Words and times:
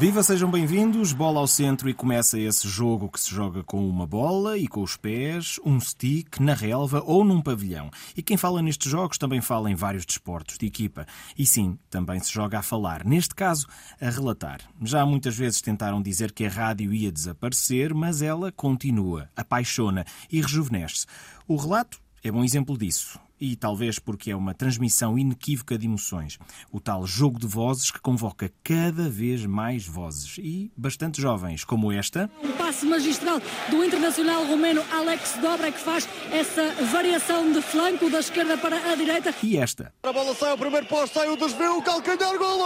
Viva, 0.00 0.22
sejam 0.22 0.50
bem-vindos. 0.50 1.12
Bola 1.12 1.40
ao 1.40 1.46
centro 1.46 1.86
e 1.86 1.92
começa 1.92 2.38
esse 2.38 2.66
jogo 2.66 3.10
que 3.10 3.20
se 3.20 3.28
joga 3.28 3.62
com 3.62 3.86
uma 3.86 4.06
bola 4.06 4.56
e 4.56 4.66
com 4.66 4.82
os 4.82 4.96
pés, 4.96 5.60
um 5.62 5.78
stick, 5.78 6.40
na 6.40 6.54
relva 6.54 7.02
ou 7.04 7.22
num 7.22 7.42
pavilhão. 7.42 7.90
E 8.16 8.22
quem 8.22 8.38
fala 8.38 8.62
nestes 8.62 8.90
jogos 8.90 9.18
também 9.18 9.42
fala 9.42 9.70
em 9.70 9.74
vários 9.74 10.06
desportos 10.06 10.56
de 10.56 10.64
equipa. 10.64 11.06
E 11.36 11.44
sim, 11.44 11.78
também 11.90 12.18
se 12.18 12.32
joga 12.32 12.60
a 12.60 12.62
falar. 12.62 13.04
Neste 13.04 13.34
caso, 13.34 13.66
a 14.00 14.08
relatar. 14.08 14.62
Já 14.82 15.04
muitas 15.04 15.36
vezes 15.36 15.60
tentaram 15.60 16.00
dizer 16.00 16.32
que 16.32 16.46
a 16.46 16.48
rádio 16.48 16.94
ia 16.94 17.12
desaparecer, 17.12 17.92
mas 17.92 18.22
ela 18.22 18.50
continua, 18.50 19.28
apaixona 19.36 20.06
e 20.32 20.40
rejuvenesce. 20.40 21.04
O 21.46 21.56
relato 21.56 22.00
é 22.24 22.32
bom 22.32 22.42
exemplo 22.42 22.78
disso 22.78 23.20
e 23.40 23.56
talvez 23.56 23.98
porque 23.98 24.30
é 24.30 24.36
uma 24.36 24.54
transmissão 24.54 25.18
inequívoca 25.18 25.78
de 25.78 25.86
emoções. 25.86 26.38
O 26.70 26.80
tal 26.80 27.06
jogo 27.06 27.38
de 27.38 27.46
vozes 27.46 27.90
que 27.90 28.00
convoca 28.00 28.52
cada 28.62 29.08
vez 29.08 29.46
mais 29.46 29.86
vozes 29.86 30.36
e 30.38 30.70
bastante 30.76 31.20
jovens, 31.20 31.64
como 31.64 31.90
esta. 31.90 32.30
Um 32.42 32.52
passe 32.52 32.84
magistral 32.86 33.40
do 33.70 33.84
internacional 33.84 34.44
romeno 34.44 34.82
Alex 34.92 35.38
Dobra 35.40 35.72
que 35.72 35.78
faz 35.78 36.08
essa 36.30 36.74
variação 36.92 37.52
de 37.52 37.62
flanco 37.62 38.10
da 38.10 38.20
esquerda 38.20 38.58
para 38.58 38.76
a 38.92 38.94
direita. 38.94 39.34
E 39.42 39.56
esta. 39.56 39.92
A 40.02 40.12
bola 40.12 40.34
sai 40.34 40.50
ao 40.50 40.58
primeiro 40.58 40.86
posto, 40.86 41.14
sai 41.14 41.28
o 41.28 41.36
desvio, 41.36 41.78
o 41.78 41.82
calcanhar, 41.82 42.36
golo! 42.36 42.64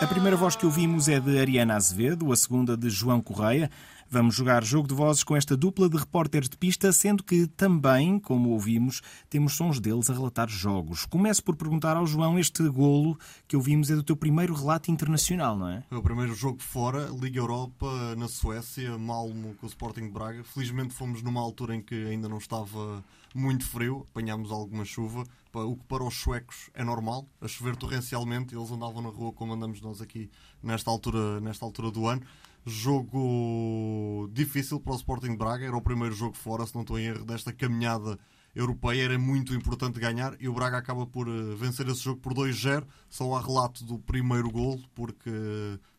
A 0.00 0.06
primeira 0.22 0.36
voz 0.36 0.54
que 0.54 0.64
ouvimos 0.64 1.08
é 1.08 1.18
de 1.18 1.36
Ariana 1.36 1.74
Azevedo, 1.74 2.30
a 2.30 2.36
segunda 2.36 2.76
de 2.76 2.88
João 2.88 3.20
Correia. 3.20 3.68
Vamos 4.14 4.34
jogar 4.34 4.62
jogo 4.62 4.86
de 4.86 4.92
vozes 4.92 5.24
com 5.24 5.34
esta 5.34 5.56
dupla 5.56 5.88
de 5.88 5.96
repórteres 5.96 6.46
de 6.46 6.58
pista, 6.58 6.92
sendo 6.92 7.24
que 7.24 7.46
também, 7.46 8.18
como 8.18 8.50
ouvimos, 8.50 9.00
temos 9.30 9.54
sons 9.54 9.80
deles 9.80 10.10
a 10.10 10.12
relatar 10.12 10.50
jogos. 10.50 11.06
Começo 11.06 11.42
por 11.42 11.56
perguntar 11.56 11.96
ao 11.96 12.06
João: 12.06 12.38
este 12.38 12.68
golo 12.68 13.18
que 13.48 13.56
ouvimos 13.56 13.88
é 13.88 13.94
do 13.94 14.02
teu 14.02 14.14
primeiro 14.14 14.52
relato 14.52 14.90
internacional, 14.90 15.56
não 15.56 15.66
é? 15.66 15.82
É 15.90 15.96
o 15.96 16.02
primeiro 16.02 16.34
jogo 16.34 16.60
fora, 16.60 17.08
Liga 17.18 17.38
Europa, 17.38 18.14
na 18.18 18.28
Suécia, 18.28 18.98
Malmo 18.98 19.54
com 19.54 19.64
o 19.64 19.68
Sporting 19.70 20.02
de 20.02 20.10
Braga. 20.10 20.44
Felizmente 20.44 20.92
fomos 20.92 21.22
numa 21.22 21.40
altura 21.40 21.74
em 21.74 21.80
que 21.80 21.94
ainda 21.94 22.28
não 22.28 22.36
estava 22.36 23.02
muito 23.34 23.64
frio, 23.64 24.06
apanhámos 24.10 24.50
alguma 24.50 24.84
chuva, 24.84 25.24
o 25.54 25.74
que 25.74 25.84
para 25.84 26.04
os 26.04 26.14
suecos 26.14 26.68
é 26.74 26.84
normal, 26.84 27.26
a 27.40 27.48
chover 27.48 27.76
torrencialmente, 27.76 28.54
eles 28.54 28.70
andavam 28.70 29.00
na 29.00 29.08
rua 29.08 29.32
como 29.32 29.54
andamos 29.54 29.80
nós 29.80 30.02
aqui 30.02 30.30
nesta 30.62 30.90
altura, 30.90 31.40
nesta 31.40 31.64
altura 31.64 31.90
do 31.90 32.06
ano. 32.06 32.20
Jogo 32.64 34.28
difícil 34.32 34.78
para 34.78 34.92
o 34.92 34.96
Sporting 34.96 35.36
Braga, 35.36 35.66
era 35.66 35.76
o 35.76 35.82
primeiro 35.82 36.14
jogo 36.14 36.36
fora, 36.36 36.66
se 36.66 36.74
não 36.74 36.82
estou 36.82 36.98
em 36.98 37.06
erro, 37.06 37.24
desta 37.24 37.52
caminhada 37.52 38.18
europeia, 38.54 39.04
era 39.04 39.18
muito 39.18 39.54
importante 39.54 39.98
ganhar 39.98 40.36
e 40.40 40.48
o 40.48 40.52
Braga 40.52 40.76
acaba 40.76 41.06
por 41.06 41.26
eh, 41.26 41.54
vencer 41.56 41.88
esse 41.88 42.02
jogo 42.02 42.20
por 42.20 42.34
2-0. 42.34 42.86
Só 43.08 43.34
há 43.34 43.40
relato 43.40 43.84
do 43.84 43.98
primeiro 43.98 44.50
gol, 44.50 44.80
porque 44.94 45.30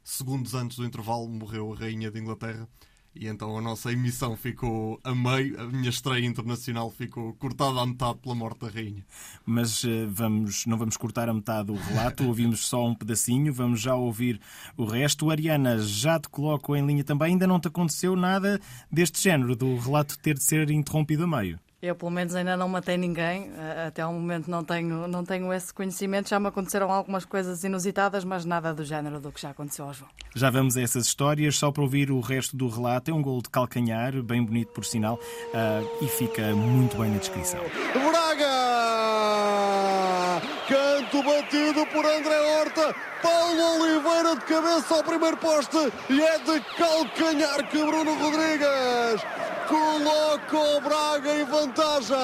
segundos 0.04 0.54
antes 0.54 0.78
do 0.78 0.86
intervalo 0.86 1.28
morreu 1.28 1.74
a 1.74 1.76
Rainha 1.76 2.12
de 2.12 2.20
Inglaterra 2.20 2.68
e 3.16 3.28
então 3.28 3.58
a 3.58 3.62
nossa 3.62 3.92
emissão 3.92 4.36
ficou 4.36 5.00
a 5.04 5.14
meio, 5.14 5.60
a 5.62 5.66
minha 5.68 5.90
estreia 5.90 6.26
internacional 6.26 6.90
ficou 6.90 7.34
cortada 7.34 7.80
à 7.80 7.86
metade 7.86 8.18
pela 8.20 8.34
morte 8.34 8.62
da 8.62 8.70
rainha. 8.70 9.06
Mas 9.46 9.84
uh, 9.84 10.08
vamos, 10.10 10.66
não 10.66 10.78
vamos 10.78 10.98
cortar 10.98 11.30
a 11.30 11.34
metade 11.34 11.68
do 11.68 11.76
relato, 11.76 12.26
ouvimos 12.26 12.68
só 12.68 12.86
um 12.86 12.96
pedacinho, 12.96 13.54
vamos 13.54 13.82
já 13.82 13.96
ouvir 13.96 14.40
o 14.76 14.86
resto. 14.86 15.30
Ariana, 15.30 15.80
já 15.80 16.20
te 16.20 16.28
coloco 16.30 16.76
em 16.76 16.86
linha 16.86 17.04
também, 17.04 17.34
ainda 17.34 17.46
não 17.46 17.60
te 17.60 17.68
aconteceu 17.68 18.16
nada 18.16 18.60
deste 18.92 19.22
género, 19.22 19.56
do 19.56 19.78
relato 19.78 20.18
ter 20.20 20.36
de 20.36 20.44
ser 20.44 20.70
interrompido 20.72 21.24
a 21.24 21.28
meio. 21.28 21.60
Eu, 21.84 21.96
pelo 21.96 22.12
menos, 22.12 22.34
ainda 22.34 22.56
não 22.56 22.70
matei 22.70 22.96
ninguém. 22.96 23.52
Até 23.86 24.04
ao 24.04 24.14
momento 24.14 24.50
não 24.50 24.64
tenho, 24.64 25.06
não 25.06 25.26
tenho 25.26 25.52
esse 25.52 25.74
conhecimento. 25.74 26.30
Já 26.30 26.40
me 26.40 26.48
aconteceram 26.48 26.90
algumas 26.90 27.26
coisas 27.26 27.62
inusitadas, 27.66 28.24
mas 28.24 28.46
nada 28.46 28.74
do 28.74 28.86
género 28.86 29.20
do 29.20 29.34
que 29.34 29.42
já 29.42 29.50
aconteceu 29.50 29.84
ao 29.84 29.94
João. 29.94 30.10
Já 30.34 30.50
vamos 30.50 30.78
a 30.78 30.82
essas 30.82 31.08
histórias. 31.08 31.58
Só 31.58 31.74
para 31.74 31.84
ouvir 31.84 32.10
o 32.10 32.22
resto 32.22 32.56
do 32.56 32.70
relato. 32.70 33.12
É 33.12 33.14
um 33.14 33.22
gol 33.22 33.42
de 33.42 33.50
calcanhar, 33.50 34.14
bem 34.24 34.42
bonito 34.42 34.72
por 34.72 34.86
sinal, 34.86 35.16
uh, 35.16 36.04
e 36.06 36.08
fica 36.08 36.56
muito 36.56 36.96
bem 36.96 37.12
na 37.12 37.18
descrição. 37.18 37.60
Braga! 37.92 38.54
Canto 40.70 41.22
batido 41.22 41.86
por 41.88 42.06
André 42.06 42.40
Horta. 42.40 42.96
Paulo 43.22 43.82
Oliveira 43.82 44.36
de 44.36 44.46
cabeça 44.46 44.96
ao 44.96 45.04
primeiro 45.04 45.36
poste. 45.36 45.92
E 46.10 46.22
é 46.22 46.40
de 46.40 46.62
calcanhar 46.78 47.70
que 47.70 47.78
Bruno 47.78 48.14
Rodrigues 48.20 49.22
coloca 49.68 50.58
o 50.58 50.82
Braga 50.82 51.42
em 51.42 51.46
vantagem. 51.46 52.16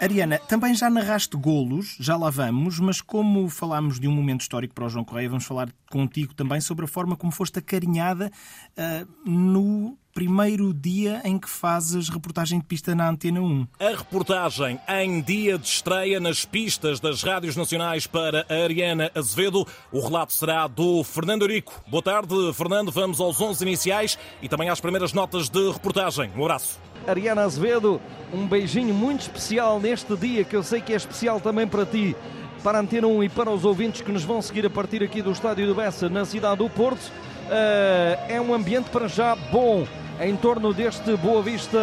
Ariana, 0.00 0.38
também 0.38 0.74
já 0.74 0.90
narraste 0.90 1.36
golos, 1.36 1.96
já 2.00 2.16
lá 2.16 2.30
vamos, 2.30 2.80
mas 2.80 3.00
como 3.00 3.48
falámos 3.48 4.00
de 4.00 4.08
um 4.08 4.12
momento 4.12 4.40
histórico 4.40 4.74
para 4.74 4.86
o 4.86 4.88
João 4.88 5.04
Correia, 5.04 5.28
vamos 5.28 5.44
falar 5.44 5.68
contigo 5.90 6.34
também 6.34 6.60
sobre 6.60 6.84
a 6.84 6.88
forma 6.88 7.16
como 7.16 7.32
foste 7.32 7.58
acarinhada 7.58 8.30
uh, 8.76 9.30
no 9.30 9.96
primeiro 10.14 10.72
dia 10.74 11.20
em 11.24 11.38
que 11.38 11.48
fazes 11.48 12.08
reportagem 12.08 12.58
de 12.58 12.64
pista 12.64 12.94
na 12.94 13.08
Antena 13.08 13.40
1. 13.40 13.66
A 13.80 13.96
reportagem 13.96 14.78
em 14.88 15.20
dia 15.20 15.58
de 15.58 15.66
estreia 15.66 16.20
nas 16.20 16.44
pistas 16.44 17.00
das 17.00 17.22
rádios 17.22 17.56
nacionais 17.56 18.06
para 18.06 18.46
a 18.48 18.54
Ariana 18.64 19.10
Azevedo. 19.14 19.66
O 19.90 20.00
relato 20.00 20.32
será 20.32 20.66
do 20.66 21.02
Fernando 21.02 21.42
Eurico. 21.42 21.82
Boa 21.86 22.02
tarde, 22.02 22.34
Fernando. 22.54 22.92
Vamos 22.92 23.20
aos 23.20 23.40
11 23.40 23.64
iniciais 23.64 24.18
e 24.40 24.48
também 24.48 24.68
às 24.68 24.80
primeiras 24.80 25.12
notas 25.12 25.48
de 25.48 25.70
reportagem. 25.70 26.30
Um 26.36 26.42
abraço. 26.42 26.78
Ariana 27.06 27.42
Azevedo, 27.42 28.00
um 28.32 28.46
beijinho 28.46 28.94
muito 28.94 29.22
especial 29.22 29.80
neste 29.80 30.16
dia 30.16 30.44
que 30.44 30.54
eu 30.54 30.62
sei 30.62 30.80
que 30.80 30.92
é 30.92 30.96
especial 30.96 31.40
também 31.40 31.66
para 31.66 31.84
ti 31.84 32.14
para 32.62 32.78
a 32.78 32.80
Antena 32.80 33.08
1 33.08 33.24
e 33.24 33.28
para 33.28 33.50
os 33.50 33.64
ouvintes 33.64 34.02
que 34.02 34.12
nos 34.12 34.22
vão 34.22 34.40
seguir 34.40 34.64
a 34.64 34.70
partir 34.70 35.02
aqui 35.02 35.20
do 35.20 35.32
Estádio 35.32 35.66
do 35.66 35.74
Bessa, 35.74 36.08
na 36.08 36.24
cidade 36.24 36.58
do 36.58 36.70
Porto. 36.70 37.00
Uh, 37.00 38.16
é 38.28 38.40
um 38.40 38.54
ambiente 38.54 38.88
para 38.88 39.08
já 39.08 39.34
bom 39.34 39.84
em 40.22 40.36
torno 40.36 40.72
deste 40.72 41.16
Boa 41.16 41.42
Vista 41.42 41.78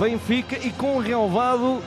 Benfica 0.00 0.56
e 0.56 0.70
com 0.70 0.96
o 0.96 1.00
relevado, 1.00 1.82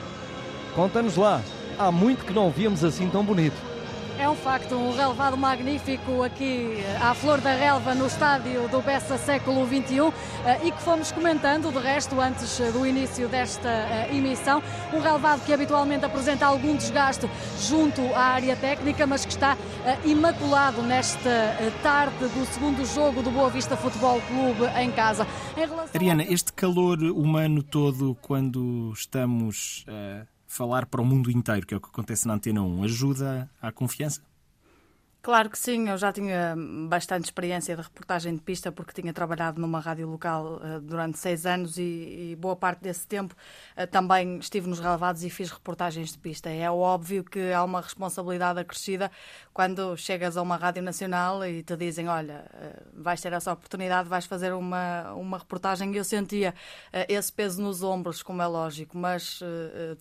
conta-nos 0.74 1.16
lá, 1.16 1.42
há 1.76 1.90
muito 1.90 2.24
que 2.24 2.32
não 2.32 2.50
víamos 2.50 2.84
assim 2.84 3.08
tão 3.08 3.24
bonito. 3.24 3.56
É 4.18 4.28
um 4.28 4.34
facto, 4.34 4.74
um 4.74 4.90
relevado 4.90 5.36
magnífico 5.36 6.24
aqui 6.24 6.78
à 7.00 7.14
flor 7.14 7.40
da 7.40 7.54
relva 7.54 7.94
no 7.94 8.04
estádio 8.04 8.68
do 8.68 8.82
Bessa 8.82 9.16
século 9.16 9.64
XXI 9.64 10.12
eh, 10.44 10.66
e 10.66 10.72
que 10.72 10.82
fomos 10.82 11.12
comentando, 11.12 11.70
de 11.70 11.78
resto, 11.78 12.20
antes 12.20 12.58
do 12.72 12.84
início 12.84 13.28
desta 13.28 13.68
eh, 13.68 14.08
emissão. 14.12 14.60
Um 14.92 14.98
relevado 14.98 15.44
que 15.46 15.52
habitualmente 15.52 16.04
apresenta 16.04 16.46
algum 16.46 16.74
desgaste 16.76 17.30
junto 17.60 18.02
à 18.12 18.34
área 18.34 18.56
técnica, 18.56 19.06
mas 19.06 19.24
que 19.24 19.30
está 19.30 19.56
eh, 19.86 19.96
imaculado 20.04 20.82
nesta 20.82 21.56
tarde 21.80 22.18
do 22.18 22.44
segundo 22.46 22.84
jogo 22.86 23.22
do 23.22 23.30
Boa 23.30 23.50
Vista 23.50 23.76
Futebol 23.76 24.20
Clube 24.22 24.64
em 24.78 24.90
casa. 24.90 25.28
Em 25.56 25.60
relação... 25.60 25.90
Ariana, 25.94 26.24
este 26.24 26.52
calor 26.52 27.00
humano 27.02 27.62
todo 27.62 28.16
quando 28.20 28.92
estamos. 28.92 29.86
Uh 29.86 30.37
falar 30.48 30.86
para 30.86 31.00
o 31.00 31.04
mundo 31.04 31.30
inteiro, 31.30 31.64
que 31.66 31.74
é 31.74 31.76
o 31.76 31.80
que 31.80 31.88
acontece 31.88 32.26
na 32.26 32.34
Antena 32.34 32.62
1, 32.62 32.82
ajuda 32.84 33.48
à 33.60 33.70
confiança? 33.70 34.22
Claro 35.20 35.50
que 35.50 35.58
sim, 35.58 35.88
eu 35.88 35.98
já 35.98 36.12
tinha 36.12 36.54
bastante 36.88 37.24
experiência 37.24 37.74
de 37.74 37.82
reportagem 37.82 38.34
de 38.36 38.40
pista 38.40 38.70
porque 38.70 38.92
tinha 38.98 39.12
trabalhado 39.12 39.60
numa 39.60 39.80
rádio 39.80 40.08
local 40.08 40.60
uh, 40.62 40.80
durante 40.80 41.18
seis 41.18 41.44
anos 41.44 41.76
e, 41.76 42.30
e, 42.30 42.36
boa 42.36 42.54
parte 42.54 42.82
desse 42.82 43.04
tempo 43.04 43.34
uh, 43.76 43.86
também 43.88 44.38
estive 44.38 44.68
nos 44.68 44.78
relevados 44.78 45.24
e 45.24 45.28
fiz 45.28 45.50
reportagens 45.50 46.12
de 46.12 46.18
pista. 46.18 46.48
É 46.48 46.70
óbvio 46.70 47.24
que 47.24 47.52
há 47.52 47.64
uma 47.64 47.80
responsabilidade 47.80 48.60
acrescida 48.60 49.10
quando 49.52 49.96
chegas 49.96 50.36
a 50.36 50.40
uma 50.40 50.56
rádio 50.56 50.82
nacional 50.82 51.44
e 51.44 51.64
te 51.64 51.76
dizem, 51.76 52.08
olha, 52.08 52.46
uh, 52.54 53.02
vais 53.02 53.20
ter 53.20 53.32
essa 53.32 53.52
oportunidade, 53.52 54.08
vais 54.08 54.24
fazer 54.24 54.52
uma, 54.52 55.12
uma 55.14 55.38
reportagem. 55.38 55.92
E 55.92 55.96
eu 55.96 56.04
sentia 56.04 56.54
esse 57.08 57.32
peso 57.32 57.60
nos 57.60 57.82
ombros, 57.82 58.22
como 58.22 58.40
é 58.40 58.46
lógico, 58.46 58.96
mas 58.96 59.40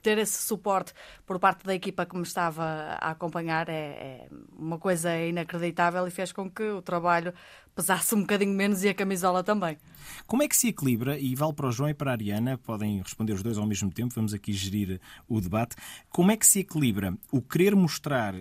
ter 0.01 0.17
esse 0.17 0.43
suporte 0.43 0.93
por 1.25 1.39
parte 1.39 1.65
da 1.65 1.73
equipa 1.73 2.05
que 2.05 2.15
me 2.15 2.23
estava 2.23 2.63
a 2.99 3.11
acompanhar 3.11 3.67
é, 3.67 3.73
é 3.73 4.27
uma 4.57 4.77
coisa 4.77 5.16
inacreditável 5.25 6.07
e 6.07 6.11
fez 6.11 6.31
com 6.31 6.49
que 6.49 6.63
o 6.63 6.81
trabalho 6.81 7.33
pesasse 7.75 8.15
um 8.15 8.21
bocadinho 8.21 8.53
menos 8.53 8.83
e 8.83 8.89
a 8.89 8.93
camisola 8.93 9.43
também. 9.43 9.77
Como 10.25 10.43
é 10.43 10.47
que 10.47 10.57
se 10.57 10.69
equilibra, 10.69 11.17
e 11.19 11.35
vale 11.35 11.53
para 11.53 11.67
o 11.67 11.71
João 11.71 11.89
e 11.89 11.93
para 11.93 12.11
a 12.11 12.13
Ariana, 12.13 12.57
podem 12.57 12.99
responder 13.01 13.33
os 13.33 13.43
dois 13.43 13.57
ao 13.57 13.67
mesmo 13.67 13.91
tempo, 13.91 14.13
vamos 14.15 14.33
aqui 14.33 14.51
gerir 14.51 14.99
o 15.27 15.39
debate. 15.39 15.75
Como 16.09 16.31
é 16.31 16.37
que 16.37 16.45
se 16.45 16.59
equilibra 16.59 17.15
o 17.31 17.41
querer 17.41 17.75
mostrar 17.75 18.33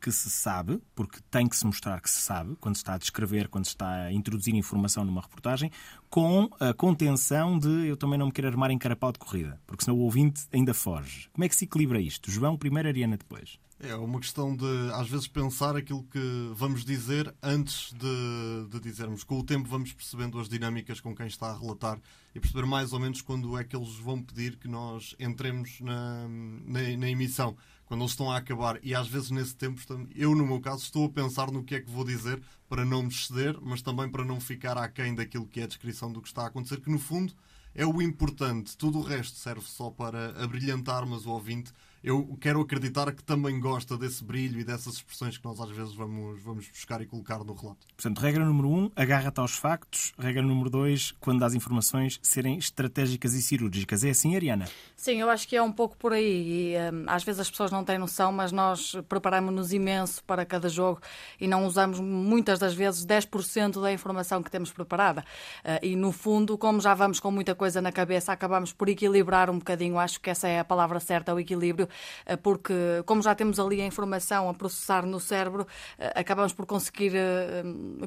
que 0.00 0.10
se 0.10 0.30
sabe, 0.30 0.80
porque 0.94 1.18
tem 1.30 1.46
que 1.46 1.56
se 1.56 1.66
mostrar 1.66 2.00
que 2.00 2.10
se 2.10 2.20
sabe, 2.20 2.56
quando 2.60 2.76
se 2.76 2.80
está 2.80 2.94
a 2.94 2.98
descrever, 2.98 3.48
quando 3.48 3.64
se 3.64 3.70
está 3.70 4.04
a 4.04 4.12
introduzir 4.12 4.54
informação 4.54 5.04
numa 5.04 5.20
reportagem, 5.20 5.70
com 6.08 6.48
a 6.58 6.72
contenção 6.72 7.58
de 7.58 7.86
eu 7.86 7.96
também 7.96 8.18
não 8.18 8.26
me 8.26 8.32
quero 8.32 8.48
armar 8.48 8.70
em 8.70 8.78
carapau 8.78 9.12
de 9.12 9.18
corrida, 9.18 9.60
porque 9.66 9.84
senão 9.84 9.96
o 9.98 10.00
ouvinte 10.00 10.46
ainda 10.52 10.72
foge. 10.72 11.28
Como 11.32 11.44
é 11.44 11.48
que 11.48 11.56
se 11.56 11.64
equilibra 11.64 12.00
isto? 12.00 12.30
João 12.30 12.56
primeiro, 12.56 12.88
Ariana 12.88 13.16
depois. 13.16 13.58
É 13.78 13.94
uma 13.94 14.18
questão 14.18 14.56
de, 14.56 14.64
às 14.94 15.06
vezes, 15.06 15.28
pensar 15.28 15.76
aquilo 15.76 16.02
que 16.04 16.50
vamos 16.54 16.82
dizer 16.82 17.34
antes 17.42 17.92
de, 17.92 18.68
de, 18.70 18.80
dizermos. 18.80 19.22
Com 19.22 19.38
o 19.38 19.44
tempo, 19.44 19.68
vamos 19.68 19.92
percebendo 19.92 20.40
as 20.40 20.48
dinâmicas 20.48 20.98
com 20.98 21.14
quem 21.14 21.26
está 21.26 21.50
a 21.50 21.58
relatar 21.58 22.00
e 22.34 22.40
perceber 22.40 22.64
mais 22.64 22.94
ou 22.94 23.00
menos 23.00 23.20
quando 23.20 23.58
é 23.58 23.64
que 23.64 23.76
eles 23.76 23.96
vão 23.96 24.22
pedir 24.22 24.56
que 24.56 24.66
nós 24.66 25.14
entremos 25.18 25.78
na, 25.82 26.26
na, 26.26 26.96
na 26.96 27.10
emissão. 27.10 27.54
Quando 27.86 28.00
eles 28.00 28.12
estão 28.12 28.30
a 28.30 28.36
acabar. 28.36 28.78
E 28.82 28.94
às 28.94 29.08
vezes, 29.08 29.30
nesse 29.30 29.54
tempo, 29.54 29.80
eu, 30.14 30.34
no 30.34 30.46
meu 30.46 30.60
caso, 30.60 30.82
estou 30.82 31.06
a 31.06 31.08
pensar 31.08 31.50
no 31.50 31.62
que 31.62 31.76
é 31.76 31.80
que 31.80 31.90
vou 31.90 32.04
dizer 32.04 32.42
para 32.68 32.84
não 32.84 33.02
me 33.02 33.08
exceder, 33.08 33.56
mas 33.62 33.80
também 33.80 34.08
para 34.08 34.24
não 34.24 34.40
ficar 34.40 34.76
aquém 34.76 35.14
daquilo 35.14 35.46
que 35.46 35.60
é 35.60 35.64
a 35.64 35.68
descrição 35.68 36.12
do 36.12 36.20
que 36.20 36.28
está 36.28 36.42
a 36.42 36.46
acontecer, 36.48 36.80
que 36.80 36.90
no 36.90 36.98
fundo 36.98 37.32
é 37.74 37.86
o 37.86 38.02
importante. 38.02 38.76
Tudo 38.76 38.98
o 38.98 39.02
resto 39.02 39.36
serve 39.36 39.66
só 39.66 39.90
para 39.90 40.42
abrilhantar, 40.42 41.06
mas 41.06 41.26
o 41.26 41.30
ouvinte 41.30 41.72
eu 42.02 42.36
quero 42.40 42.60
acreditar 42.60 43.12
que 43.12 43.22
também 43.22 43.58
gosta 43.58 43.96
desse 43.96 44.22
brilho 44.22 44.60
e 44.60 44.64
dessas 44.64 44.94
expressões 44.94 45.36
que 45.38 45.44
nós 45.44 45.60
às 45.60 45.70
vezes 45.70 45.94
vamos, 45.94 46.40
vamos 46.42 46.68
buscar 46.68 47.00
e 47.00 47.06
colocar 47.06 47.38
no 47.38 47.54
relato. 47.54 47.86
Portanto, 47.96 48.18
regra 48.20 48.44
número 48.44 48.68
um, 48.68 48.90
agarra-te 48.94 49.40
aos 49.40 49.56
factos. 49.56 50.12
Regra 50.18 50.42
número 50.42 50.70
dois, 50.70 51.12
quando 51.20 51.44
as 51.44 51.54
informações 51.54 52.18
serem 52.22 52.58
estratégicas 52.58 53.34
e 53.34 53.42
cirúrgicas. 53.42 54.04
É 54.04 54.10
assim, 54.10 54.36
Ariana? 54.36 54.68
Sim, 54.94 55.20
eu 55.20 55.28
acho 55.28 55.48
que 55.48 55.56
é 55.56 55.62
um 55.62 55.72
pouco 55.72 55.96
por 55.96 56.12
aí. 56.12 56.74
E, 56.74 56.76
um, 56.76 57.04
às 57.08 57.24
vezes 57.24 57.40
as 57.40 57.50
pessoas 57.50 57.70
não 57.70 57.84
têm 57.84 57.98
noção, 57.98 58.30
mas 58.32 58.52
nós 58.52 58.94
preparamos-nos 59.08 59.72
imenso 59.72 60.22
para 60.24 60.44
cada 60.44 60.68
jogo 60.68 61.00
e 61.40 61.48
não 61.48 61.66
usamos 61.66 61.98
muitas 61.98 62.58
das 62.58 62.74
vezes 62.74 63.04
10% 63.04 63.80
da 63.80 63.92
informação 63.92 64.42
que 64.42 64.50
temos 64.50 64.70
preparada. 64.70 65.24
Uh, 65.64 65.84
e 65.84 65.96
no 65.96 66.12
fundo, 66.12 66.56
como 66.56 66.80
já 66.80 66.94
vamos 66.94 67.20
com 67.20 67.30
muita 67.30 67.54
coisa 67.54 67.80
na 67.80 67.90
cabeça, 67.90 68.32
acabamos 68.32 68.72
por 68.72 68.88
equilibrar 68.88 69.50
um 69.50 69.58
bocadinho. 69.58 69.98
Acho 69.98 70.20
que 70.20 70.30
essa 70.30 70.46
é 70.46 70.60
a 70.60 70.64
palavra 70.64 71.00
certa, 71.00 71.34
o 71.34 71.40
equilíbrio 71.40 71.85
eh, 72.24 72.36
porque 72.36 73.02
como 73.04 73.22
já 73.22 73.34
temos 73.34 73.58
ali 73.58 73.80
a 73.80 73.86
informação 73.86 74.48
a 74.48 74.54
processar 74.54 75.04
no 75.06 75.20
cérebro, 75.20 75.66
eh, 75.98 76.12
acabamos 76.14 76.52
por 76.52 76.66
conseguir 76.66 77.12
eh, 77.14 77.62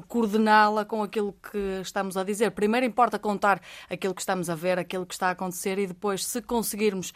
coordená-la 0.08 0.84
com 0.84 1.02
aquilo 1.02 1.34
que 1.50 1.80
estamos 1.82 2.16
a 2.16 2.24
dizer. 2.24 2.50
Primeiro 2.52 2.86
importa 2.86 3.18
contar 3.18 3.60
aquilo 3.88 4.14
que 4.14 4.20
estamos 4.20 4.50
a 4.50 4.54
ver, 4.54 4.78
aquilo 4.78 5.06
que 5.06 5.14
está 5.14 5.28
a 5.28 5.30
acontecer 5.30 5.78
e 5.78 5.86
depois, 5.86 6.24
se 6.24 6.42
conseguirmos 6.42 7.12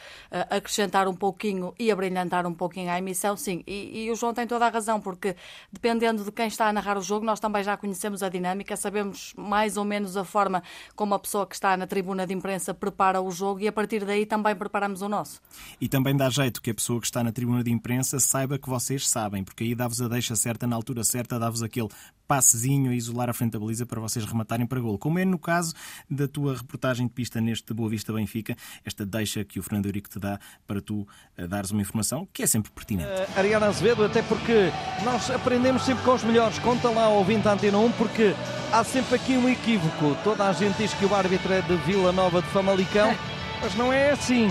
acrescentar 0.51 1.09
um 1.09 1.15
pouquinho 1.15 1.75
e 1.79 1.91
abrilhantar 1.91 2.47
um 2.47 2.55
pouquinho 2.55 2.91
a 2.91 2.99
emissão, 2.99 3.37
sim. 3.37 3.63
E, 3.67 4.05
e 4.05 4.11
o 4.11 4.17
João 4.17 4.35
tem 4.35 4.47
toda 4.47 4.67
a 4.67 4.69
razão, 4.69 5.01
porque 5.01 5.37
dependendo 5.73 6.25
de 6.25 6.33
quem 6.33 6.47
está 6.47 6.69
a 6.69 6.73
narrar 6.73 6.99
o 6.99 7.03
jogo, 7.03 7.25
nós 7.25 7.41
também 7.41 7.63
já 7.63 7.77
conhecemos 7.77 8.23
a 8.23 8.29
dinâmica, 8.29 8.77
sabemos 8.77 9.33
mais 9.37 9.77
ou 9.77 9.85
menos 9.85 10.17
a 10.17 10.25
forma 10.25 10.63
como 10.95 11.15
a 11.15 11.19
pessoa 11.19 11.47
que 11.47 11.55
está 11.55 11.77
na 11.77 11.87
tribuna 11.87 12.27
de 12.27 12.35
imprensa 12.35 12.75
prepara 12.75 13.21
o 13.21 13.31
jogo 13.31 13.61
e 13.61 13.69
a 13.69 13.73
partir 13.73 14.05
daí 14.05 14.27
também 14.27 14.55
preparamos 14.55 15.03
o 15.03 15.09
nosso. 15.09 15.41
E 15.81 15.89
também 15.89 16.17
dá 16.17 16.29
jeito 16.29 16.54
que 16.61 16.71
a 16.71 16.75
pessoa 16.75 17.01
que 17.01 17.07
está 17.07 17.23
na 17.23 17.33
tribuna 17.33 17.63
de 17.63 17.71
imprensa 17.71 18.19
saiba 18.19 18.59
que 18.59 18.69
vocês 18.69 19.09
sabem, 19.09 19.45
porque 19.45 19.65
aí 19.65 19.75
dá-vos 19.75 20.01
a 20.01 20.09
deixa 20.09 20.35
certa 20.37 20.67
na 20.67 20.77
altura 20.77 21.05
certa, 21.05 21.39
dá-vos 21.39 21.63
aquele 21.63 21.89
passezinho 22.27 22.91
a 22.91 22.95
isolar 22.95 23.29
a 23.29 23.33
frente 23.33 23.53
da 23.53 23.59
baliza 23.59 23.85
para 23.85 24.01
vocês 24.01 24.25
rematarem 24.25 24.67
para 24.67 24.81
gol. 24.81 24.99
Como 24.99 25.19
é 25.19 25.25
no 25.25 25.39
caso 25.39 25.75
da 26.11 26.27
tua 26.27 26.57
reportagem 26.57 27.07
de 27.07 27.13
pista 27.13 27.41
neste 27.41 27.73
Boa 27.75 27.89
Vista 27.89 28.13
Benfica, 28.13 28.57
esta 28.85 29.05
deixa 29.05 29.45
que 29.45 29.59
o 29.59 29.63
Fernando 29.63 29.87
Eurico 29.87 30.09
te 30.09 30.19
dá 30.19 30.39
para 30.67 30.81
tu 30.81 31.07
uh, 31.39 31.49
dares 31.49 31.71
uma 31.71 31.83
informação 31.83 32.27
que 32.33 32.43
é 32.43 32.47
sempre 32.47 32.71
pertinente. 32.73 33.09
Uh, 33.09 33.39
Ariana 33.39 33.67
Azevedo, 33.67 34.05
até 34.05 34.23
porque 34.23 34.71
nós 35.05 35.31
aprendemos 35.31 35.83
sempre 35.83 36.05
com 36.05 36.15
os 36.15 36.25
melhores. 36.25 36.59
Conta 36.59 36.89
lá 36.91 37.05
ao 37.05 37.17
ouvinte 37.17 37.47
Antena 37.47 37.79
1, 37.79 37.93
porque 37.93 38.35
há 38.73 38.83
sempre 38.83 39.17
aqui 39.17 39.37
um 39.37 39.49
equívoco. 39.49 40.17
Toda 40.25 40.49
a 40.49 40.53
gente 40.53 40.77
diz 40.79 40.95
que 40.95 41.05
o 41.05 41.15
árbitro 41.15 41.53
é 41.53 41.61
de 41.61 41.77
Vila 41.79 42.13
Nova 42.13 42.41
de 42.41 42.49
Famalicão, 42.49 43.15
mas 43.61 43.75
não 43.75 43.93
é 43.93 44.11
assim. 44.11 44.49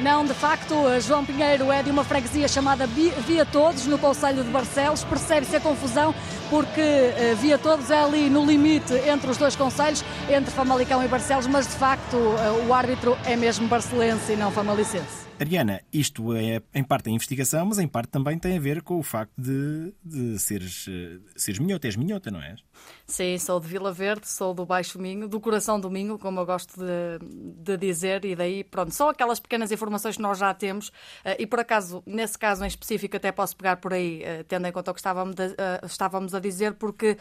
Não, 0.00 0.24
de 0.24 0.34
facto, 0.34 0.74
João 1.00 1.24
Pinheiro 1.24 1.70
é 1.70 1.82
de 1.82 1.90
uma 1.90 2.02
freguesia 2.02 2.48
chamada 2.48 2.86
Via 2.86 3.46
Todos, 3.46 3.86
no 3.86 3.96
Conselho 3.96 4.42
de 4.42 4.50
Barcelos. 4.50 5.04
Percebe-se 5.04 5.56
a 5.56 5.60
confusão 5.60 6.14
porque 6.50 6.80
eh, 6.80 7.36
Via 7.40 7.56
Todos 7.56 7.90
é 7.90 8.02
ali 8.02 8.28
no 8.28 8.44
limite 8.44 8.92
entre 9.08 9.30
os 9.30 9.36
dois 9.36 9.54
conselhos, 9.54 10.04
entre 10.28 10.50
Famalicão 10.50 11.02
e 11.02 11.08
Barcelos, 11.08 11.46
mas 11.46 11.66
de 11.66 11.74
facto 11.74 12.16
eh, 12.16 12.66
o 12.66 12.74
árbitro 12.74 13.16
é 13.24 13.36
mesmo 13.36 13.68
barcelense 13.68 14.32
e 14.32 14.36
não 14.36 14.50
famalicense. 14.50 15.24
Ariana, 15.38 15.80
isto 15.92 16.32
é 16.32 16.62
em 16.72 16.84
parte 16.84 17.08
a 17.08 17.12
investigação, 17.12 17.66
mas 17.66 17.80
em 17.80 17.88
parte 17.88 18.10
também 18.10 18.38
tem 18.38 18.56
a 18.56 18.60
ver 18.60 18.82
com 18.82 18.98
o 18.98 19.02
facto 19.02 19.32
de, 19.36 19.92
de 20.04 20.38
seres, 20.38 20.86
eh, 20.88 21.18
seres 21.34 21.58
minhota. 21.58 21.88
És 21.88 21.96
minhota, 21.96 22.30
não 22.30 22.40
és? 22.40 22.62
Sim, 23.04 23.36
sou 23.38 23.58
de 23.58 23.66
Vila 23.66 23.92
Verde, 23.92 24.28
sou 24.28 24.54
do 24.54 24.64
Baixo 24.64 24.98
Minho, 24.98 25.26
do 25.26 25.40
Coração 25.40 25.80
do 25.80 25.90
Minho, 25.90 26.18
como 26.18 26.38
eu 26.38 26.46
gosto 26.46 26.78
de, 26.78 27.18
de 27.58 27.76
dizer, 27.76 28.24
e 28.24 28.36
daí, 28.36 28.62
pronto, 28.62 28.92
são 28.92 29.08
aquelas 29.08 29.40
pequenas 29.40 29.72
informações 29.72 30.16
que 30.16 30.22
nós 30.22 30.38
já 30.38 30.54
temos, 30.54 30.92
eh, 31.24 31.36
e 31.40 31.46
por 31.46 31.58
acaso, 31.58 32.02
nesse 32.06 32.38
caso 32.38 32.64
em 32.64 32.68
específico, 32.68 33.16
até 33.16 33.32
posso 33.32 33.56
pegar 33.56 33.76
por 33.78 33.92
aí, 33.92 34.22
eh, 34.22 34.44
tendo 34.44 34.68
em 34.68 34.72
conta 34.72 34.92
o 34.92 34.94
que 34.94 35.00
estávamos, 35.00 35.34
de, 35.34 35.54
estávamos 35.84 36.34
a 36.34 36.40
dizer, 36.40 36.74
porque 36.74 37.18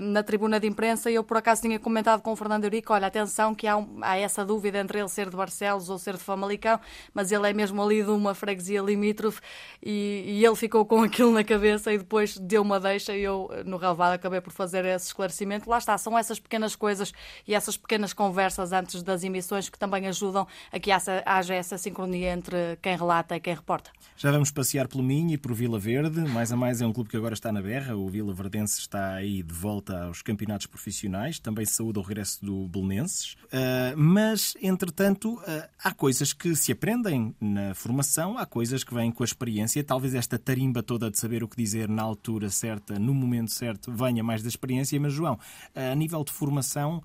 na 0.00 0.22
tribuna 0.22 0.58
de 0.58 0.66
imprensa 0.66 1.10
eu 1.10 1.22
por 1.22 1.36
acaso 1.36 1.62
tinha 1.62 1.78
comentado 1.78 2.20
com 2.20 2.32
o 2.32 2.36
Fernando 2.36 2.64
Eurico, 2.64 2.92
olha, 2.92 3.06
atenção 3.06 3.54
que 3.54 3.66
há, 3.66 3.76
há 4.02 4.16
essa 4.16 4.44
dúvida 4.44 4.78
entre 4.78 4.98
ele 4.98 5.08
ser 5.08 5.30
de 5.30 5.36
Barcelos 5.36 5.88
ou 5.88 5.98
ser 5.98 6.14
de 6.14 6.20
Famalicão, 6.20 6.80
mas 7.12 7.30
ele 7.32 7.43
ele 7.44 7.50
é 7.50 7.54
mesmo 7.54 7.82
ali 7.82 8.02
de 8.02 8.10
uma 8.10 8.34
freguesia 8.34 8.80
limítrofe 8.80 9.40
e, 9.82 10.24
e 10.26 10.44
ele 10.44 10.56
ficou 10.56 10.84
com 10.84 11.02
aquilo 11.02 11.32
na 11.32 11.44
cabeça 11.44 11.92
e 11.92 11.98
depois 11.98 12.38
deu 12.38 12.62
uma 12.62 12.80
deixa 12.80 13.14
e 13.14 13.22
eu, 13.22 13.50
no 13.64 13.76
relevado, 13.76 14.14
acabei 14.14 14.40
por 14.40 14.52
fazer 14.52 14.84
esse 14.84 15.06
esclarecimento. 15.06 15.68
Lá 15.68 15.78
está, 15.78 15.96
são 15.98 16.18
essas 16.18 16.40
pequenas 16.40 16.74
coisas 16.74 17.12
e 17.46 17.54
essas 17.54 17.76
pequenas 17.76 18.12
conversas 18.12 18.72
antes 18.72 19.02
das 19.02 19.22
emissões 19.22 19.68
que 19.68 19.78
também 19.78 20.06
ajudam 20.06 20.46
a 20.72 20.78
que 20.78 20.90
haja 20.90 21.54
essa 21.54 21.76
sincronia 21.76 22.32
entre 22.32 22.78
quem 22.80 22.96
relata 22.96 23.36
e 23.36 23.40
quem 23.40 23.54
reporta. 23.54 23.90
Já 24.16 24.30
vamos 24.30 24.50
passear 24.50 24.88
pelo 24.88 25.02
Minho 25.02 25.32
e 25.32 25.38
por 25.38 25.52
Vila 25.52 25.78
Verde. 25.78 26.20
Mais 26.20 26.52
a 26.52 26.56
mais 26.56 26.80
é 26.80 26.86
um 26.86 26.92
clube 26.92 27.10
que 27.10 27.16
agora 27.16 27.34
está 27.34 27.52
na 27.52 27.60
berra. 27.60 27.96
O 27.96 28.08
Vila 28.08 28.32
Verdense 28.32 28.78
está 28.78 29.14
aí 29.14 29.42
de 29.42 29.52
volta 29.52 30.04
aos 30.04 30.22
campeonatos 30.22 30.66
profissionais. 30.66 31.38
Também 31.38 31.66
saúde 31.66 31.98
ao 31.98 32.04
regresso 32.04 32.44
do 32.44 32.68
Belenenses. 32.68 33.34
Uh, 33.44 33.96
mas, 33.96 34.54
entretanto, 34.62 35.34
uh, 35.34 35.68
há 35.82 35.92
coisas 35.92 36.32
que 36.32 36.54
se 36.54 36.72
aprendem 36.72 37.33
na 37.40 37.74
formação, 37.74 38.38
há 38.38 38.46
coisas 38.46 38.84
que 38.84 38.94
vêm 38.94 39.10
com 39.10 39.22
a 39.22 39.26
experiência. 39.26 39.82
Talvez 39.82 40.14
esta 40.14 40.38
tarimba 40.38 40.82
toda 40.82 41.10
de 41.10 41.18
saber 41.18 41.42
o 41.42 41.48
que 41.48 41.56
dizer 41.56 41.88
na 41.88 42.02
altura 42.02 42.50
certa, 42.50 42.98
no 42.98 43.14
momento 43.14 43.52
certo, 43.52 43.92
venha 43.92 44.22
mais 44.22 44.42
da 44.42 44.48
experiência. 44.48 44.98
Mas, 45.00 45.12
João, 45.12 45.38
a 45.74 45.94
nível 45.94 46.24
de 46.24 46.32
formação, 46.32 47.02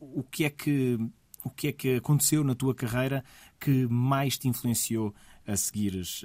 o 0.00 0.22
que 0.22 0.44
é 0.44 0.50
que 0.50 0.98
o 1.44 1.50
que 1.50 1.68
é 1.68 1.72
que 1.72 1.96
aconteceu 1.96 2.42
na 2.42 2.54
tua 2.54 2.74
carreira 2.74 3.24
que 3.60 3.86
mais 3.86 4.36
te 4.36 4.48
influenciou 4.48 5.14
a 5.46 5.56
seguires 5.56 6.24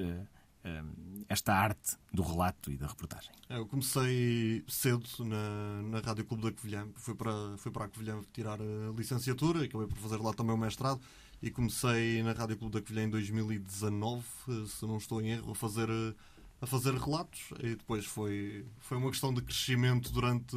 esta 1.27 1.53
arte 1.53 1.97
do 2.11 2.23
relato 2.23 2.71
e 2.71 2.77
da 2.77 2.87
reportagem? 2.87 3.31
Eu 3.49 3.65
comecei 3.67 4.63
cedo 4.67 5.05
na, 5.19 5.81
na 5.83 5.99
Rádio 5.99 6.25
Clube 6.25 6.43
da 6.43 6.51
Covilhã. 6.51 6.87
Fui 6.95 7.13
para, 7.15 7.57
fui 7.57 7.71
para 7.71 7.85
a 7.85 7.87
Covilhã 7.89 8.21
tirar 8.33 8.59
a 8.61 8.91
licenciatura, 8.95 9.63
acabei 9.63 9.87
por 9.87 9.97
fazer 9.97 10.17
lá 10.17 10.33
também 10.33 10.55
o 10.55 10.57
mestrado 10.57 11.01
e 11.43 11.51
comecei 11.51 12.23
na 12.23 12.31
Rádio 12.31 12.55
Clube 12.55 12.73
da 12.73 12.81
Covilhã 12.81 13.03
em 13.03 13.09
2019, 13.09 14.23
se 14.65 14.85
não 14.85 14.95
estou 14.95 15.21
em 15.21 15.31
erro, 15.31 15.51
a 15.51 15.55
fazer, 15.55 15.89
a 16.61 16.65
fazer 16.65 16.95
relatos. 16.95 17.49
E 17.59 17.75
depois 17.75 18.05
foi, 18.05 18.65
foi 18.79 18.97
uma 18.97 19.09
questão 19.09 19.33
de 19.33 19.41
crescimento 19.41 20.09
durante 20.13 20.55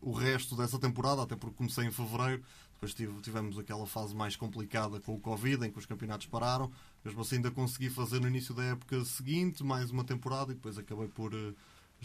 o 0.00 0.10
resto 0.10 0.56
dessa 0.56 0.76
temporada, 0.76 1.22
até 1.22 1.36
porque 1.36 1.54
comecei 1.54 1.84
em 1.86 1.92
fevereiro, 1.92 2.42
depois 2.72 2.92
tive, 2.92 3.20
tivemos 3.20 3.56
aquela 3.56 3.86
fase 3.86 4.12
mais 4.12 4.34
complicada 4.34 4.98
com 4.98 5.14
o 5.14 5.20
Covid, 5.20 5.64
em 5.64 5.70
que 5.70 5.78
os 5.78 5.86
campeonatos 5.86 6.26
pararam, 6.26 6.68
mesmo 7.04 7.20
assim 7.20 7.36
ainda 7.36 7.52
consegui 7.52 7.88
fazer 7.88 8.20
no 8.20 8.26
início 8.26 8.52
da 8.52 8.64
época 8.64 9.04
seguinte 9.04 9.62
mais 9.62 9.92
uma 9.92 10.02
temporada 10.02 10.50
e 10.50 10.56
depois 10.56 10.76
acabei 10.76 11.06
por 11.06 11.32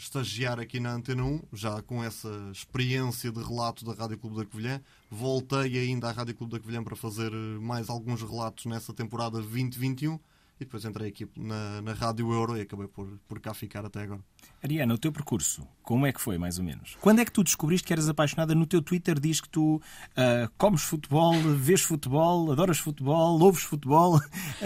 estagiar 0.00 0.58
aqui 0.58 0.80
na 0.80 0.94
Antena 0.94 1.22
1, 1.22 1.42
já 1.52 1.82
com 1.82 2.02
essa 2.02 2.28
experiência 2.50 3.30
de 3.30 3.42
relato 3.42 3.84
da 3.84 3.92
Rádio 3.92 4.18
Clube 4.18 4.36
da 4.36 4.46
Covilhã. 4.46 4.80
Voltei 5.10 5.78
ainda 5.78 6.08
à 6.08 6.12
Rádio 6.12 6.34
Clube 6.34 6.52
da 6.52 6.58
Covilhã 6.58 6.82
para 6.82 6.96
fazer 6.96 7.30
mais 7.60 7.90
alguns 7.90 8.22
relatos 8.22 8.64
nessa 8.64 8.94
temporada 8.94 9.32
2021 9.32 10.14
e 10.14 10.18
depois 10.64 10.84
entrei 10.84 11.08
aqui 11.08 11.28
na, 11.36 11.82
na 11.82 11.92
Rádio 11.92 12.32
Euro 12.32 12.56
e 12.56 12.62
acabei 12.62 12.88
por, 12.88 13.06
por 13.28 13.40
cá 13.40 13.52
ficar 13.52 13.84
até 13.84 14.02
agora. 14.02 14.20
Ariana, 14.62 14.94
o 14.94 14.98
teu 14.98 15.12
percurso 15.12 15.66
Como 15.90 16.06
é 16.06 16.12
que 16.12 16.20
foi, 16.20 16.38
mais 16.38 16.56
ou 16.56 16.64
menos? 16.64 16.96
Quando 17.00 17.18
é 17.18 17.24
que 17.24 17.32
tu 17.32 17.42
descobriste 17.42 17.84
que 17.84 17.92
eras 17.92 18.08
apaixonada? 18.08 18.54
No 18.54 18.64
teu 18.64 18.80
Twitter 18.80 19.18
diz 19.18 19.40
que 19.40 19.48
tu 19.48 19.74
uh, 19.74 20.48
comes 20.56 20.82
futebol, 20.82 21.32
vês 21.32 21.80
futebol, 21.80 22.52
adoras 22.52 22.78
futebol, 22.78 23.42
ouves 23.42 23.64
futebol. 23.64 24.20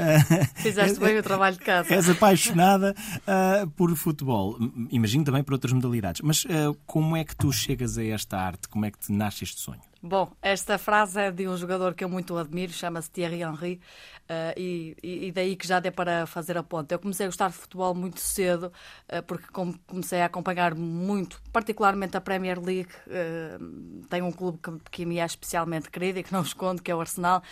Fizeste 0.56 1.00
bem 1.00 1.16
o 1.16 1.22
trabalho 1.22 1.56
de 1.56 1.64
casa. 1.64 1.94
És 1.94 2.10
apaixonada 2.10 2.94
uh, 3.20 3.66
por 3.70 3.96
futebol. 3.96 4.58
Imagino 4.90 5.24
também 5.24 5.42
por 5.42 5.54
outras 5.54 5.72
modalidades. 5.72 6.20
Mas 6.20 6.44
uh, 6.44 6.76
como 6.84 7.16
é 7.16 7.24
que 7.24 7.34
tu 7.34 7.50
chegas 7.50 7.96
a 7.96 8.04
esta 8.04 8.36
arte? 8.36 8.68
Como 8.68 8.84
é 8.84 8.90
que 8.90 8.98
te 8.98 9.10
nasce 9.10 9.44
este 9.44 9.62
sonho? 9.62 9.80
Bom, 10.06 10.30
esta 10.42 10.76
frase 10.76 11.18
é 11.18 11.30
de 11.30 11.48
um 11.48 11.56
jogador 11.56 11.94
que 11.94 12.04
eu 12.04 12.10
muito 12.10 12.36
admiro, 12.36 12.70
chama-se 12.70 13.10
Thierry 13.10 13.40
Henry, 13.40 13.80
uh, 14.28 14.52
e, 14.54 14.94
e, 15.02 15.32
daí 15.32 15.56
que 15.56 15.66
já 15.66 15.80
dê 15.80 15.90
para 15.90 16.26
fazer 16.26 16.58
a 16.58 16.62
ponta. 16.62 16.94
Eu 16.94 16.98
comecei 16.98 17.24
a 17.24 17.28
gostar 17.30 17.48
de 17.48 17.54
futebol 17.54 17.94
muito 17.94 18.20
cedo, 18.20 18.70
uh, 19.10 19.22
porque 19.26 19.46
comecei 19.86 20.20
a 20.20 20.26
acompanhar 20.26 20.74
muito, 20.74 21.13
particularmente 21.52 22.16
a 22.16 22.20
Premier 22.20 22.60
League. 22.60 22.88
Uh, 23.06 24.04
tenho 24.08 24.26
um 24.26 24.32
clube 24.32 24.58
que, 24.58 24.72
que, 24.90 25.06
me 25.06 25.18
é 25.18 25.24
especialmente 25.24 25.90
querido 25.90 26.18
e 26.18 26.22
que 26.22 26.32
não 26.32 26.42
escondo, 26.42 26.82
que 26.82 26.90
é 26.90 26.94
o 26.94 27.00
Arsenal, 27.00 27.42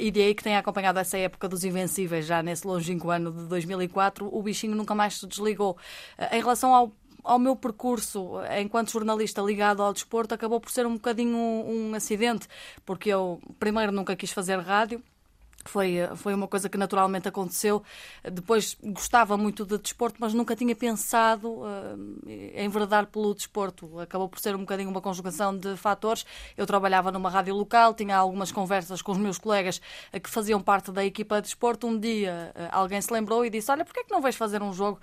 e 0.00 0.10
daí 0.10 0.34
que 0.34 0.42
tenho 0.42 0.58
acompanhado 0.58 0.98
essa 0.98 1.16
época 1.16 1.48
dos 1.48 1.64
Invencíveis, 1.64 2.26
já 2.26 2.42
nesse 2.42 2.66
longínquo 2.66 3.10
ano 3.10 3.32
de 3.32 3.44
2004. 3.44 4.28
O 4.30 4.42
bichinho 4.42 4.74
nunca 4.74 4.94
mais 4.94 5.18
se 5.18 5.26
desligou. 5.26 5.76
em 6.32 6.40
relação 6.40 6.74
ao 6.74 6.92
ao 7.26 7.40
meu 7.40 7.56
percurso 7.56 8.34
enquanto 8.60 8.92
jornalista 8.92 9.42
ligado 9.42 9.82
ao 9.82 9.92
desporto 9.92 10.32
acabou 10.32 10.60
por 10.60 10.70
ser 10.70 10.86
um 10.86 10.94
bocadinho 10.94 11.36
um, 11.36 11.90
um 11.90 11.94
acidente, 11.94 12.46
porque 12.84 13.10
eu 13.10 13.40
primeiro 13.58 13.90
nunca 13.90 14.14
quis 14.14 14.30
fazer 14.30 14.60
rádio, 14.60 15.02
foi, 15.68 15.96
foi 16.16 16.34
uma 16.34 16.48
coisa 16.48 16.68
que 16.68 16.78
naturalmente 16.78 17.28
aconteceu. 17.28 17.82
Depois 18.22 18.76
gostava 18.82 19.36
muito 19.36 19.64
de 19.64 19.78
desporto, 19.78 20.16
mas 20.20 20.34
nunca 20.34 20.54
tinha 20.56 20.74
pensado 20.74 21.48
uh, 21.48 22.20
em 22.26 22.68
verdade 22.68 23.08
pelo 23.08 23.34
desporto. 23.34 23.98
Acabou 24.00 24.28
por 24.28 24.38
ser 24.38 24.54
um 24.54 24.60
bocadinho 24.60 24.90
uma 24.90 25.00
conjugação 25.00 25.56
de 25.56 25.76
fatores. 25.76 26.24
Eu 26.56 26.66
trabalhava 26.66 27.10
numa 27.10 27.30
rádio 27.30 27.54
local, 27.54 27.94
tinha 27.94 28.16
algumas 28.16 28.50
conversas 28.52 29.02
com 29.02 29.12
os 29.12 29.18
meus 29.18 29.38
colegas 29.38 29.80
uh, 30.12 30.20
que 30.20 30.30
faziam 30.30 30.60
parte 30.60 30.90
da 30.90 31.04
equipa 31.04 31.36
de 31.36 31.42
desporto. 31.42 31.86
Um 31.86 31.98
dia 31.98 32.52
uh, 32.54 32.68
alguém 32.72 33.00
se 33.00 33.12
lembrou 33.12 33.44
e 33.44 33.50
disse: 33.50 33.70
Olha, 33.70 33.84
porquê 33.84 34.00
é 34.00 34.04
que 34.04 34.12
não 34.12 34.20
vais 34.20 34.36
fazer 34.36 34.62
um 34.62 34.72
jogo? 34.72 35.00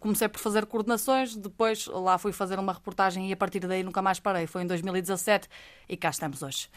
Comecei 0.00 0.28
por 0.28 0.40
fazer 0.40 0.66
coordenações, 0.66 1.36
depois 1.36 1.86
lá 1.86 2.18
fui 2.18 2.32
fazer 2.32 2.58
uma 2.58 2.72
reportagem 2.72 3.28
e 3.28 3.32
a 3.32 3.36
partir 3.36 3.60
daí 3.60 3.82
nunca 3.82 4.02
mais 4.02 4.20
parei. 4.20 4.46
Foi 4.46 4.62
em 4.62 4.66
2017 4.66 5.48
e 5.88 5.96
cá 5.96 6.10
estamos 6.10 6.42
hoje. 6.42 6.68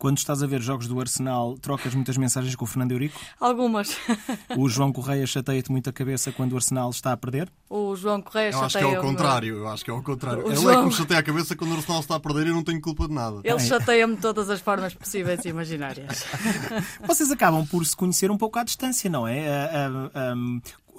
Quando 0.00 0.16
estás 0.16 0.42
a 0.42 0.46
ver 0.46 0.62
jogos 0.62 0.88
do 0.88 0.98
Arsenal, 0.98 1.58
trocas 1.58 1.94
muitas 1.94 2.16
mensagens 2.16 2.56
com 2.56 2.64
o 2.64 2.66
Fernando 2.66 2.92
Eurico? 2.92 3.20
Algumas. 3.38 3.98
O 4.56 4.68
João 4.68 4.92
Correia 4.92 5.26
chateia-te 5.26 5.70
muito 5.70 5.88
a 5.88 5.92
cabeça 5.92 6.32
quando 6.32 6.52
o 6.52 6.56
Arsenal 6.56 6.90
está 6.90 7.12
a 7.12 7.16
perder? 7.16 7.50
O 7.68 7.94
João 7.94 8.20
Correia 8.22 8.50
chateia 8.50 8.62
Eu 8.62 8.66
acho 8.66 8.78
que 8.78 8.84
é 8.84 8.98
o 8.98 9.02
contrário. 9.02 9.56
Eu 9.56 9.68
acho 9.68 9.84
que 9.84 9.90
é 9.90 9.94
o 9.94 10.02
contrário. 10.02 10.44
O 10.44 10.48
Ele 10.48 10.56
João... 10.56 10.72
é 10.72 10.76
que 10.78 10.84
me 10.86 10.92
chateia 10.92 11.20
a 11.20 11.22
cabeça 11.22 11.54
quando 11.54 11.72
o 11.72 11.76
Arsenal 11.76 12.00
está 12.00 12.16
a 12.16 12.20
perder 12.20 12.46
e 12.46 12.48
eu 12.48 12.54
não 12.54 12.64
tenho 12.64 12.80
culpa 12.80 13.06
de 13.06 13.14
nada. 13.14 13.40
Ele 13.44 13.58
chateia-me 13.60 14.16
de 14.16 14.22
todas 14.22 14.48
as 14.48 14.60
formas 14.60 14.94
possíveis 14.94 15.44
e 15.44 15.48
imaginárias. 15.48 16.24
Vocês 17.06 17.30
acabam 17.30 17.66
por 17.66 17.84
se 17.84 17.94
conhecer 17.94 18.30
um 18.30 18.38
pouco 18.38 18.58
à 18.58 18.64
distância, 18.64 19.10
não 19.10 19.28
é? 19.28 19.46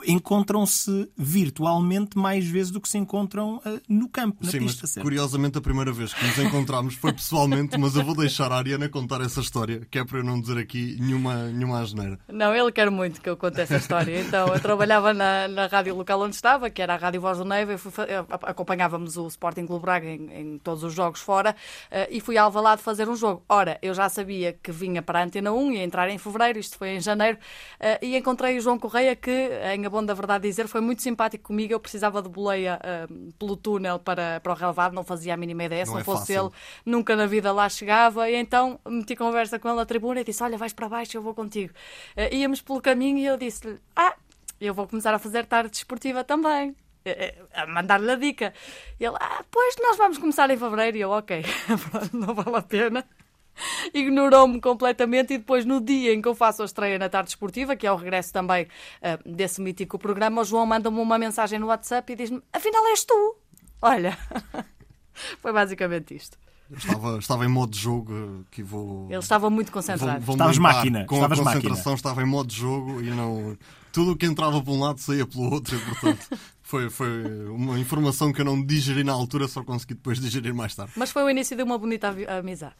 Encontram-se 0.05 1.09
virtualmente 1.17 2.17
mais 2.17 2.45
vezes 2.45 2.71
do 2.71 2.81
que 2.81 2.89
se 2.89 2.97
encontram 2.97 3.57
uh, 3.57 3.81
no 3.87 4.09
campo, 4.09 4.37
na 4.43 4.51
Sim, 4.51 4.59
pista, 4.59 4.81
mas, 4.83 4.91
certo? 4.91 5.03
Curiosamente, 5.03 5.57
a 5.57 5.61
primeira 5.61 5.91
vez 5.91 6.13
que 6.13 6.25
nos 6.25 6.37
encontramos 6.37 6.95
foi 6.95 7.13
pessoalmente, 7.13 7.77
mas 7.77 7.95
eu 7.95 8.03
vou 8.03 8.15
deixar 8.15 8.51
a 8.51 8.57
Ariana 8.57 8.89
contar 8.89 9.21
essa 9.21 9.39
história, 9.39 9.85
que 9.89 9.99
é 9.99 10.05
para 10.05 10.19
eu 10.19 10.23
não 10.23 10.39
dizer 10.39 10.57
aqui 10.57 10.97
nenhuma, 10.99 11.47
nenhuma 11.49 11.79
asneira. 11.79 12.19
Não, 12.27 12.55
ele 12.55 12.71
quer 12.71 12.89
muito 12.89 13.21
que 13.21 13.29
eu 13.29 13.37
conte 13.37 13.61
essa 13.61 13.77
história. 13.77 14.19
Então, 14.21 14.47
eu 14.47 14.59
trabalhava 14.59 15.13
na, 15.13 15.47
na 15.47 15.67
rádio 15.67 15.95
local 15.95 16.21
onde 16.21 16.35
estava, 16.35 16.69
que 16.69 16.81
era 16.81 16.93
a 16.93 16.97
Rádio 16.97 17.21
Voz 17.21 17.37
do 17.37 17.45
Neiva, 17.45 17.75
acompanhávamos 18.43 19.17
o 19.17 19.27
Sporting 19.27 19.65
Clube 19.65 19.81
Braga 19.81 20.07
em, 20.07 20.29
em, 20.33 20.57
todos 20.57 20.83
os 20.83 20.93
jogos 20.93 21.21
fora 21.21 21.55
uh, 21.91 22.07
e 22.09 22.19
fui 22.19 22.37
a 22.37 22.43
Alvalade 22.43 22.81
fazer 22.81 23.09
um 23.09 23.15
jogo. 23.15 23.43
Ora, 23.47 23.77
eu 23.81 23.93
já 23.93 24.09
sabia 24.09 24.53
que 24.53 24.71
vinha 24.71 25.01
para 25.01 25.19
a 25.19 25.23
Antena 25.23 25.51
1 25.51 25.71
e 25.73 25.77
entrar 25.79 26.09
em 26.09 26.17
fevereiro, 26.17 26.59
isto 26.59 26.77
foi 26.77 26.89
em 26.89 26.99
janeiro, 26.99 27.37
uh, 27.79 28.05
e 28.05 28.15
encontrei 28.15 28.57
o 28.57 28.61
João 28.61 28.77
Correia 28.79 29.15
que, 29.15 29.49
em 29.73 29.85
bom 29.91 30.03
da 30.03 30.13
verdade 30.13 30.47
dizer, 30.47 30.67
foi 30.67 30.81
muito 30.81 31.01
simpático 31.01 31.43
comigo. 31.43 31.73
Eu 31.73 31.79
precisava 31.79 32.21
de 32.21 32.29
boleia 32.29 32.79
uh, 32.79 33.33
pelo 33.33 33.55
túnel 33.55 33.99
para, 33.99 34.39
para 34.39 34.51
o 34.51 34.55
relevado, 34.55 34.93
não 34.93 35.03
fazia 35.03 35.33
a 35.33 35.37
mínima 35.37 35.65
ideia. 35.65 35.85
Se 35.85 35.91
não, 35.91 35.95
não 35.95 36.01
é 36.01 36.03
fosse 36.03 36.33
fácil. 36.33 36.45
ele, 36.45 36.51
nunca 36.85 37.15
na 37.15 37.27
vida 37.27 37.51
lá 37.51 37.69
chegava. 37.69 38.29
E 38.29 38.35
então 38.35 38.79
meti 38.87 39.15
conversa 39.15 39.59
com 39.59 39.67
ele 39.67 39.77
na 39.77 39.85
tribuna 39.85 40.21
e 40.21 40.23
disse: 40.23 40.41
Olha, 40.43 40.57
vais 40.57 40.73
para 40.73 40.89
baixo, 40.89 41.17
eu 41.17 41.21
vou 41.21 41.33
contigo. 41.35 41.73
Uh, 42.17 42.33
íamos 42.33 42.61
pelo 42.61 42.81
caminho 42.81 43.19
e 43.19 43.25
eu 43.25 43.37
disse-lhe: 43.37 43.79
Ah, 43.95 44.15
eu 44.59 44.73
vou 44.73 44.87
começar 44.87 45.13
a 45.13 45.19
fazer 45.19 45.45
tarde 45.45 45.69
desportiva 45.71 46.23
também 46.23 46.75
eh, 47.05 47.35
a 47.53 47.65
mandar-lhe 47.65 48.11
a 48.11 48.15
dica. 48.15 48.53
Ele, 48.99 49.15
ah, 49.19 49.43
pois 49.49 49.75
nós 49.81 49.97
vamos 49.97 50.17
começar 50.17 50.49
em 50.49 50.57
fevereiro. 50.57 50.97
E 50.97 51.01
eu, 51.01 51.09
ok, 51.09 51.43
não 52.13 52.33
vale 52.33 52.57
a 52.57 52.61
pena. 52.61 53.05
ignorou-me 53.93 54.59
completamente 54.59 55.33
e 55.33 55.37
depois 55.37 55.65
no 55.65 55.81
dia 55.81 56.13
em 56.13 56.21
que 56.21 56.27
eu 56.27 56.35
faço 56.35 56.61
a 56.61 56.65
estreia 56.65 56.97
na 56.97 57.09
tarde 57.09 57.29
esportiva, 57.29 57.75
que 57.75 57.85
é 57.85 57.91
o 57.91 57.95
regresso 57.95 58.31
também 58.33 58.63
uh, 58.65 59.29
desse 59.29 59.61
mítico 59.61 59.97
programa, 59.97 60.41
o 60.41 60.45
João 60.45 60.65
manda-me 60.65 60.99
uma 60.99 61.17
mensagem 61.17 61.59
no 61.59 61.67
WhatsApp 61.67 62.11
e 62.11 62.15
diz-me, 62.15 62.41
afinal 62.51 62.85
és 62.87 63.03
tu. 63.03 63.35
Olha, 63.81 64.17
foi 65.41 65.51
basicamente 65.51 66.15
isto. 66.15 66.37
Estava, 66.75 67.17
estava 67.17 67.45
em 67.45 67.49
modo 67.49 67.71
de 67.71 67.79
jogo 67.79 68.45
que 68.49 68.63
vou. 68.63 69.07
Ele 69.09 69.19
estava 69.19 69.49
muito 69.49 69.71
concentrado. 69.71 70.23
Vou, 70.23 70.35
Estavas 70.35 70.57
máquina. 70.57 71.05
Com 71.05 71.15
Estavas 71.15 71.39
a 71.39 71.43
concentração 71.43 71.75
máquina. 71.75 71.95
estava 71.95 72.21
em 72.21 72.25
modo 72.25 72.47
de 72.47 72.55
jogo 72.55 73.01
e 73.01 73.09
não. 73.09 73.57
Tudo 73.91 74.11
o 74.11 74.15
que 74.15 74.25
entrava 74.25 74.61
para 74.63 74.71
um 74.71 74.79
lado 74.79 74.99
saía 74.99 75.27
pelo 75.27 75.51
outro, 75.51 75.75
e, 75.75 75.79
portanto. 75.79 76.29
Foi, 76.71 76.89
foi 76.89 77.49
uma 77.49 77.77
informação 77.77 78.31
que 78.31 78.39
eu 78.39 78.45
não 78.45 78.65
digeri 78.65 79.03
na 79.03 79.11
altura, 79.11 79.45
só 79.45 79.61
consegui 79.61 79.93
depois 79.93 80.21
digerir 80.21 80.55
mais 80.55 80.73
tarde. 80.73 80.93
Mas 80.95 81.11
foi 81.11 81.21
o 81.21 81.29
início 81.29 81.57
de 81.57 81.63
uma 81.63 81.77
bonita 81.77 82.15
amizade. 82.29 82.75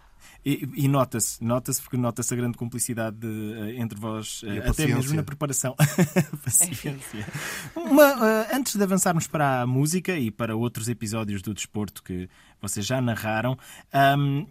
E, 0.45 0.65
e 0.77 0.87
nota-se, 0.87 1.43
nota-se 1.43 1.81
porque 1.81 1.97
nota-se 1.97 2.33
a 2.33 2.37
grande 2.37 2.57
cumplicidade 2.57 3.17
de, 3.17 3.27
uh, 3.27 3.81
entre 3.81 3.99
vós, 3.99 4.43
uh, 4.43 4.69
até 4.69 4.87
mesmo 4.87 5.13
na 5.13 5.23
preparação. 5.23 5.75
paciência. 6.41 7.27
Uma, 7.75 8.15
uh, 8.15 8.55
antes 8.55 8.77
de 8.77 8.81
avançarmos 8.81 9.27
para 9.27 9.63
a 9.63 9.67
música 9.67 10.17
e 10.17 10.31
para 10.31 10.55
outros 10.55 10.87
episódios 10.87 11.41
do 11.41 11.53
desporto 11.53 12.01
que 12.01 12.29
vocês 12.61 12.85
já 12.85 13.01
narraram, 13.01 13.57
um, 14.17 14.47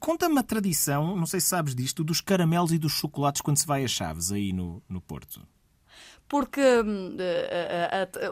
Conta-me 0.00 0.38
a 0.38 0.42
tradição, 0.42 1.14
não 1.14 1.26
sei 1.26 1.38
se 1.38 1.48
sabes 1.48 1.74
disto, 1.74 2.02
dos 2.02 2.22
caramelos 2.22 2.72
e 2.72 2.78
dos 2.78 2.92
chocolates 2.92 3.42
quando 3.42 3.58
se 3.58 3.66
vai 3.66 3.84
a 3.84 3.88
Chaves 3.88 4.32
aí 4.32 4.54
no, 4.54 4.82
no 4.88 5.02
Porto 5.02 5.46
porque 6.28 6.60
hum, 6.60 7.16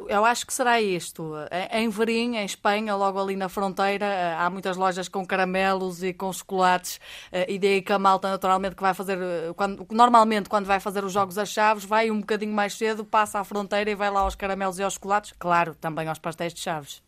eu 0.09 0.25
acho 0.25 0.47
que 0.47 0.53
será 0.53 0.81
isto. 0.81 1.33
Em 1.71 1.89
Verim, 1.89 2.37
em 2.37 2.45
Espanha, 2.45 2.95
logo 2.97 3.21
ali 3.21 3.37
na 3.37 3.49
fronteira, 3.49 4.37
há 4.39 4.49
muitas 4.51 4.77
lojas 4.77 5.09
com 5.09 5.27
caramelos 5.27 6.03
e 6.03 6.13
com 6.13 6.33
chocolates, 6.33 7.01
e 7.49 7.59
daí 7.59 7.83
que 7.83 7.93
a 7.93 7.99
malta, 7.99 8.31
naturalmente, 8.31 8.75
que 8.75 8.83
vai 8.83 8.95
fazer, 8.95 9.19
quando, 9.57 9.87
normalmente, 9.91 10.49
quando 10.49 10.67
vai 10.67 10.81
fazer 10.81 11.05
os 11.05 11.13
jogos 11.13 11.39
às 11.39 11.49
chaves, 11.49 11.85
vai 11.85 12.11
um 12.11 12.21
bocadinho 12.21 12.53
mais 12.53 12.75
cedo, 12.75 13.05
passa 13.05 13.41
à 13.41 13.45
fronteira 13.45 13.91
e 13.91 13.95
vai 13.95 14.11
lá 14.11 14.21
aos 14.21 14.35
caramelos 14.35 14.79
e 14.79 14.83
aos 14.83 14.95
chocolates, 14.95 15.33
claro, 15.39 15.75
também 15.75 16.09
aos 16.09 16.19
pastéis 16.19 16.53
de 16.55 16.61
chaves. 16.61 17.03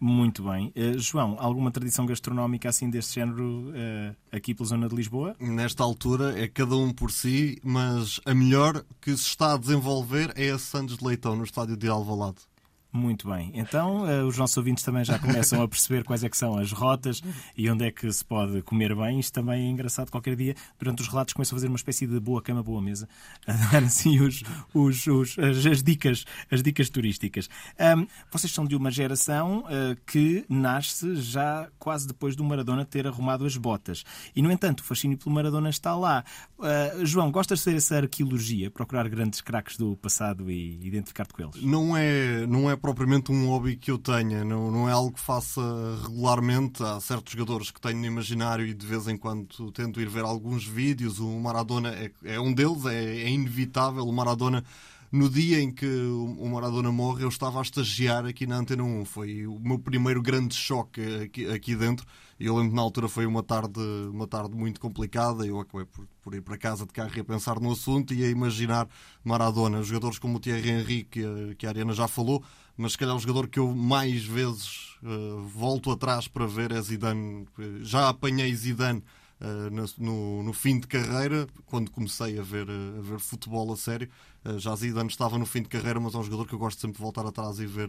Muito 0.00 0.42
bem. 0.42 0.72
Uh, 0.76 0.98
João, 0.98 1.36
alguma 1.38 1.70
tradição 1.70 2.06
gastronómica 2.06 2.68
assim 2.68 2.88
deste 2.90 3.14
género 3.14 3.70
uh, 3.70 4.16
aqui 4.32 4.54
pela 4.54 4.68
zona 4.68 4.88
de 4.88 4.94
Lisboa? 4.94 5.34
Nesta 5.40 5.82
altura 5.82 6.38
é 6.38 6.48
cada 6.48 6.76
um 6.76 6.92
por 6.92 7.10
si, 7.10 7.58
mas 7.62 8.20
a 8.24 8.34
melhor 8.34 8.84
que 9.00 9.10
se 9.16 9.26
está 9.26 9.54
a 9.54 9.56
desenvolver 9.56 10.32
é 10.36 10.50
a 10.50 10.58
Santos 10.58 10.98
de 10.98 11.04
Leitão, 11.04 11.36
no 11.36 11.44
estádio 11.44 11.76
de 11.76 11.88
Alvalade. 11.88 12.49
Muito 12.92 13.28
bem. 13.30 13.52
Então, 13.54 14.02
uh, 14.02 14.26
os 14.26 14.36
nossos 14.36 14.56
ouvintes 14.56 14.82
também 14.82 15.04
já 15.04 15.16
começam 15.16 15.62
a 15.62 15.68
perceber 15.68 16.02
quais 16.02 16.24
é 16.24 16.28
que 16.28 16.36
são 16.36 16.58
as 16.58 16.72
rotas 16.72 17.22
e 17.56 17.70
onde 17.70 17.84
é 17.84 17.90
que 17.90 18.10
se 18.10 18.24
pode 18.24 18.62
comer 18.62 18.96
bem. 18.96 19.20
Isto 19.20 19.34
também 19.34 19.66
é 19.66 19.70
engraçado. 19.70 20.10
Qualquer 20.10 20.34
dia, 20.34 20.56
durante 20.76 21.00
os 21.00 21.08
relatos, 21.08 21.32
começam 21.32 21.54
a 21.54 21.58
fazer 21.58 21.68
uma 21.68 21.76
espécie 21.76 22.04
de 22.04 22.18
boa 22.18 22.42
cama, 22.42 22.62
boa 22.62 22.82
mesa. 22.82 23.08
A 23.46 23.52
dar 23.52 23.84
assim 23.84 24.20
os, 24.20 24.42
os, 24.74 25.06
os, 25.06 25.38
as, 25.38 25.66
as, 25.66 25.82
dicas, 25.82 26.24
as 26.50 26.62
dicas 26.62 26.90
turísticas. 26.90 27.48
Um, 27.78 28.06
vocês 28.30 28.52
são 28.52 28.66
de 28.66 28.74
uma 28.74 28.90
geração 28.90 29.60
uh, 29.60 29.96
que 30.04 30.44
nasce 30.48 31.14
já 31.16 31.68
quase 31.78 32.08
depois 32.08 32.34
do 32.34 32.42
Maradona 32.42 32.84
ter 32.84 33.06
arrumado 33.06 33.44
as 33.44 33.56
botas. 33.56 34.04
E, 34.34 34.42
no 34.42 34.50
entanto, 34.50 34.80
o 34.80 34.84
fascínio 34.84 35.16
pelo 35.16 35.34
Maradona 35.34 35.70
está 35.70 35.94
lá. 35.94 36.24
Uh, 36.58 37.06
João, 37.06 37.30
gostas 37.30 37.60
de 37.60 37.64
ser 37.64 37.76
essa 37.76 37.96
arqueologia, 37.96 38.70
procurar 38.70 39.08
grandes 39.08 39.40
craques 39.40 39.76
do 39.76 39.96
passado 39.96 40.50
e 40.50 40.84
identificar-te 40.84 41.32
com 41.32 41.42
eles? 41.42 41.62
Não 41.62 41.96
é, 41.96 42.46
não 42.46 42.68
é 42.68 42.79
propriamente 42.80 43.30
um 43.30 43.48
hobby 43.48 43.76
que 43.76 43.90
eu 43.90 43.98
tenha, 43.98 44.44
não, 44.44 44.70
não 44.70 44.88
é 44.88 44.92
algo 44.92 45.12
que 45.12 45.20
faça 45.20 45.60
regularmente. 46.02 46.82
Há 46.82 47.00
certos 47.00 47.32
jogadores 47.32 47.70
que 47.70 47.80
tenho 47.80 47.98
no 47.98 48.06
imaginário 48.06 48.66
e 48.66 48.74
de 48.74 48.86
vez 48.86 49.06
em 49.06 49.16
quando 49.16 49.70
tento 49.72 50.00
ir 50.00 50.08
ver 50.08 50.24
alguns 50.24 50.66
vídeos. 50.66 51.18
O 51.18 51.38
Maradona 51.38 51.90
é, 51.90 52.10
é 52.24 52.40
um 52.40 52.52
deles, 52.52 52.86
é, 52.86 53.22
é 53.22 53.28
inevitável. 53.28 54.04
O 54.04 54.12
Maradona 54.12 54.64
no 55.12 55.28
dia 55.28 55.60
em 55.60 55.72
que 55.72 55.86
o 55.86 56.46
Maradona 56.48 56.92
morre, 56.92 57.24
eu 57.24 57.28
estava 57.28 57.58
a 57.58 57.62
estagiar 57.62 58.24
aqui 58.26 58.46
na 58.46 58.58
Antena 58.58 58.84
1. 58.84 59.04
Foi 59.04 59.46
o 59.46 59.58
meu 59.58 59.78
primeiro 59.78 60.22
grande 60.22 60.54
choque 60.54 61.00
aqui, 61.24 61.46
aqui 61.46 61.74
dentro. 61.74 62.06
E 62.38 62.46
eu 62.46 62.54
lembro 62.54 62.70
que 62.70 62.76
na 62.76 62.82
altura 62.82 63.08
foi 63.08 63.26
uma 63.26 63.42
tarde, 63.42 63.80
uma 64.10 64.26
tarde 64.26 64.54
muito 64.54 64.80
complicada. 64.80 65.44
Eu 65.44 65.58
acabei 65.58 65.84
por, 65.84 66.06
por, 66.22 66.34
ir 66.34 66.40
para 66.40 66.56
casa 66.56 66.86
de 66.86 66.92
carro 66.92 67.10
e 67.14 67.20
a 67.20 67.24
pensar 67.24 67.58
no 67.58 67.72
assunto 67.72 68.14
e 68.14 68.24
a 68.24 68.28
imaginar 68.28 68.88
Maradona. 69.24 69.82
Jogadores 69.82 70.18
como 70.18 70.36
o 70.36 70.40
Thierry 70.40 70.70
Henry, 70.70 71.04
que, 71.04 71.66
a 71.66 71.68
Ariana 71.68 71.92
já 71.92 72.06
falou, 72.06 72.42
mas 72.80 72.92
se 72.92 72.98
calhar 72.98 73.14
o 73.14 73.20
jogador 73.20 73.46
que 73.46 73.58
eu 73.58 73.74
mais 73.74 74.24
vezes 74.24 74.96
uh, 75.02 75.42
volto 75.42 75.90
atrás 75.90 76.26
para 76.26 76.46
ver 76.46 76.72
é 76.72 76.80
Zidane. 76.80 77.46
Já 77.82 78.08
apanhei 78.08 78.54
Zidane 78.54 79.02
Uh, 79.42 79.88
no, 79.96 80.42
no, 80.42 80.52
fim 80.52 80.78
de 80.78 80.86
carreira, 80.86 81.46
quando 81.64 81.90
comecei 81.90 82.38
a 82.38 82.42
ver, 82.42 82.68
uh, 82.68 82.98
a 82.98 83.00
ver 83.00 83.18
futebol 83.18 83.72
a 83.72 83.76
sério. 83.76 84.06
Uh, 84.44 84.58
já 84.58 84.76
Zidane 84.76 85.08
estava 85.08 85.38
no 85.38 85.46
fim 85.46 85.62
de 85.62 85.68
carreira, 85.70 85.98
mas 85.98 86.14
é 86.14 86.18
um 86.18 86.22
jogador 86.22 86.46
que 86.46 86.52
eu 86.52 86.58
gosto 86.58 86.78
sempre 86.78 86.98
de 86.98 87.02
voltar 87.02 87.24
atrás 87.24 87.58
e 87.58 87.64
ver, 87.64 87.88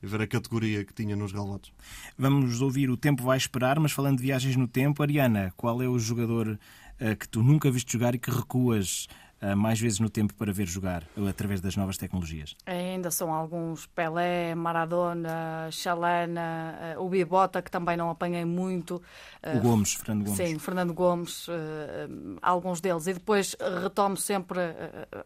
e 0.00 0.06
ver 0.06 0.22
a 0.22 0.28
categoria 0.28 0.84
que 0.84 0.94
tinha 0.94 1.16
nos 1.16 1.32
galvados. 1.32 1.72
Vamos 2.16 2.60
ouvir 2.60 2.88
O 2.88 2.96
Tempo 2.96 3.24
Vai 3.24 3.36
Esperar, 3.36 3.80
mas 3.80 3.90
falando 3.90 4.18
de 4.18 4.22
viagens 4.22 4.54
no 4.54 4.68
tempo, 4.68 5.02
Ariana, 5.02 5.52
qual 5.56 5.82
é 5.82 5.88
o 5.88 5.98
jogador 5.98 6.56
que 7.18 7.28
tu 7.28 7.42
nunca 7.42 7.68
viste 7.68 7.92
jogar 7.92 8.14
e 8.14 8.18
que 8.18 8.30
recuas 8.30 9.08
eh, 9.10 9.21
mais 9.56 9.80
vezes 9.80 9.98
no 10.00 10.08
tempo 10.08 10.34
para 10.34 10.52
ver 10.52 10.66
jogar 10.66 11.04
através 11.28 11.60
das 11.60 11.76
novas 11.76 11.96
tecnologias? 11.96 12.56
Ainda 12.66 13.10
são 13.10 13.32
alguns 13.32 13.86
Pelé, 13.86 14.54
Maradona, 14.54 15.68
Chalana, 15.70 16.78
eh, 16.80 16.98
o 16.98 17.08
Bibota, 17.08 17.60
que 17.60 17.70
também 17.70 17.96
não 17.96 18.10
apanhei 18.10 18.44
muito. 18.44 19.02
O 19.44 19.60
Gomes, 19.60 19.94
Fernando 19.94 20.24
Gomes. 20.24 20.36
Sim, 20.36 20.58
Fernando 20.58 20.94
Gomes, 20.94 21.46
alguns 22.40 22.80
deles. 22.80 23.06
E 23.06 23.14
depois 23.14 23.56
retomo 23.82 24.16
sempre 24.16 24.60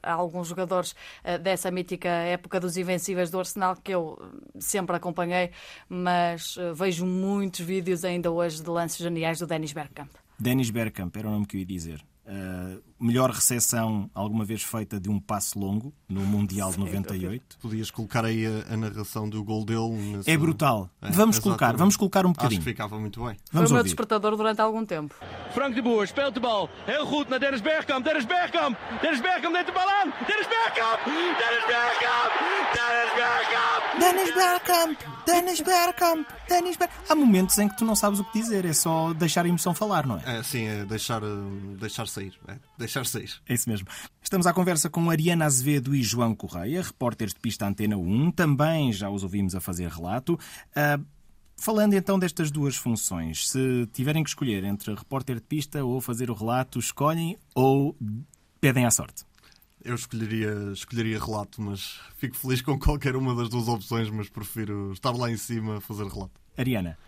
alguns 0.02 0.48
jogadores 0.48 0.94
dessa 1.42 1.70
mítica 1.70 2.08
época 2.08 2.58
dos 2.58 2.76
Invencíveis 2.76 3.30
do 3.30 3.38
Arsenal, 3.38 3.76
que 3.76 3.92
eu 3.92 4.18
sempre 4.58 4.96
acompanhei, 4.96 5.50
mas 5.88 6.56
vejo 6.74 7.04
muitos 7.04 7.60
vídeos 7.60 8.04
ainda 8.04 8.30
hoje 8.30 8.62
de 8.62 8.70
lances 8.70 8.98
geniais 8.98 9.38
do 9.38 9.46
Dennis 9.46 9.72
Bergkamp. 9.72 10.10
Dennis 10.38 10.70
Bergkamp, 10.70 11.16
era 11.16 11.28
o 11.28 11.30
nome 11.30 11.46
que 11.46 11.56
eu 11.56 11.60
ia 11.60 11.66
dizer. 11.66 12.04
Uh, 12.26 12.82
melhor 12.98 13.30
recepção 13.30 14.10
alguma 14.14 14.44
vez 14.44 14.62
feita 14.62 14.98
de 14.98 15.08
um 15.08 15.20
passe 15.20 15.58
longo 15.58 15.92
no 16.08 16.20
Mundial 16.22 16.70
de 16.70 16.78
98. 16.78 17.58
Podias 17.58 17.90
colocar 17.90 18.24
aí 18.24 18.46
a, 18.46 18.74
a 18.74 18.76
narração 18.76 19.28
do 19.28 19.42
gol 19.44 19.64
dele. 19.64 20.16
Nesse... 20.16 20.30
É 20.30 20.36
brutal. 20.36 20.90
É, 21.02 21.10
vamos 21.10 21.38
colocar, 21.38 21.76
vamos 21.76 21.96
colocar 21.96 22.24
um 22.26 22.32
bocadinho. 22.32 22.58
Acho 22.58 22.64
que 22.64 22.70
ficava 22.70 22.98
muito 22.98 23.24
bem. 23.24 23.36
Vamos 23.52 23.70
Foi 23.70 23.74
o 23.74 23.74
meu 23.74 23.84
despertador 23.84 24.36
durante 24.36 24.60
algum 24.60 24.84
tempo. 24.84 25.14
Frank 25.52 25.74
de 25.74 25.82
Boer 25.82 26.06
speelt 26.06 26.34
de 26.34 26.40
bal. 26.40 26.68
Heel 26.86 27.06
goed 27.06 27.30
naar 27.30 27.40
Dennis 27.40 27.62
Bergkamp. 27.62 28.04
Dennis 28.04 28.26
Bergkamp. 28.26 28.76
Dennis 29.00 29.20
Bergkamp 29.20 29.52
neemt 29.52 29.66
de 29.66 29.72
bal 29.72 29.88
aan. 29.88 30.12
Dennis 30.26 30.48
Bergkamp. 30.48 31.04
Dennis 31.40 31.64
Bergkamp. 31.66 32.32
Dennis 32.72 33.10
Bergkamp. 33.16 33.76
Dennis 33.98 34.32
Bergkamp. 34.34 34.98
Dennis 35.26 35.60
Bergkamp. 35.62 36.26
Dennis 36.48 36.76
Bergkamp. 36.76 37.10
Há 37.10 37.14
momentos 37.14 37.58
em 37.58 37.68
que 37.68 37.76
tu 37.76 37.84
não 37.84 37.96
sabes 37.96 38.20
o 38.20 38.24
que 38.24 38.40
dizer. 38.40 38.64
É 38.64 38.72
só 38.72 39.12
deixar 39.12 39.44
a 39.44 39.48
emoção 39.48 39.74
falar, 39.74 40.06
não 40.06 40.18
é? 40.18 40.38
É, 40.38 40.42
sim, 40.42 40.66
é 40.66 40.84
deixar, 40.84 41.20
deixar 41.78 42.06
sair. 42.06 42.34
É, 42.46 42.56
deixar 42.86 43.04
sair. 43.04 43.30
É 43.48 43.54
isso 43.54 43.68
mesmo. 43.68 43.86
Estamos 44.22 44.46
à 44.46 44.52
conversa 44.52 44.88
com 44.88 45.10
Ariana 45.10 45.44
Azevedo 45.44 45.94
e 45.94 46.02
João 46.02 46.34
Correia, 46.34 46.82
repórteres 46.82 47.34
de 47.34 47.40
pista 47.40 47.66
Antena 47.66 47.96
1. 47.96 48.30
Também 48.32 48.92
já 48.92 49.10
os 49.10 49.22
ouvimos 49.22 49.54
a 49.54 49.60
fazer 49.60 49.88
relato. 49.88 50.34
Uh, 50.34 51.04
falando 51.56 51.94
então 51.94 52.18
destas 52.18 52.50
duas 52.50 52.76
funções, 52.76 53.48
se 53.48 53.86
tiverem 53.92 54.22
que 54.22 54.30
escolher 54.30 54.64
entre 54.64 54.94
repórter 54.94 55.36
de 55.36 55.42
pista 55.42 55.84
ou 55.84 56.00
fazer 56.00 56.30
o 56.30 56.34
relato, 56.34 56.78
escolhem 56.78 57.36
ou 57.54 57.96
pedem 58.60 58.86
à 58.86 58.90
sorte? 58.90 59.24
Eu 59.84 59.94
escolheria, 59.94 60.72
escolheria 60.72 61.22
relato, 61.22 61.62
mas 61.62 62.00
fico 62.16 62.36
feliz 62.36 62.60
com 62.60 62.78
qualquer 62.78 63.14
uma 63.14 63.34
das 63.34 63.48
duas 63.48 63.68
opções, 63.68 64.10
mas 64.10 64.28
prefiro 64.28 64.92
estar 64.92 65.12
lá 65.12 65.30
em 65.30 65.36
cima 65.36 65.78
a 65.78 65.80
fazer 65.80 66.06
relato. 66.06 66.40
Ariana. 66.56 66.98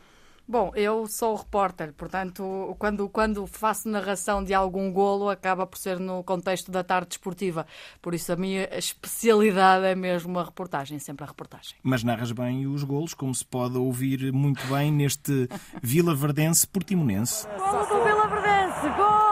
Bom, 0.51 0.73
eu 0.75 1.07
sou 1.07 1.37
repórter, 1.37 1.93
portanto, 1.93 2.75
quando, 2.79 3.07
quando 3.11 3.47
faço 3.47 3.87
narração 3.87 4.43
de 4.43 4.55
algum 4.55 4.91
golo, 4.91 5.29
acaba 5.29 5.67
por 5.67 5.77
ser 5.77 6.01
no 6.01 6.25
contexto 6.25 6.71
da 6.71 6.83
tarde 6.83 7.09
esportiva. 7.13 7.67
Por 8.01 8.15
isso, 8.15 8.33
a 8.33 8.37
minha 8.37 8.67
especialidade 8.73 9.85
é 9.85 9.95
mesmo 9.95 10.39
a 10.39 10.45
reportagem, 10.45 10.99
sempre 10.99 11.23
a 11.25 11.27
reportagem. 11.27 11.77
Mas 11.83 12.03
narras 12.03 12.33
bem 12.33 12.67
os 12.67 12.83
golos, 12.83 13.13
como 13.13 13.35
se 13.35 13.45
pode 13.45 13.77
ouvir 13.77 14.33
muito 14.33 14.67
bem 14.69 14.91
neste 14.91 15.51
Vila 15.83 16.15
Verdense 16.15 16.67
Portimonense. 16.67 17.47
Golo 17.59 17.87
do 17.87 18.05
Vila 18.05 18.27
Verdense, 18.29 18.89
gol! 18.97 19.28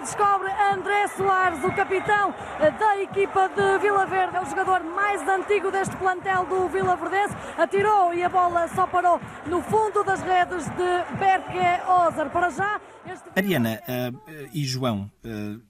Descobre 0.00 0.48
André 0.72 1.08
Soares, 1.08 1.62
o 1.64 1.72
capitão 1.72 2.34
da 2.78 3.02
equipa 3.02 3.48
de 3.48 3.78
Vila 3.78 4.06
Verde, 4.06 4.36
é 4.36 4.40
o 4.40 4.46
jogador 4.46 4.84
mais 4.84 5.20
antigo 5.28 5.70
deste 5.70 5.96
plantel 5.96 6.46
do 6.46 6.68
Vila 6.68 6.96
Verdense. 6.96 7.34
Atirou 7.56 8.14
e 8.14 8.22
a 8.22 8.28
bola 8.28 8.68
só 8.68 8.86
parou 8.86 9.20
no 9.46 9.62
fundo 9.62 10.04
das 10.04 10.20
redes 10.22 10.64
de 10.66 11.18
Berke 11.18 11.58
Ozer. 12.06 12.30
Para 12.30 12.50
já. 12.50 12.80
Este... 13.06 13.28
Ariana 13.34 13.80
uh, 13.88 14.48
e 14.52 14.64
João. 14.64 15.10
Uh, 15.24 15.60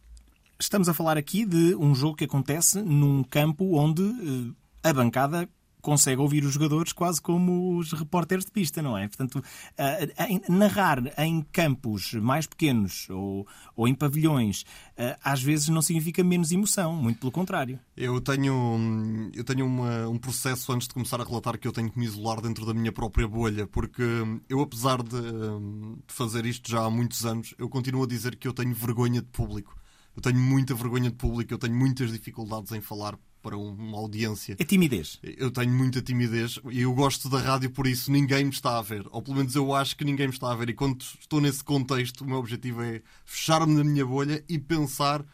estamos 0.59 0.89
a 0.89 0.95
falar 0.95 1.17
aqui 1.17 1.45
de 1.47 1.75
um 1.77 1.95
jogo 1.95 2.17
que 2.17 2.25
acontece 2.25 2.83
num 2.83 3.23
campo 3.23 3.79
onde 3.79 4.03
uh, 4.03 4.55
a 4.83 4.93
bancada 4.93 5.49
consegue 5.81 6.21
ouvir 6.21 6.45
os 6.45 6.55
jogadores 6.55 6.93
quase 6.93 7.21
como 7.21 7.77
os 7.77 7.93
repórteres 7.93 8.45
de 8.45 8.51
pista, 8.51 8.83
não 8.83 8.97
é? 8.97 9.09
Portanto, 9.09 9.43
narrar 10.49 11.03
em 11.19 11.43
campos 11.53 12.15
mais 12.15 12.47
pequenos 12.47 13.09
ou, 13.11 13.47
ou 13.77 13.89
em 13.89 13.95
pavilhões 13.95 14.65
às 15.23 15.43
vezes 15.43 15.69
não 15.69 15.81
significa 15.81 16.25
menos 16.25 16.51
emoção, 16.51 16.95
muito 16.95 17.21
pelo 17.21 17.33
contrário. 17.33 17.79
Eu 17.97 18.21
tenho, 18.21 19.31
eu 19.35 19.45
tenho 19.45 19.67
uma, 19.67 20.09
um 20.09 20.19
processo 20.19 20.73
antes 20.73 20.89
de 20.89 20.95
começar 20.95 21.21
a 21.21 21.25
relatar 21.25 21.59
que 21.59 21.69
eu 21.69 21.73
tenho 21.73 21.91
que 21.91 21.99
me 21.99 22.05
isolar 22.05 22.41
dentro 22.41 22.67
da 22.67 22.75
minha 22.75 22.93
própria 22.93 23.27
bolha, 23.27 23.67
porque 23.67 24.03
eu, 24.49 24.61
apesar 24.61 25.03
de, 25.03 25.21
de 25.21 26.15
fazer 26.15 26.47
isto 26.47 26.71
já 26.71 26.85
há 26.85 26.91
muitos 26.91 27.25
anos, 27.25 27.55
eu 27.59 27.69
continuo 27.69 28.05
a 28.05 28.07
dizer 28.07 28.37
que 28.37 28.49
eu 28.49 28.53
tenho 28.53 28.75
vergonha 28.75 29.21
de 29.21 29.29
público. 29.29 29.77
Eu 30.17 30.23
tenho 30.23 30.39
muita 30.39 30.75
vergonha 30.75 31.11
de 31.11 31.17
público, 31.17 31.55
eu 31.55 31.59
tenho 31.59 31.77
muitas 31.77 32.11
dificuldades 32.11 32.73
em 32.73 32.81
falar 32.81 33.17
para 33.43 33.57
uma 33.57 33.99
audiência. 33.99 34.57
É 34.59 34.65
timidez. 34.65 35.19
Eu 35.23 35.51
tenho 35.51 35.73
muita 35.73 36.03
timidez 36.03 36.59
e 36.71 36.83
eu 36.83 36.93
gosto 36.93 37.29
da 37.29 37.39
rádio, 37.39 37.71
por 37.71 37.87
isso 37.87 38.11
ninguém 38.11 38.45
me 38.45 38.51
está 38.51 38.79
a 38.79 38.83
ver. 38.83 39.07
Ou 39.11 39.23
pelo 39.23 39.37
menos 39.37 39.55
eu 39.55 39.75
acho 39.75 39.97
que 39.97 40.05
ninguém 40.05 40.29
me 40.29 40.33
está 40.33 40.53
a 40.53 40.55
ver. 40.55 40.71
E 40.71 40.75
quando 40.75 41.01
estou 41.21 41.41
nesse 41.41 41.63
contexto, 41.63 42.23
o 42.23 42.27
meu 42.27 42.39
objetivo 42.39 42.83
é 42.83 43.01
fechar-me 43.25 43.75
na 43.75 43.85
minha 43.85 44.05
bolha 44.05 44.45
e 44.49 44.59
pensar 44.59 45.25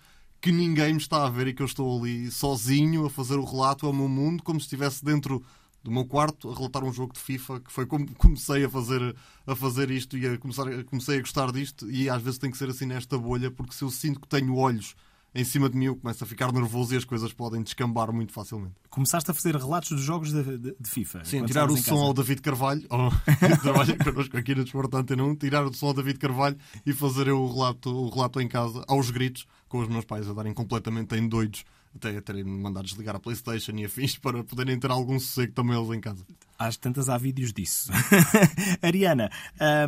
que 0.41 0.53
ninguém 0.53 0.93
me 0.93 1.01
está 1.01 1.25
a 1.27 1.31
ver 1.31 1.49
e 1.49 1.55
que 1.55 1.63
eu 1.63 1.67
estou 1.67 1.99
ali 1.99 2.31
sozinho 2.31 3.07
a 3.07 3.11
fazer 3.11 3.37
o 3.37 3.45
relato 3.45 3.87
ao 3.87 3.93
meu 3.93 4.09
mundo, 4.09 4.43
como 4.43 4.61
se 4.61 4.67
estivesse 4.67 5.03
dentro 5.03 5.43
do 5.83 5.91
meu 5.91 6.05
quarto 6.05 6.51
a 6.51 6.55
relatar 6.55 6.85
um 6.85 6.93
jogo 6.93 7.13
de 7.13 7.21
FIFA, 7.21 7.61
que 7.61 7.73
foi 7.73 7.87
como 7.87 8.13
comecei 8.17 8.65
a 8.65 8.69
fazer, 8.69 9.17
a 9.47 9.57
fazer 9.57 9.91
isto 9.91 10.19
e 10.19 10.27
a 10.27 10.39
começar, 10.39 10.85
comecei 10.85 11.19
a 11.19 11.21
gostar 11.21 11.51
disto. 11.51 11.91
E 11.91 12.09
às 12.11 12.23
vezes 12.23 12.39
tem 12.39 12.51
que 12.51 12.59
ser 12.59 12.69
assim 12.69 12.87
nesta 12.87 13.17
bolha, 13.19 13.51
porque 13.51 13.75
se 13.75 13.83
eu 13.85 13.91
sinto 13.91 14.21
que 14.21 14.29
tenho 14.29 14.55
olhos 14.57 14.95
em 15.35 15.45
cima 15.45 15.69
de 15.69 15.77
mim 15.77 15.87
eu 15.87 15.97
começo 15.97 16.23
a 16.23 16.27
ficar 16.27 16.53
nervoso 16.53 16.95
e 16.95 16.97
as 16.97 17.05
coisas 17.05 17.33
podem 17.33 17.63
descambar 17.63 18.13
muito 18.13 18.33
facilmente. 18.33 18.75
Começaste 18.89 19.31
a 19.31 19.35
fazer 19.35 19.57
relatos 19.57 19.91
dos 19.91 20.03
jogos 20.03 20.33
de, 20.33 20.59
de, 20.59 20.77
de 20.79 20.91
FIFA? 20.91 21.25
Sim, 21.25 21.45
tirar 21.45 21.71
o 21.71 21.77
som 21.77 21.97
ao 21.97 22.15
David 22.15 22.41
Carvalho, 22.41 22.87
oh, 22.91 23.11
que 23.35 23.61
trabalha 23.61 23.97
connosco 23.97 24.37
aqui 24.37 24.55
no 24.55 24.63
Desportante 24.63 25.17
não, 25.17 25.35
tirar 25.35 25.65
o 25.65 25.75
som 25.75 25.87
ao 25.89 25.95
David 25.95 26.19
Carvalho 26.19 26.57
e 26.87 26.93
fazer 26.93 27.29
o 27.31 27.47
relato, 27.53 27.91
o 27.91 28.09
relato 28.09 28.41
em 28.41 28.47
casa, 28.47 28.85
aos 28.87 29.11
gritos, 29.11 29.47
com 29.69 29.81
os 29.81 29.89
meus 29.89 30.05
pais 30.05 30.29
a 30.29 30.33
darem 30.33 30.55
completamente 30.55 31.17
em 31.17 31.29
doidos 31.29 31.65
até 31.97 32.21
terem 32.21 32.45
mandado 32.45 32.85
desligar 32.87 33.15
a 33.15 33.21
Playstation 33.21 33.73
e 33.77 33.85
afins 33.85 34.19
para 34.19 34.43
poderem 34.43 34.79
ter 34.79 34.91
algum 34.91 35.19
sossego 35.19 35.53
também 35.53 35.79
eles 35.79 35.91
em 35.97 36.01
casa. 36.01 36.27
Às 36.59 36.77
tantas 36.77 37.09
há 37.09 37.17
vídeos 37.17 37.53
disso. 37.53 37.91
Ariana, 38.83 39.31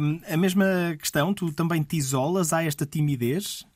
hum, 0.01 0.21
a 0.29 0.37
mesma 0.37 0.65
questão, 0.99 1.35
tu 1.35 1.53
também 1.53 1.83
te 1.83 1.97
isolas, 1.97 2.53
há 2.53 2.63
esta 2.63 2.87
timidez? 2.87 3.67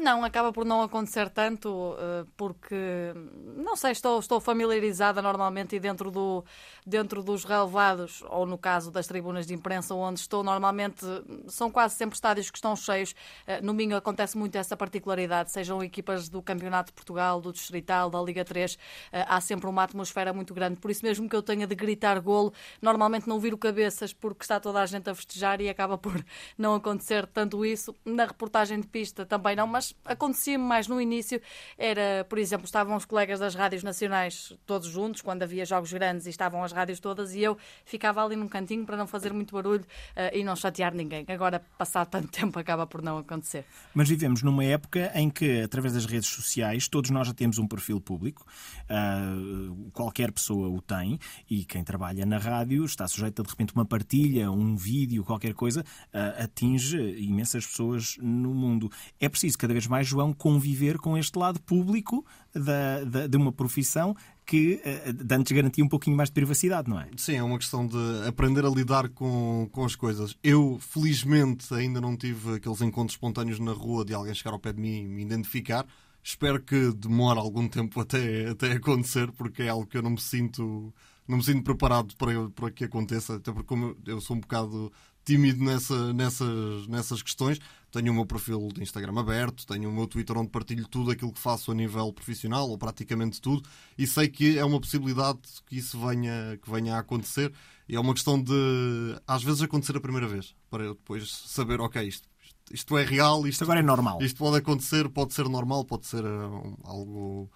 Não, 0.00 0.24
acaba 0.24 0.50
por 0.50 0.64
não 0.64 0.80
acontecer 0.80 1.28
tanto, 1.28 1.94
eh, 1.98 2.24
porque, 2.34 3.12
não 3.54 3.76
sei, 3.76 3.92
estou, 3.92 4.18
estou 4.18 4.40
familiarizada 4.40 5.20
normalmente 5.20 5.76
e 5.76 5.78
dentro, 5.78 6.10
do, 6.10 6.42
dentro 6.86 7.22
dos 7.22 7.44
relevados, 7.44 8.24
ou 8.30 8.46
no 8.46 8.56
caso 8.56 8.90
das 8.90 9.06
tribunas 9.06 9.46
de 9.46 9.52
imprensa, 9.52 9.94
onde 9.94 10.18
estou 10.18 10.42
normalmente, 10.42 11.04
são 11.48 11.70
quase 11.70 11.96
sempre 11.96 12.14
estádios 12.14 12.50
que 12.50 12.56
estão 12.56 12.74
cheios. 12.74 13.14
Eh, 13.46 13.60
no 13.60 13.74
Minho 13.74 13.94
acontece 13.94 14.38
muito 14.38 14.56
essa 14.56 14.74
particularidade, 14.74 15.50
sejam 15.50 15.84
equipas 15.84 16.30
do 16.30 16.40
Campeonato 16.40 16.86
de 16.86 16.94
Portugal, 16.94 17.38
do 17.38 17.52
Distrital, 17.52 18.08
da 18.08 18.22
Liga 18.22 18.42
3, 18.42 18.78
eh, 19.12 19.26
há 19.28 19.38
sempre 19.38 19.68
uma 19.68 19.82
atmosfera 19.82 20.32
muito 20.32 20.54
grande. 20.54 20.80
Por 20.80 20.90
isso 20.90 21.04
mesmo 21.04 21.28
que 21.28 21.36
eu 21.36 21.42
tenha 21.42 21.66
de 21.66 21.74
gritar 21.74 22.18
golo, 22.20 22.54
normalmente 22.80 23.28
não 23.28 23.38
viro 23.38 23.58
cabeças 23.58 24.14
porque 24.14 24.44
está 24.44 24.58
toda 24.58 24.80
a 24.80 24.86
gente 24.86 25.10
a 25.10 25.14
festejar 25.14 25.60
e 25.60 25.68
acaba 25.68 25.98
por 25.98 26.24
não 26.56 26.74
acontecer 26.74 27.26
tanto 27.26 27.66
isso. 27.66 27.94
Na 28.02 28.24
reportagem 28.24 28.80
de 28.80 28.86
pista 28.86 29.26
também 29.26 29.54
não, 29.54 29.66
mas 29.66 29.89
acontecia-me 30.04 30.64
mais 30.64 30.86
no 30.86 31.00
início. 31.00 31.40
Era, 31.76 32.24
por 32.28 32.38
exemplo, 32.38 32.64
estavam 32.64 32.96
os 32.96 33.04
colegas 33.04 33.38
das 33.38 33.54
rádios 33.54 33.82
nacionais 33.82 34.52
todos 34.66 34.88
juntos, 34.88 35.20
quando 35.20 35.42
havia 35.42 35.64
jogos 35.64 35.92
grandes 35.92 36.26
e 36.26 36.30
estavam 36.30 36.62
as 36.62 36.72
rádios 36.72 37.00
todas, 37.00 37.34
e 37.34 37.40
eu 37.40 37.56
ficava 37.84 38.24
ali 38.24 38.36
num 38.36 38.48
cantinho 38.48 38.84
para 38.84 38.96
não 38.96 39.06
fazer 39.06 39.32
muito 39.32 39.54
barulho 39.54 39.82
uh, 39.82 40.36
e 40.36 40.44
não 40.44 40.56
chatear 40.56 40.94
ninguém. 40.94 41.24
Agora, 41.28 41.60
passado 41.78 42.08
tanto 42.08 42.28
tempo, 42.32 42.58
acaba 42.58 42.86
por 42.86 43.02
não 43.02 43.18
acontecer. 43.18 43.64
Mas 43.94 44.08
vivemos 44.08 44.42
numa 44.42 44.64
época 44.64 45.10
em 45.14 45.30
que, 45.30 45.62
através 45.62 45.94
das 45.94 46.06
redes 46.06 46.28
sociais, 46.28 46.88
todos 46.88 47.10
nós 47.10 47.26
já 47.26 47.34
temos 47.34 47.58
um 47.58 47.66
perfil 47.66 48.00
público, 48.00 48.44
uh, 48.84 49.90
qualquer 49.92 50.32
pessoa 50.32 50.68
o 50.68 50.80
tem, 50.80 51.18
e 51.48 51.64
quem 51.64 51.82
trabalha 51.84 52.24
na 52.26 52.38
rádio 52.38 52.84
está 52.84 53.06
sujeito 53.06 53.42
a, 53.42 53.44
de 53.44 53.50
repente, 53.50 53.74
uma 53.74 53.84
partilha, 53.84 54.50
um 54.50 54.76
vídeo, 54.76 55.24
qualquer 55.24 55.54
coisa, 55.54 55.80
uh, 55.80 56.42
atinge 56.42 56.98
imensas 57.18 57.66
pessoas 57.66 58.16
no 58.20 58.54
mundo. 58.54 58.90
É 59.18 59.28
preciso 59.28 59.58
cada 59.58 59.69
vez 59.74 59.86
mais, 59.86 60.06
João, 60.06 60.32
conviver 60.32 60.98
com 60.98 61.16
este 61.16 61.38
lado 61.38 61.60
público 61.60 62.24
da, 62.54 63.04
da, 63.04 63.26
de 63.26 63.36
uma 63.36 63.52
profissão 63.52 64.14
que 64.44 64.80
uh, 64.84 65.34
antes 65.34 65.52
garantia 65.52 65.84
um 65.84 65.88
pouquinho 65.88 66.16
mais 66.16 66.28
de 66.28 66.34
privacidade, 66.34 66.88
não 66.88 67.00
é? 67.00 67.08
Sim, 67.16 67.36
é 67.36 67.42
uma 67.42 67.58
questão 67.58 67.86
de 67.86 67.96
aprender 68.26 68.64
a 68.64 68.68
lidar 68.68 69.08
com, 69.08 69.68
com 69.70 69.84
as 69.84 69.94
coisas. 69.94 70.36
Eu, 70.42 70.78
felizmente, 70.80 71.72
ainda 71.72 72.00
não 72.00 72.16
tive 72.16 72.56
aqueles 72.56 72.80
encontros 72.80 73.14
espontâneos 73.14 73.60
na 73.60 73.72
rua 73.72 74.04
de 74.04 74.12
alguém 74.12 74.34
chegar 74.34 74.52
ao 74.52 74.58
pé 74.58 74.72
de 74.72 74.80
mim 74.80 75.04
e 75.04 75.08
me 75.08 75.22
identificar. 75.22 75.86
Espero 76.22 76.60
que 76.60 76.92
demore 76.92 77.38
algum 77.38 77.68
tempo 77.68 78.00
até, 78.00 78.48
até 78.48 78.72
acontecer, 78.72 79.30
porque 79.32 79.62
é 79.62 79.68
algo 79.68 79.86
que 79.86 79.96
eu 79.96 80.02
não 80.02 80.10
me 80.10 80.20
sinto 80.20 80.92
não 81.28 81.36
me 81.36 81.44
sinto 81.44 81.62
preparado 81.62 82.16
para, 82.16 82.50
para 82.50 82.70
que 82.72 82.84
aconteça, 82.84 83.36
até 83.36 83.52
porque 83.52 83.68
como 83.68 83.96
eu 84.04 84.20
sou 84.20 84.36
um 84.36 84.40
bocado 84.40 84.92
tímido 85.24 85.62
nessa, 85.64 86.12
nessas, 86.12 86.86
nessas 86.88 87.22
questões. 87.22 87.60
Tenho 87.90 88.12
o 88.12 88.14
meu 88.14 88.26
perfil 88.26 88.68
de 88.72 88.82
Instagram 88.82 89.18
aberto, 89.18 89.66
tenho 89.66 89.88
o 89.88 89.92
meu 89.92 90.06
Twitter 90.06 90.36
onde 90.38 90.50
partilho 90.50 90.86
tudo 90.86 91.10
aquilo 91.10 91.32
que 91.32 91.40
faço 91.40 91.72
a 91.72 91.74
nível 91.74 92.12
profissional, 92.12 92.68
ou 92.68 92.78
praticamente 92.78 93.40
tudo, 93.40 93.68
e 93.98 94.06
sei 94.06 94.28
que 94.28 94.58
é 94.58 94.64
uma 94.64 94.80
possibilidade 94.80 95.40
que 95.66 95.76
isso 95.76 95.98
venha, 95.98 96.58
que 96.62 96.70
venha 96.70 96.96
a 96.96 96.98
acontecer. 97.00 97.52
E 97.88 97.96
é 97.96 98.00
uma 98.00 98.14
questão 98.14 98.40
de, 98.40 99.20
às 99.26 99.42
vezes, 99.42 99.62
acontecer 99.62 99.96
a 99.96 100.00
primeira 100.00 100.28
vez, 100.28 100.54
para 100.70 100.84
eu 100.84 100.94
depois 100.94 101.28
saber, 101.28 101.80
ok, 101.80 102.06
isto, 102.06 102.28
isto 102.70 102.96
é 102.96 103.04
real, 103.04 103.38
isto, 103.40 103.48
isto 103.48 103.64
agora 103.64 103.80
é 103.80 103.82
normal. 103.82 104.22
Isto 104.22 104.38
pode 104.38 104.58
acontecer, 104.58 105.08
pode 105.08 105.34
ser 105.34 105.48
normal, 105.48 105.84
pode 105.84 106.06
ser 106.06 106.24
uh, 106.24 106.78
algo 106.84 107.50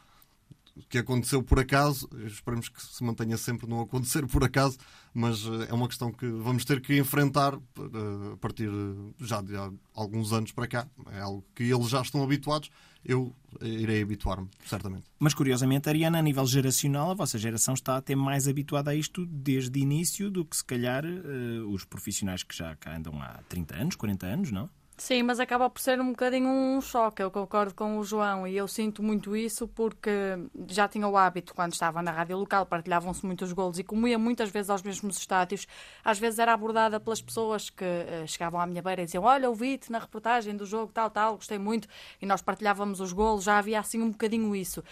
que 0.88 0.98
aconteceu 0.98 1.42
por 1.42 1.58
acaso. 1.58 2.08
Esperemos 2.26 2.68
que 2.68 2.82
se 2.82 3.02
mantenha 3.02 3.36
sempre 3.36 3.68
não 3.68 3.80
acontecer 3.80 4.26
por 4.26 4.42
acaso, 4.44 4.78
mas 5.12 5.44
eh, 5.46 5.68
é 5.70 5.74
uma 5.74 5.88
questão 5.88 6.12
que 6.12 6.26
vamos 6.26 6.64
ter 6.64 6.80
que 6.80 6.96
enfrentar 6.98 7.54
eh, 7.54 8.32
a 8.32 8.36
partir 8.36 8.70
já 9.20 9.40
de 9.40 9.54
alguns 9.94 10.32
anos 10.32 10.52
para 10.52 10.66
cá. 10.66 10.86
É 11.12 11.20
algo 11.20 11.44
que 11.54 11.64
eles 11.64 11.88
já 11.88 12.02
estão 12.02 12.22
habituados. 12.22 12.70
Eu 13.04 13.34
irei 13.60 14.02
habituar-me, 14.02 14.48
certamente. 14.64 15.04
Mas 15.18 15.34
curiosamente, 15.34 15.88
Ariana, 15.88 16.18
a 16.18 16.22
nível 16.22 16.46
geracional, 16.46 17.10
a 17.10 17.14
vossa 17.14 17.38
geração 17.38 17.74
está 17.74 17.98
até 17.98 18.16
mais 18.16 18.48
habituada 18.48 18.90
a 18.90 18.94
isto 18.94 19.26
desde 19.26 19.78
o 19.78 19.82
início 19.82 20.30
do 20.30 20.44
que 20.44 20.56
se 20.56 20.64
calhar 20.64 21.04
eh, 21.04 21.60
os 21.68 21.84
profissionais 21.84 22.42
que 22.42 22.56
já 22.56 22.74
cá 22.76 22.96
andam 22.96 23.20
há 23.22 23.42
30 23.48 23.76
anos, 23.76 23.96
40 23.96 24.26
anos, 24.26 24.50
não? 24.50 24.70
Sim, 24.96 25.24
mas 25.24 25.40
acaba 25.40 25.68
por 25.68 25.80
ser 25.80 26.00
um 26.00 26.10
bocadinho 26.10 26.48
um 26.48 26.80
choque. 26.80 27.20
Eu 27.20 27.28
concordo 27.28 27.74
com 27.74 27.98
o 27.98 28.04
João 28.04 28.46
e 28.46 28.56
eu 28.56 28.68
sinto 28.68 29.02
muito 29.02 29.34
isso 29.34 29.66
porque 29.66 30.10
já 30.68 30.86
tinha 30.86 31.08
o 31.08 31.16
hábito, 31.16 31.52
quando 31.52 31.72
estava 31.72 32.00
na 32.00 32.12
rádio 32.12 32.38
local, 32.38 32.64
partilhavam-se 32.64 33.26
muitos 33.26 33.52
golos 33.52 33.80
e 33.80 33.82
como 33.82 34.06
ia 34.06 34.16
muitas 34.16 34.50
vezes 34.50 34.70
aos 34.70 34.82
mesmos 34.82 35.18
estádios, 35.18 35.66
às 36.04 36.20
vezes 36.20 36.38
era 36.38 36.52
abordada 36.52 37.00
pelas 37.00 37.20
pessoas 37.20 37.70
que 37.70 37.84
uh, 37.84 38.26
chegavam 38.28 38.60
à 38.60 38.66
minha 38.66 38.80
beira 38.80 39.02
e 39.02 39.04
diziam: 39.04 39.24
Olha, 39.24 39.48
ouvi-te 39.48 39.90
na 39.90 39.98
reportagem 39.98 40.56
do 40.56 40.64
jogo, 40.64 40.92
tal, 40.92 41.10
tal, 41.10 41.34
gostei 41.36 41.58
muito, 41.58 41.88
e 42.22 42.26
nós 42.26 42.40
partilhávamos 42.40 43.00
os 43.00 43.12
golos, 43.12 43.42
já 43.42 43.58
havia 43.58 43.80
assim 43.80 44.00
um 44.00 44.10
bocadinho 44.10 44.54
isso. 44.54 44.82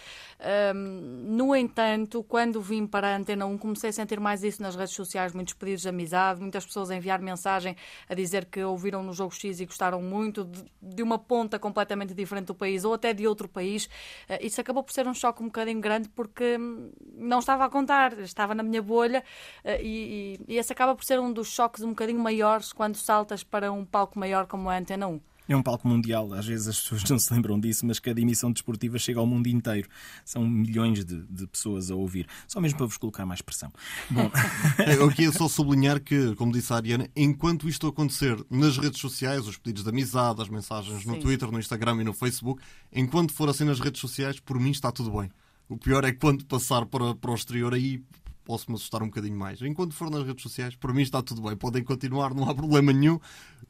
No 1.23 1.55
entanto, 1.55 2.23
quando 2.23 2.61
vim 2.61 2.85
para 2.85 3.13
a 3.13 3.15
Antena 3.15 3.45
1, 3.45 3.57
comecei 3.57 3.89
a 3.89 3.93
sentir 3.93 4.19
mais 4.19 4.43
isso 4.43 4.61
nas 4.61 4.75
redes 4.75 4.93
sociais, 4.93 5.33
muitos 5.33 5.53
pedidos 5.53 5.83
de 5.83 5.89
amizade, 5.89 6.41
muitas 6.41 6.65
pessoas 6.65 6.91
a 6.91 6.95
enviar 6.95 7.21
mensagem 7.21 7.75
a 8.09 8.13
dizer 8.13 8.45
que 8.45 8.61
ouviram 8.63 9.01
no 9.01 9.13
jogo 9.13 9.33
X 9.33 9.61
e 9.61 9.65
gostaram 9.65 9.92
muito 10.01 10.43
de, 10.45 10.65
de, 10.81 11.03
uma 11.03 11.17
ponta 11.17 11.59
completamente 11.59 12.13
diferente 12.13 12.45
do 12.47 12.55
país 12.55 12.83
ou 12.83 12.93
até 12.93 13.13
de 13.13 13.27
outro 13.27 13.47
país. 13.47 13.85
Uh, 14.29 14.37
isso 14.41 14.59
acabou 14.61 14.83
por 14.83 14.91
ser 14.91 15.07
um 15.07 15.13
choque 15.13 15.41
um 15.41 15.47
bocadinho 15.47 15.79
grande 15.81 16.09
porque 16.09 16.57
hum, 16.57 16.91
não 17.15 17.39
estava 17.39 17.65
a 17.65 17.69
contar, 17.69 18.17
estava 18.19 18.55
na 18.55 18.63
minha 18.63 18.81
bolha 18.81 19.23
uh, 19.63 19.81
e, 19.81 20.37
e, 20.47 20.53
e 20.53 20.57
esse 20.57 20.71
acaba 20.71 20.95
por 20.95 21.03
ser 21.03 21.19
um 21.19 21.31
dos 21.31 21.49
choques 21.49 21.83
um 21.83 21.89
bocadinho 21.89 22.19
maiores 22.19 22.73
quando 22.73 22.95
saltas 22.95 23.43
para 23.43 23.71
um 23.71 23.85
palco 23.85 24.17
maior 24.17 24.47
como 24.47 24.69
a 24.69 24.77
Antena 24.77 25.07
1. 25.07 25.32
É 25.47 25.55
um 25.55 25.61
palco 25.61 25.87
mundial, 25.87 26.33
às 26.33 26.45
vezes 26.45 26.67
as 26.67 26.79
pessoas 26.79 27.03
não 27.09 27.19
se 27.19 27.33
lembram 27.33 27.59
disso, 27.59 27.85
mas 27.85 27.99
cada 27.99 28.19
emissão 28.19 28.51
desportiva 28.51 28.97
chega 28.97 29.19
ao 29.19 29.27
mundo 29.27 29.47
inteiro. 29.47 29.89
São 30.23 30.47
milhões 30.47 31.03
de, 31.03 31.21
de 31.23 31.47
pessoas 31.47 31.91
a 31.91 31.95
ouvir, 31.95 32.27
só 32.47 32.61
mesmo 32.61 32.77
para 32.77 32.87
vos 32.87 32.97
colocar 32.97 33.25
mais 33.25 33.41
pressão. 33.41 33.71
Bom. 34.09 34.31
Eu 34.97 35.09
queria 35.09 35.31
só 35.31 35.47
sublinhar 35.47 36.01
que, 36.01 36.35
como 36.35 36.51
disse 36.51 36.71
a 36.71 36.77
Ariana, 36.77 37.09
enquanto 37.15 37.67
isto 37.67 37.87
acontecer 37.87 38.37
nas 38.49 38.77
redes 38.77 38.99
sociais, 38.99 39.47
os 39.47 39.57
pedidos 39.57 39.83
de 39.83 39.89
amizade, 39.89 40.41
as 40.41 40.49
mensagens 40.49 41.05
no 41.05 41.15
Sim. 41.15 41.19
Twitter, 41.19 41.51
no 41.51 41.59
Instagram 41.59 42.01
e 42.01 42.03
no 42.03 42.13
Facebook, 42.13 42.61
enquanto 42.91 43.33
for 43.33 43.49
assim 43.49 43.65
nas 43.65 43.79
redes 43.79 43.99
sociais, 43.99 44.39
por 44.39 44.59
mim 44.59 44.71
está 44.71 44.91
tudo 44.91 45.11
bem. 45.11 45.29
O 45.67 45.77
pior 45.77 46.03
é 46.03 46.11
quando 46.11 46.45
passar 46.45 46.85
para, 46.85 47.15
para 47.15 47.31
o 47.31 47.35
exterior, 47.35 47.73
aí 47.73 48.01
posso-me 48.43 48.75
assustar 48.75 49.01
um 49.01 49.07
bocadinho 49.07 49.37
mais. 49.37 49.61
Enquanto 49.61 49.93
for 49.93 50.09
nas 50.09 50.25
redes 50.25 50.43
sociais, 50.43 50.75
para 50.75 50.93
mim 50.93 51.01
está 51.01 51.21
tudo 51.21 51.41
bem. 51.41 51.55
Podem 51.55 51.83
continuar, 51.83 52.33
não 52.33 52.49
há 52.49 52.55
problema 52.55 52.91
nenhum. 52.91 53.19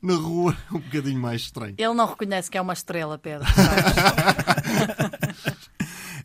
Na 0.02 0.16
rua, 0.16 0.58
um 0.72 0.80
bocadinho 0.80 1.20
mais 1.20 1.42
estranho. 1.42 1.76
Ele 1.78 1.94
não 1.94 2.06
reconhece 2.06 2.50
que 2.50 2.58
é 2.58 2.62
uma 2.62 2.74
estrela, 2.74 3.18
Pedro. 3.18 3.48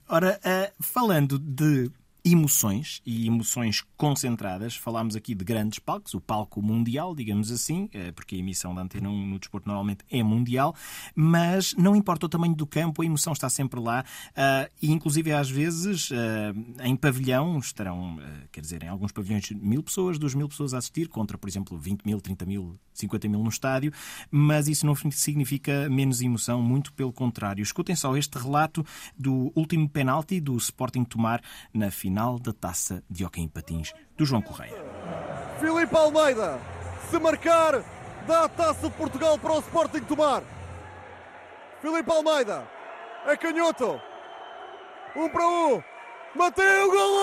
Ora, 0.09 0.41
uh, 0.43 0.73
falando 0.83 1.39
de 1.39 1.91
emoções 2.25 3.01
e 3.07 3.27
emoções 3.27 3.85
concentradas. 3.97 4.77
Falámos 4.77 5.17
aqui 5.17 5.35
de 5.35 5.45
grandes 5.45 5.79
palcos, 5.79 6.15
o 6.15 6.21
palco 6.21 6.61
mundial, 6.61 7.15
digamos 7.15 7.51
assim, 7.51 7.89
eh, 7.93 8.13
porque 8.13 8.35
a 8.35 8.39
emissão 8.39 8.75
da 8.75 8.83
Antena 8.83 9.09
1 9.09 9.27
no 9.27 9.39
desporto 9.39 9.69
normalmente 9.69 10.05
é 10.11 10.23
mundial, 10.23 10.75
mas 11.15 11.75
não 11.75 11.95
importa 11.95 12.27
o 12.27 12.29
tamanho 12.29 12.55
do 12.55 12.67
campo, 12.67 13.03
a 13.03 13.07
emoção 13.07 13.33
está 13.33 13.49
sempre 13.49 13.81
lá 13.81 14.05
eh, 14.35 14.71
e, 14.83 14.91
inclusive, 14.91 15.33
às 15.33 15.49
vezes, 15.49 16.11
eh, 16.13 16.53
em 16.85 16.97
pavilhão 16.97 17.59
estarão, 17.59 18.19
quer 18.51 18.61
dizer, 18.61 18.83
em 18.83 18.89
alguns 18.89 19.13
pavilhões, 19.13 19.51
mil 19.51 19.83
pessoas, 19.83 20.19
duas 20.19 20.35
mil 20.35 20.49
pessoas 20.49 20.75
a 20.75 20.79
assistir, 20.79 21.09
contra, 21.09 21.39
por 21.39 21.49
exemplo, 21.49 21.79
20 21.79 22.05
mil, 22.05 22.21
30 22.21 22.47
mil, 22.47 22.79
50 22.93 23.29
mil 23.29 23.43
no 23.43 23.49
estádio, 23.49 23.93
mas 24.31 24.69
isso 24.69 24.85
não 24.85 24.95
significa 24.95 25.89
menos 25.89 26.21
emoção, 26.21 26.61
muito 26.63 26.93
pelo 26.93 27.13
contrário. 27.13 27.63
Escutem 27.63 27.95
só 27.95 28.17
este 28.17 28.39
relato 28.39 28.85
do 29.17 29.53
último 29.55 29.89
penalti 29.89 30.41
do 30.41 30.57
Sporting 30.57 31.05
Tomar 31.05 31.41
na 31.73 31.91
final 31.91 32.08
final 32.09 32.39
da 32.39 32.55
Taça 32.55 33.05
de 33.11 33.23
Hockey 33.23 33.43
em 33.43 33.49
Patins 33.49 33.93
do 34.17 34.25
João 34.25 34.41
Correia. 34.41 34.83
Filipe 35.61 35.95
Almeida, 35.95 36.59
se 37.11 37.19
marcar, 37.19 37.85
dá 38.27 38.45
a 38.45 38.49
Taça 38.49 38.89
de 38.89 38.95
Portugal 38.97 39.39
para 39.39 39.53
o 39.53 39.59
Sporting 39.59 40.01
tomar. 40.01 40.43
Filipe 41.83 42.11
Almeida, 42.11 42.67
é 43.27 43.37
canhoto. 43.37 44.01
Um 45.15 45.29
para 45.29 45.47
um. 45.47 45.83
Mateu, 46.35 46.91
golo! 46.91 47.19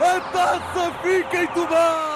A 0.00 0.20
taça 0.32 0.92
fica 1.02 1.42
em 1.42 1.46
Tomar! 1.48 2.13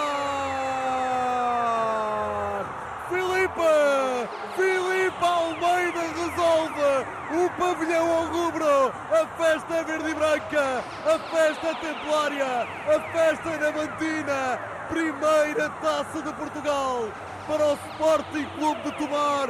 O 7.01 7.51
pavilhão 7.59 8.11
ao 8.11 8.27
rubro, 8.27 8.89
a 8.89 9.27
festa 9.37 9.85
verde 9.85 10.11
e 10.11 10.15
branca, 10.15 10.85
a 11.05 11.19
festa 11.31 11.75
templária, 11.77 12.63
a 12.87 13.01
festa 13.13 13.59
diamantina, 13.59 14.59
primeira 14.89 15.71
taça 15.81 16.23
de 16.23 16.33
Portugal 16.33 17.09
para 17.47 17.67
o 17.67 17.75
Sporting 17.75 18.47
Clube 18.57 18.83
de 18.83 18.93
Tomar. 18.93 19.49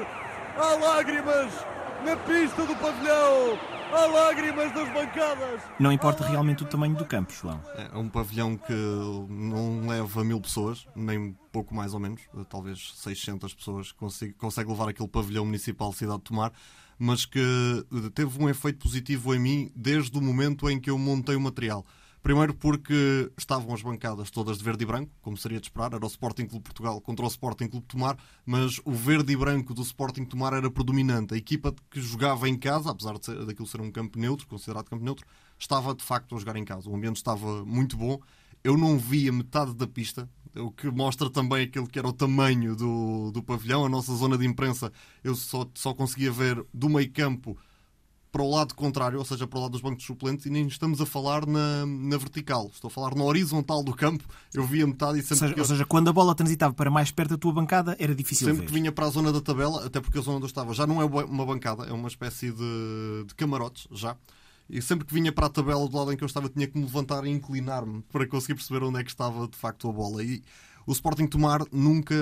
Há 0.56 0.74
lágrimas 0.74 1.52
na 2.04 2.16
pista 2.16 2.64
do 2.64 2.76
pavilhão, 2.76 3.58
há 3.92 4.06
lágrimas 4.06 4.74
nas 4.74 4.88
bancadas. 4.92 5.60
Não 5.78 5.92
importa 5.92 6.24
realmente 6.24 6.62
o 6.62 6.66
tamanho 6.66 6.94
do 6.94 7.04
campo, 7.04 7.32
João. 7.32 7.60
É 7.74 7.96
um 7.96 8.08
pavilhão 8.08 8.56
que 8.56 8.72
não 8.72 9.86
leva 9.88 10.24
mil 10.24 10.40
pessoas, 10.40 10.86
nem 10.94 11.36
pouco 11.52 11.74
mais 11.74 11.94
ou 11.94 12.00
menos, 12.00 12.22
talvez 12.48 12.92
600 12.96 13.54
pessoas 13.54 13.92
consegue, 13.92 14.32
consegue 14.34 14.70
levar 14.70 14.88
aquele 14.88 15.08
pavilhão 15.08 15.44
municipal 15.44 15.92
Cidade 15.92 16.18
de 16.18 16.24
Tomar 16.24 16.52
mas 16.98 17.24
que 17.24 17.40
teve 18.14 18.42
um 18.42 18.48
efeito 18.48 18.78
positivo 18.78 19.34
em 19.34 19.38
mim 19.38 19.72
desde 19.74 20.16
o 20.18 20.20
momento 20.20 20.68
em 20.68 20.80
que 20.80 20.90
eu 20.90 20.98
montei 20.98 21.36
o 21.36 21.40
material. 21.40 21.84
Primeiro 22.22 22.52
porque 22.52 23.30
estavam 23.38 23.72
as 23.72 23.80
bancadas 23.80 24.30
todas 24.30 24.58
de 24.58 24.64
verde 24.64 24.82
e 24.82 24.86
branco, 24.86 25.10
como 25.22 25.36
seria 25.36 25.60
de 25.60 25.66
esperar, 25.66 25.94
era 25.94 26.04
o 26.04 26.08
Sporting 26.08 26.46
Clube 26.46 26.64
Portugal 26.64 27.00
contra 27.00 27.24
o 27.24 27.28
Sporting 27.28 27.68
Clube 27.68 27.86
Tomar, 27.86 28.18
mas 28.44 28.80
o 28.84 28.92
verde 28.92 29.32
e 29.32 29.36
branco 29.36 29.72
do 29.72 29.82
Sporting 29.82 30.24
Tomar 30.24 30.52
era 30.52 30.70
predominante. 30.70 31.32
A 31.32 31.36
equipa 31.36 31.72
que 31.88 32.00
jogava 32.00 32.48
em 32.48 32.58
casa, 32.58 32.90
apesar 32.90 33.16
de 33.18 33.24
ser, 33.24 33.46
daquilo 33.46 33.68
ser 33.68 33.80
um 33.80 33.90
campo 33.90 34.18
neutro, 34.18 34.46
considerado 34.48 34.90
campo 34.90 35.04
neutro, 35.04 35.24
estava 35.58 35.94
de 35.94 36.02
facto 36.02 36.34
a 36.34 36.38
jogar 36.38 36.56
em 36.56 36.64
casa. 36.64 36.90
O 36.90 36.96
ambiente 36.96 37.16
estava 37.16 37.64
muito 37.64 37.96
bom. 37.96 38.20
Eu 38.64 38.76
não 38.76 38.98
via 38.98 39.32
metade 39.32 39.72
da 39.72 39.86
pista, 39.86 40.28
o 40.58 40.70
que 40.70 40.90
mostra 40.90 41.30
também 41.30 41.64
aquilo 41.64 41.86
que 41.86 41.98
era 41.98 42.08
o 42.08 42.12
tamanho 42.12 42.74
do, 42.76 43.30
do 43.30 43.42
pavilhão. 43.42 43.84
A 43.84 43.88
nossa 43.88 44.14
zona 44.14 44.36
de 44.36 44.46
imprensa, 44.46 44.92
eu 45.22 45.34
só, 45.34 45.68
só 45.74 45.94
conseguia 45.94 46.30
ver 46.30 46.64
do 46.72 46.88
meio 46.88 47.10
campo 47.12 47.56
para 48.30 48.42
o 48.42 48.50
lado 48.50 48.74
contrário, 48.74 49.18
ou 49.18 49.24
seja, 49.24 49.46
para 49.46 49.58
o 49.58 49.62
lado 49.62 49.72
dos 49.72 49.80
bancos 49.80 50.04
suplentes, 50.04 50.44
e 50.46 50.50
nem 50.50 50.66
estamos 50.66 51.00
a 51.00 51.06
falar 51.06 51.46
na, 51.46 51.86
na 51.86 52.16
vertical. 52.16 52.70
Estou 52.72 52.88
a 52.88 52.90
falar 52.90 53.14
na 53.14 53.24
horizontal 53.24 53.82
do 53.82 53.94
campo. 53.94 54.24
Eu 54.52 54.64
via 54.64 54.86
metade 54.86 55.18
e 55.18 55.22
sempre. 55.22 55.34
Ou 55.34 55.38
seja, 55.38 55.54
que... 55.54 55.60
ou 55.60 55.66
seja, 55.66 55.84
quando 55.84 56.08
a 56.08 56.12
bola 56.12 56.34
transitava 56.34 56.74
para 56.74 56.90
mais 56.90 57.10
perto 57.10 57.30
da 57.30 57.38
tua 57.38 57.52
bancada, 57.52 57.96
era 57.98 58.14
difícil 58.14 58.46
Sempre 58.46 58.62
ver. 58.62 58.66
que 58.66 58.72
vinha 58.72 58.92
para 58.92 59.06
a 59.06 59.10
zona 59.10 59.32
da 59.32 59.40
tabela, 59.40 59.86
até 59.86 60.00
porque 60.00 60.18
a 60.18 60.20
zona 60.20 60.36
onde 60.36 60.44
eu 60.44 60.48
estava 60.48 60.74
já 60.74 60.86
não 60.86 61.00
é 61.00 61.04
uma 61.04 61.46
bancada, 61.46 61.84
é 61.84 61.92
uma 61.92 62.08
espécie 62.08 62.52
de, 62.52 63.24
de 63.26 63.34
camarotes 63.34 63.88
já. 63.92 64.16
E 64.68 64.82
sempre 64.82 65.06
que 65.06 65.14
vinha 65.14 65.32
para 65.32 65.46
a 65.46 65.50
tabela 65.50 65.88
do 65.88 65.96
lado 65.96 66.12
em 66.12 66.16
que 66.16 66.22
eu 66.22 66.26
estava, 66.26 66.48
tinha 66.48 66.66
que 66.66 66.76
me 66.76 66.84
levantar 66.84 67.24
e 67.24 67.30
inclinar-me 67.30 68.02
para 68.12 68.26
conseguir 68.26 68.54
perceber 68.54 68.84
onde 68.84 69.00
é 69.00 69.04
que 69.04 69.10
estava 69.10 69.48
de 69.48 69.56
facto 69.56 69.88
a 69.88 69.92
bola. 69.92 70.22
E 70.22 70.42
o 70.86 70.92
Sporting 70.92 71.26
Tomar 71.26 71.60
nunca 71.72 72.14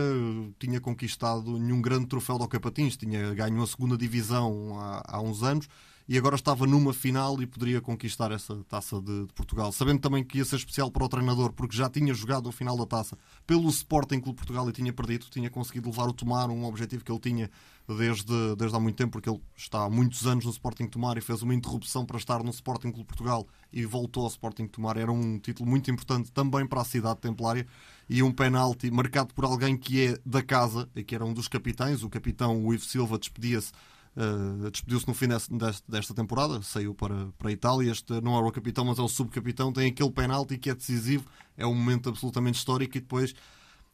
tinha 0.58 0.80
conquistado 0.80 1.58
nenhum 1.58 1.80
grande 1.80 2.06
troféu 2.06 2.38
do 2.38 2.48
Capatins, 2.48 2.96
tinha 2.96 3.34
ganho 3.34 3.62
a 3.62 3.66
segunda 3.66 3.96
divisão 3.96 4.78
há, 4.78 5.02
há 5.06 5.20
uns 5.20 5.42
anos 5.42 5.68
e 6.08 6.16
agora 6.16 6.36
estava 6.36 6.66
numa 6.66 6.92
final 6.92 7.40
e 7.42 7.46
poderia 7.46 7.80
conquistar 7.80 8.30
essa 8.30 8.54
taça 8.68 9.00
de, 9.00 9.26
de, 9.26 9.32
Portugal. 9.34 9.72
Sabendo 9.72 10.00
também 10.00 10.22
que 10.22 10.38
ia 10.38 10.44
ser 10.44 10.56
especial 10.56 10.90
para 10.90 11.04
o 11.04 11.08
treinador, 11.08 11.52
porque 11.52 11.76
já 11.76 11.90
tinha 11.90 12.14
jogado 12.14 12.48
a 12.48 12.52
final 12.52 12.76
da 12.76 12.86
taça 12.86 13.18
pelo 13.46 13.68
Sporting 13.68 14.20
Clube 14.20 14.36
Portugal 14.36 14.68
e 14.68 14.72
tinha 14.72 14.92
perdido, 14.92 15.26
tinha 15.30 15.50
conseguido 15.50 15.90
levar 15.90 16.08
o 16.08 16.12
Tomar, 16.12 16.48
um 16.48 16.64
objetivo 16.64 17.04
que 17.04 17.10
ele 17.10 17.18
tinha 17.18 17.50
desde, 17.88 18.56
desde 18.56 18.76
há 18.76 18.80
muito 18.80 18.96
tempo, 18.96 19.12
porque 19.12 19.28
ele 19.28 19.40
está 19.56 19.84
há 19.84 19.90
muitos 19.90 20.26
anos 20.26 20.44
no 20.44 20.50
Sporting 20.50 20.86
Tomar 20.86 21.16
e 21.18 21.20
fez 21.20 21.42
uma 21.42 21.54
interrupção 21.54 22.04
para 22.04 22.16
estar 22.16 22.42
no 22.42 22.50
Sporting 22.50 22.90
Clube 22.90 23.06
Portugal 23.06 23.46
e 23.72 23.84
voltou 23.84 24.24
ao 24.24 24.28
Sporting 24.28 24.66
Tomar. 24.66 24.96
Era 24.96 25.12
um 25.12 25.38
título 25.38 25.68
muito 25.68 25.90
importante 25.90 26.32
também 26.32 26.66
para 26.66 26.80
a 26.80 26.84
cidade 26.84 27.20
templária 27.20 27.66
e 28.08 28.22
um 28.22 28.32
penalti 28.32 28.90
marcado 28.90 29.34
por 29.34 29.44
alguém 29.44 29.76
que 29.76 30.06
é 30.06 30.18
da 30.24 30.42
casa, 30.42 30.88
e 30.94 31.04
que 31.04 31.14
era 31.14 31.24
um 31.24 31.34
dos 31.34 31.48
capitães, 31.48 32.02
o 32.02 32.08
capitão 32.08 32.72
Ivo 32.72 32.84
Silva 32.84 33.18
despedia-se 33.18 33.72
Uh, 34.16 34.70
despediu-se 34.70 35.06
no 35.06 35.12
fim 35.12 35.28
desta, 35.28 35.54
desta 35.86 36.14
temporada, 36.14 36.62
saiu 36.62 36.94
para, 36.94 37.26
para 37.38 37.50
a 37.50 37.52
Itália. 37.52 37.92
Este 37.92 38.18
não 38.22 38.34
era 38.34 38.46
o 38.46 38.50
capitão, 38.50 38.82
mas 38.82 38.98
é 38.98 39.02
o 39.02 39.08
subcapitão. 39.08 39.70
Tem 39.70 39.90
aquele 39.90 40.10
penalti 40.10 40.56
que 40.56 40.70
é 40.70 40.74
decisivo, 40.74 41.26
é 41.54 41.66
um 41.66 41.74
momento 41.74 42.08
absolutamente 42.08 42.56
histórico. 42.56 42.96
E 42.96 43.00
depois, 43.00 43.34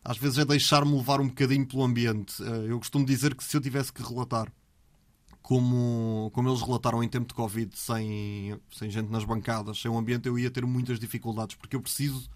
às 0.05 0.17
vezes, 0.17 0.39
é 0.39 0.45
deixar-me 0.45 0.97
levar 0.97 1.21
um 1.21 1.29
bocadinho 1.29 1.67
pelo 1.67 1.85
ambiente. 1.85 2.43
Uh, 2.43 2.67
eu 2.67 2.79
costumo 2.79 3.05
dizer 3.05 3.35
que 3.35 3.45
se 3.45 3.57
eu 3.57 3.61
tivesse 3.61 3.93
que 3.93 4.03
relatar 4.03 4.53
como, 5.41 6.31
como 6.33 6.49
eles 6.49 6.61
relataram 6.61 7.03
em 7.03 7.09
tempo 7.09 7.29
de 7.29 7.35
Covid, 7.35 7.77
sem, 7.77 8.59
sem 8.73 8.91
gente 8.91 9.11
nas 9.11 9.25
bancadas, 9.25 9.81
sem 9.81 9.91
o 9.91 9.99
ambiente, 9.99 10.29
eu 10.29 10.39
ia 10.39 10.51
ter 10.51 10.65
muitas 10.65 10.99
dificuldades, 10.99 11.57
porque 11.57 11.77
eu 11.77 11.81
preciso 11.81 12.29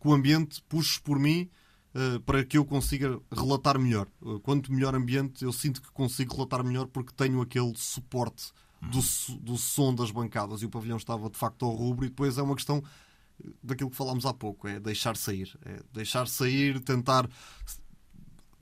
que 0.00 0.08
o 0.08 0.12
ambiente 0.12 0.62
puxe 0.68 1.00
por 1.00 1.18
mim 1.18 1.48
uh, 1.94 2.20
para 2.20 2.44
que 2.44 2.56
eu 2.56 2.64
consiga 2.64 3.20
relatar 3.30 3.78
melhor. 3.78 4.06
Uh, 4.20 4.40
quanto 4.40 4.72
melhor 4.72 4.94
ambiente, 4.94 5.44
eu 5.44 5.52
sinto 5.52 5.82
que 5.82 5.90
consigo 5.90 6.34
relatar 6.34 6.64
melhor 6.64 6.86
porque 6.86 7.12
tenho 7.14 7.40
aquele 7.40 7.72
suporte 7.76 8.52
do, 8.80 9.00
do 9.38 9.58
som 9.58 9.94
das 9.94 10.10
bancadas 10.10 10.62
e 10.62 10.66
o 10.66 10.70
pavilhão 10.70 10.96
estava 10.96 11.28
de 11.28 11.36
facto 11.36 11.64
ao 11.64 11.72
rubro. 11.72 12.06
E 12.06 12.08
depois 12.08 12.38
é 12.38 12.42
uma 12.42 12.54
questão 12.54 12.82
daquilo 13.62 13.90
que 13.90 13.96
falámos 13.96 14.26
há 14.26 14.32
pouco: 14.32 14.68
é 14.68 14.78
deixar 14.80 15.16
sair, 15.16 15.56
é 15.64 15.80
deixar 15.92 16.26
sair, 16.26 16.80
tentar 16.80 17.28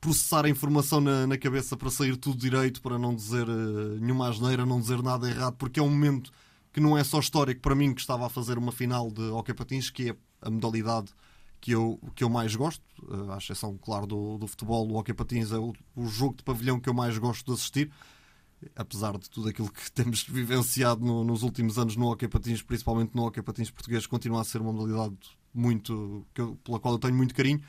processar 0.01 0.45
a 0.45 0.49
informação 0.49 1.01
na, 1.01 1.27
na, 1.27 1.37
cabeça 1.37 1.77
para 1.77 1.91
sair 1.91 2.17
tudo 2.17 2.39
direito, 2.39 2.81
para 2.81 2.99
não 2.99 3.15
dizer 3.15 3.49
uh, 3.49 3.99
nenhuma 4.01 4.29
asneira, 4.29 4.65
não 4.65 4.81
dizer 4.81 5.03
nada 5.03 5.29
errado, 5.29 5.57
porque 5.57 5.81
é 5.81 5.83
um 5.83 5.91
momento 5.91 6.31
que 6.73 6.81
não 6.81 6.97
é 6.97 7.03
só 7.03 7.19
histórico 7.19 7.61
para 7.61 7.75
mim 7.75 7.93
que 7.93 8.01
estava 8.01 8.27
a 8.27 8.29
fazer 8.29 8.59
uma 8.59 8.71
final 8.71 9.11
de 9.11 9.23
hockey 9.23 9.55
patins, 9.55 9.91
que 9.91 10.11
é 10.11 10.17
a 10.41 10.51
modalidade 10.51 11.13
que 11.61 11.73
eu, 11.73 11.99
que 12.15 12.23
eu 12.23 12.31
mais 12.31 12.55
gosto, 12.55 12.83
uh, 13.03 13.33
à 13.33 13.39
exceção, 13.39 13.77
claro, 13.77 14.07
do, 14.07 14.39
do 14.39 14.47
futebol, 14.47 14.89
o 14.89 14.97
hockey 14.97 15.13
patins 15.13 15.51
é 15.51 15.59
o, 15.59 15.73
o 15.97 16.07
jogo 16.07 16.37
de 16.37 16.45
pavilhão 16.45 16.79
que 16.79 16.89
eu 16.89 16.95
mais 16.95 17.19
gosto 17.19 17.47
de 17.47 17.53
assistir, 17.53 17.91
apesar 18.75 19.17
de 19.19 19.29
tudo 19.29 19.49
aquilo 19.49 19.71
que 19.71 19.91
temos 19.93 20.23
vivenciado 20.23 21.05
no, 21.05 21.25
nos 21.25 21.43
últimos 21.43 21.79
anos 21.79 21.97
no 21.97 22.07
hockey 22.07 22.29
patins, 22.29 22.63
principalmente 22.63 23.15
no 23.15 23.25
hockey 23.25 23.43
patins 23.43 23.71
português, 23.71 24.07
continua 24.07 24.41
a 24.41 24.45
ser 24.45 24.61
uma 24.61 24.73
modalidade 24.73 25.17
muito 25.55 26.27
eu, 26.35 26.57
pela 26.65 26.79
qual 26.79 26.95
eu 26.95 26.99
tenho 26.99 27.15
muito 27.15 27.35
carinho. 27.35 27.61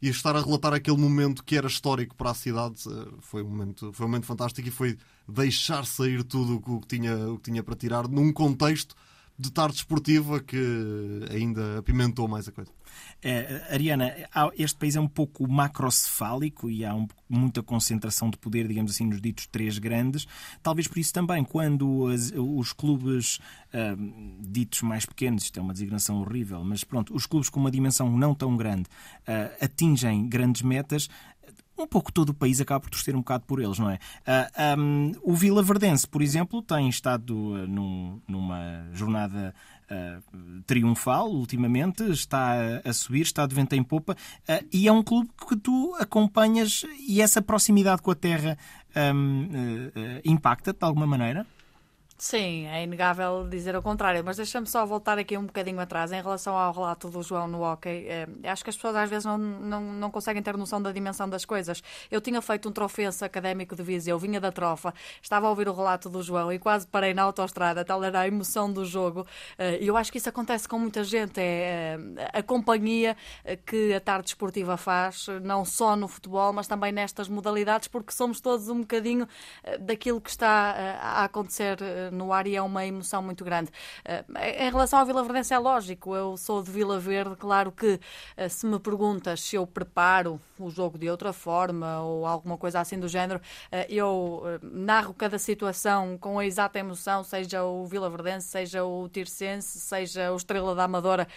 E 0.00 0.08
estar 0.08 0.36
a 0.36 0.40
relatar 0.40 0.72
aquele 0.72 0.96
momento 0.96 1.42
que 1.42 1.56
era 1.56 1.66
histórico 1.66 2.14
para 2.14 2.30
a 2.30 2.34
cidade 2.34 2.84
eh, 2.88 3.08
foi 3.20 3.42
um 3.42 3.48
momento, 3.48 3.92
foi 3.92 4.06
um 4.06 4.08
momento 4.08 4.26
fantástico 4.26 4.68
e 4.68 4.70
foi 4.70 4.96
deixar 5.28 5.84
sair 5.84 6.22
tudo 6.22 6.62
o 6.64 6.80
que 6.80 6.86
tinha, 6.86 7.16
o 7.28 7.36
que 7.36 7.50
tinha 7.50 7.64
para 7.64 7.74
tirar 7.74 8.06
num 8.06 8.32
contexto 8.32 8.94
de 9.38 9.52
tarde 9.52 9.76
esportiva 9.76 10.40
que 10.40 10.58
ainda 11.30 11.78
apimentou 11.78 12.26
mais 12.26 12.48
a 12.48 12.52
coisa. 12.52 12.72
É, 13.22 13.66
Ariana, 13.70 14.14
este 14.56 14.76
país 14.76 14.96
é 14.96 15.00
um 15.00 15.08
pouco 15.08 15.48
macrocefálico 15.48 16.68
e 16.68 16.84
há 16.84 16.94
um, 16.94 17.06
muita 17.28 17.62
concentração 17.62 18.30
de 18.30 18.36
poder, 18.36 18.66
digamos 18.66 18.92
assim, 18.92 19.06
nos 19.06 19.20
ditos 19.20 19.46
três 19.46 19.78
grandes. 19.78 20.26
Talvez 20.62 20.88
por 20.88 20.98
isso 20.98 21.12
também, 21.12 21.44
quando 21.44 22.08
as, 22.08 22.32
os 22.34 22.72
clubes 22.72 23.38
uh, 23.72 24.40
ditos 24.40 24.82
mais 24.82 25.06
pequenos, 25.06 25.44
isto 25.44 25.58
é 25.58 25.62
uma 25.62 25.72
designação 25.72 26.20
horrível, 26.20 26.64
mas 26.64 26.82
pronto, 26.82 27.14
os 27.14 27.26
clubes 27.26 27.48
com 27.48 27.60
uma 27.60 27.70
dimensão 27.70 28.10
não 28.10 28.34
tão 28.34 28.56
grande 28.56 28.88
uh, 29.28 29.64
atingem 29.64 30.28
grandes 30.28 30.62
metas, 30.62 31.08
um 31.82 31.86
pouco 31.86 32.12
todo 32.12 32.30
o 32.30 32.34
país 32.34 32.60
acaba 32.60 32.80
por 32.80 32.90
torcer 32.90 33.14
um 33.14 33.20
bocado 33.20 33.44
por 33.46 33.60
eles, 33.60 33.78
não 33.78 33.90
é? 33.90 33.94
Uh, 33.94 33.98
ah, 34.26 34.76
um, 34.78 35.12
o 35.22 35.34
Vila 35.34 35.62
Verdense, 35.62 36.06
por 36.06 36.22
exemplo, 36.22 36.62
tem 36.62 36.88
estado 36.88 37.34
uh, 37.34 37.66
num, 37.66 38.20
numa 38.26 38.86
jornada 38.92 39.54
uh, 39.90 40.62
triunfal 40.66 41.30
ultimamente, 41.30 42.02
está 42.10 42.80
a 42.84 42.92
subir, 42.92 43.22
está 43.22 43.46
de 43.46 43.54
vento 43.54 43.74
em 43.74 43.82
popa 43.82 44.16
e 44.72 44.88
é 44.88 44.92
um 44.92 45.02
clube 45.02 45.30
que 45.48 45.56
tu 45.56 45.94
acompanhas 45.98 46.84
e 47.06 47.20
essa 47.20 47.40
proximidade 47.40 48.02
com 48.02 48.10
a 48.10 48.14
terra 48.14 48.58
um, 49.14 49.48
impacta-te 50.24 50.78
de 50.78 50.84
alguma 50.84 51.06
maneira? 51.06 51.46
Sim, 52.20 52.66
é 52.66 52.82
inegável 52.82 53.46
dizer 53.48 53.76
o 53.76 53.82
contrário, 53.82 54.24
mas 54.24 54.36
deixa-me 54.36 54.66
só 54.66 54.84
voltar 54.84 55.18
aqui 55.20 55.38
um 55.38 55.46
bocadinho 55.46 55.78
atrás 55.78 56.10
em 56.10 56.20
relação 56.20 56.58
ao 56.58 56.72
relato 56.72 57.08
do 57.08 57.22
João 57.22 57.46
no 57.46 57.62
hockey. 57.62 58.06
Eh, 58.08 58.26
acho 58.42 58.64
que 58.64 58.70
as 58.70 58.74
pessoas 58.76 58.96
às 58.96 59.08
vezes 59.08 59.24
não, 59.24 59.38
não, 59.38 59.80
não 59.80 60.10
conseguem 60.10 60.42
ter 60.42 60.56
noção 60.56 60.82
da 60.82 60.90
dimensão 60.90 61.28
das 61.28 61.44
coisas. 61.44 61.80
Eu 62.10 62.20
tinha 62.20 62.42
feito 62.42 62.68
um 62.68 62.72
trofense 62.72 63.24
académico 63.24 63.76
de 63.76 63.84
Viseu, 63.84 64.18
vinha 64.18 64.40
da 64.40 64.50
trofa, 64.50 64.92
estava 65.22 65.46
a 65.46 65.50
ouvir 65.50 65.68
o 65.68 65.72
relato 65.72 66.10
do 66.10 66.20
João 66.20 66.52
e 66.52 66.58
quase 66.58 66.88
parei 66.88 67.14
na 67.14 67.22
autostrada, 67.22 67.84
tal 67.84 68.02
era 68.02 68.18
a 68.18 68.26
emoção 68.26 68.72
do 68.72 68.84
jogo. 68.84 69.24
Eh, 69.56 69.78
e 69.82 69.86
eu 69.86 69.96
acho 69.96 70.10
que 70.10 70.18
isso 70.18 70.28
acontece 70.28 70.68
com 70.68 70.76
muita 70.76 71.04
gente, 71.04 71.38
é 71.38 71.96
eh, 72.16 72.30
a 72.34 72.42
companhia 72.42 73.16
que 73.64 73.94
a 73.94 74.00
tarde 74.00 74.30
esportiva 74.30 74.76
faz, 74.76 75.28
não 75.42 75.64
só 75.64 75.94
no 75.94 76.08
futebol, 76.08 76.52
mas 76.52 76.66
também 76.66 76.90
nestas 76.90 77.28
modalidades, 77.28 77.86
porque 77.86 78.10
somos 78.10 78.40
todos 78.40 78.68
um 78.68 78.80
bocadinho 78.80 79.28
daquilo 79.78 80.20
que 80.20 80.30
está 80.30 80.98
a 81.00 81.24
acontecer 81.24 81.78
no 82.12 82.32
ar 82.32 82.46
e 82.46 82.56
é 82.56 82.62
uma 82.62 82.84
emoção 82.84 83.22
muito 83.22 83.44
grande. 83.44 83.70
Eh, 84.04 84.66
em 84.66 84.70
relação 84.70 84.98
ao 84.98 85.06
Vila 85.06 85.22
Verdense 85.22 85.52
é 85.52 85.58
lógico, 85.58 86.14
eu 86.14 86.36
sou 86.36 86.62
de 86.62 86.70
Vila 86.70 86.98
Verde, 86.98 87.36
claro 87.36 87.72
que 87.72 88.00
eh, 88.36 88.48
se 88.48 88.66
me 88.66 88.78
perguntas 88.78 89.40
se 89.40 89.56
eu 89.56 89.66
preparo 89.66 90.40
o 90.58 90.70
jogo 90.70 90.98
de 90.98 91.08
outra 91.08 91.32
forma 91.32 92.00
ou 92.00 92.26
alguma 92.26 92.56
coisa 92.56 92.80
assim 92.80 92.98
do 92.98 93.08
género, 93.08 93.40
eh, 93.70 93.86
eu 93.88 94.42
narro 94.62 95.14
cada 95.14 95.38
situação 95.38 96.18
com 96.18 96.38
a 96.38 96.46
exata 96.46 96.78
emoção, 96.78 97.22
seja 97.22 97.62
o 97.64 97.86
Vila 97.86 98.10
Verdense, 98.10 98.48
seja 98.48 98.84
o 98.84 99.08
Tircense, 99.08 99.78
seja 99.78 100.32
o 100.32 100.36
Estrela 100.36 100.74
da 100.74 100.84
Amadora, 100.84 101.28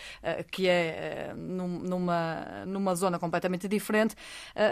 que 0.51 0.67
é 0.67 1.34
numa, 1.36 2.63
numa 2.65 2.95
zona 2.95 3.19
completamente 3.19 3.67
diferente, 3.67 4.15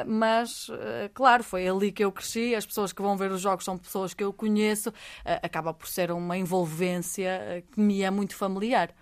mas 0.05 0.69
claro, 1.13 1.43
foi 1.43 1.67
ali 1.67 1.91
que 1.91 2.03
eu 2.03 2.11
cresci, 2.11 2.55
as 2.55 2.65
pessoas 2.65 2.93
que 2.93 3.01
vão 3.01 3.17
ver 3.17 3.31
os 3.31 3.41
jogos 3.41 3.65
são 3.65 3.77
pessoas 3.77 4.13
que 4.13 4.23
eu 4.23 4.33
conheço, 4.33 4.93
acaba 5.41 5.73
por 5.73 5.87
ser 5.89 6.11
uma 6.11 6.37
envolvência 6.37 7.29
eh, 7.29 7.63
que 7.71 7.79
me 7.79 8.01
é 8.01 8.09
muito 8.09 8.35
familiar. 8.35 8.93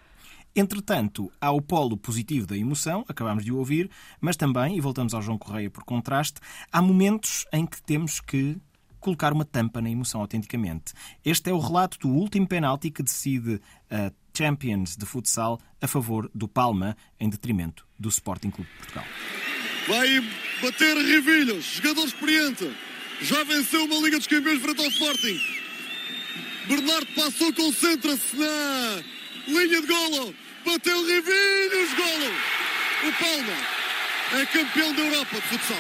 Entretanto, 0.56 1.32
há 1.40 1.52
o 1.52 1.62
polo 1.62 1.96
positivo 1.96 2.48
da 2.48 2.58
emoção, 2.58 3.06
acabamos 3.08 3.46
de 3.46 3.52
o 3.52 3.58
ouvir, 3.58 3.92
mas 4.20 4.36
também, 4.36 4.76
e 4.76 4.82
voltamos 4.82 5.14
ao 5.14 5.22
João 5.22 5.38
Correia 5.38 5.70
por 5.70 5.84
contraste, 5.84 6.40
há 6.72 6.82
momentos 6.82 7.46
em 7.54 7.64
que 7.64 7.80
temos 7.82 8.20
que 8.20 8.58
colocar 9.00 9.32
uma 9.32 9.46
tampa 9.46 9.82
na 9.82 9.90
emoção 9.90 10.20
autenticamente. 10.20 10.94
Este 11.24 11.52
é 11.52 11.54
o 11.54 11.60
relato 11.60 12.00
do 12.00 12.10
último 12.10 12.48
penalti 12.48 12.90
que 12.90 13.04
decide 13.04 13.62
a 13.90 14.12
Champions 14.36 14.98
de 14.98 15.06
futsal 15.06 15.60
a 15.82 15.88
favor 15.88 16.30
do 16.34 16.48
Palma, 16.48 16.98
em 17.20 17.30
detrimento 17.30 17.86
do 18.00 18.10
Sporting 18.10 18.50
Clube 18.50 18.70
de 18.72 18.78
Portugal. 18.78 19.06
Vai 19.88 20.08
bater 20.62 20.98
Rivilhos, 20.98 21.66
jogador 21.66 22.06
experiente. 22.06 22.76
Já 23.22 23.44
venceu 23.44 23.86
uma 23.86 23.96
Liga 23.96 24.18
dos 24.18 24.28
Campeões 24.28 24.62
frente 24.62 24.82
ao 24.82 24.90
Sporting. 24.90 25.67
Bernardo 26.68 27.08
passou, 27.16 27.54
concentra-se 27.54 28.36
na 28.36 29.04
linha 29.48 29.82
de 29.82 29.88
golo. 29.88 30.34
Bateu 30.66 31.06
Rivinhos, 31.06 31.94
golo. 31.96 32.34
O 33.08 33.12
Palma 33.14 34.42
é 34.42 34.46
campeão 34.46 34.94
da 34.94 35.02
Europa 35.02 35.36
de 35.36 35.42
futsal. 35.42 35.78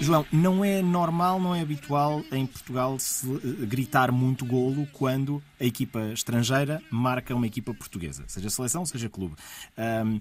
João, 0.00 0.26
não 0.30 0.64
é 0.64 0.82
normal, 0.82 1.40
não 1.40 1.54
é 1.54 1.60
habitual 1.60 2.22
em 2.30 2.44
Portugal 2.44 2.98
se 2.98 3.26
eh, 3.32 3.66
gritar 3.66 4.12
muito 4.12 4.44
golo 4.44 4.86
quando 4.92 5.42
a 5.58 5.64
equipa 5.64 6.00
estrangeira 6.12 6.82
marca 6.90 7.34
uma 7.34 7.46
equipa 7.46 7.72
portuguesa, 7.72 8.24
seja 8.26 8.50
seleção, 8.50 8.84
seja 8.84 9.08
clube. 9.08 9.36
Um, 9.78 10.20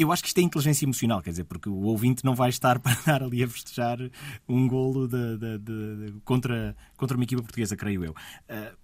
Eu 0.00 0.10
acho 0.10 0.22
que 0.22 0.28
isto 0.28 0.38
é 0.38 0.42
inteligência 0.42 0.86
emocional, 0.86 1.20
quer 1.20 1.30
dizer, 1.30 1.44
porque 1.44 1.68
o 1.68 1.82
ouvinte 1.82 2.24
não 2.24 2.34
vai 2.34 2.48
estar 2.48 2.78
para 2.80 2.96
dar 3.06 3.22
ali 3.22 3.42
a 3.42 3.48
festejar 3.48 3.98
um 4.48 4.66
golo 4.66 5.06
de, 5.06 5.36
de, 5.36 5.58
de, 5.58 6.20
contra, 6.24 6.74
contra 6.96 7.16
uma 7.16 7.24
equipa 7.24 7.42
portuguesa, 7.42 7.76
creio 7.76 8.04
eu. 8.04 8.12
Uh, 8.12 8.80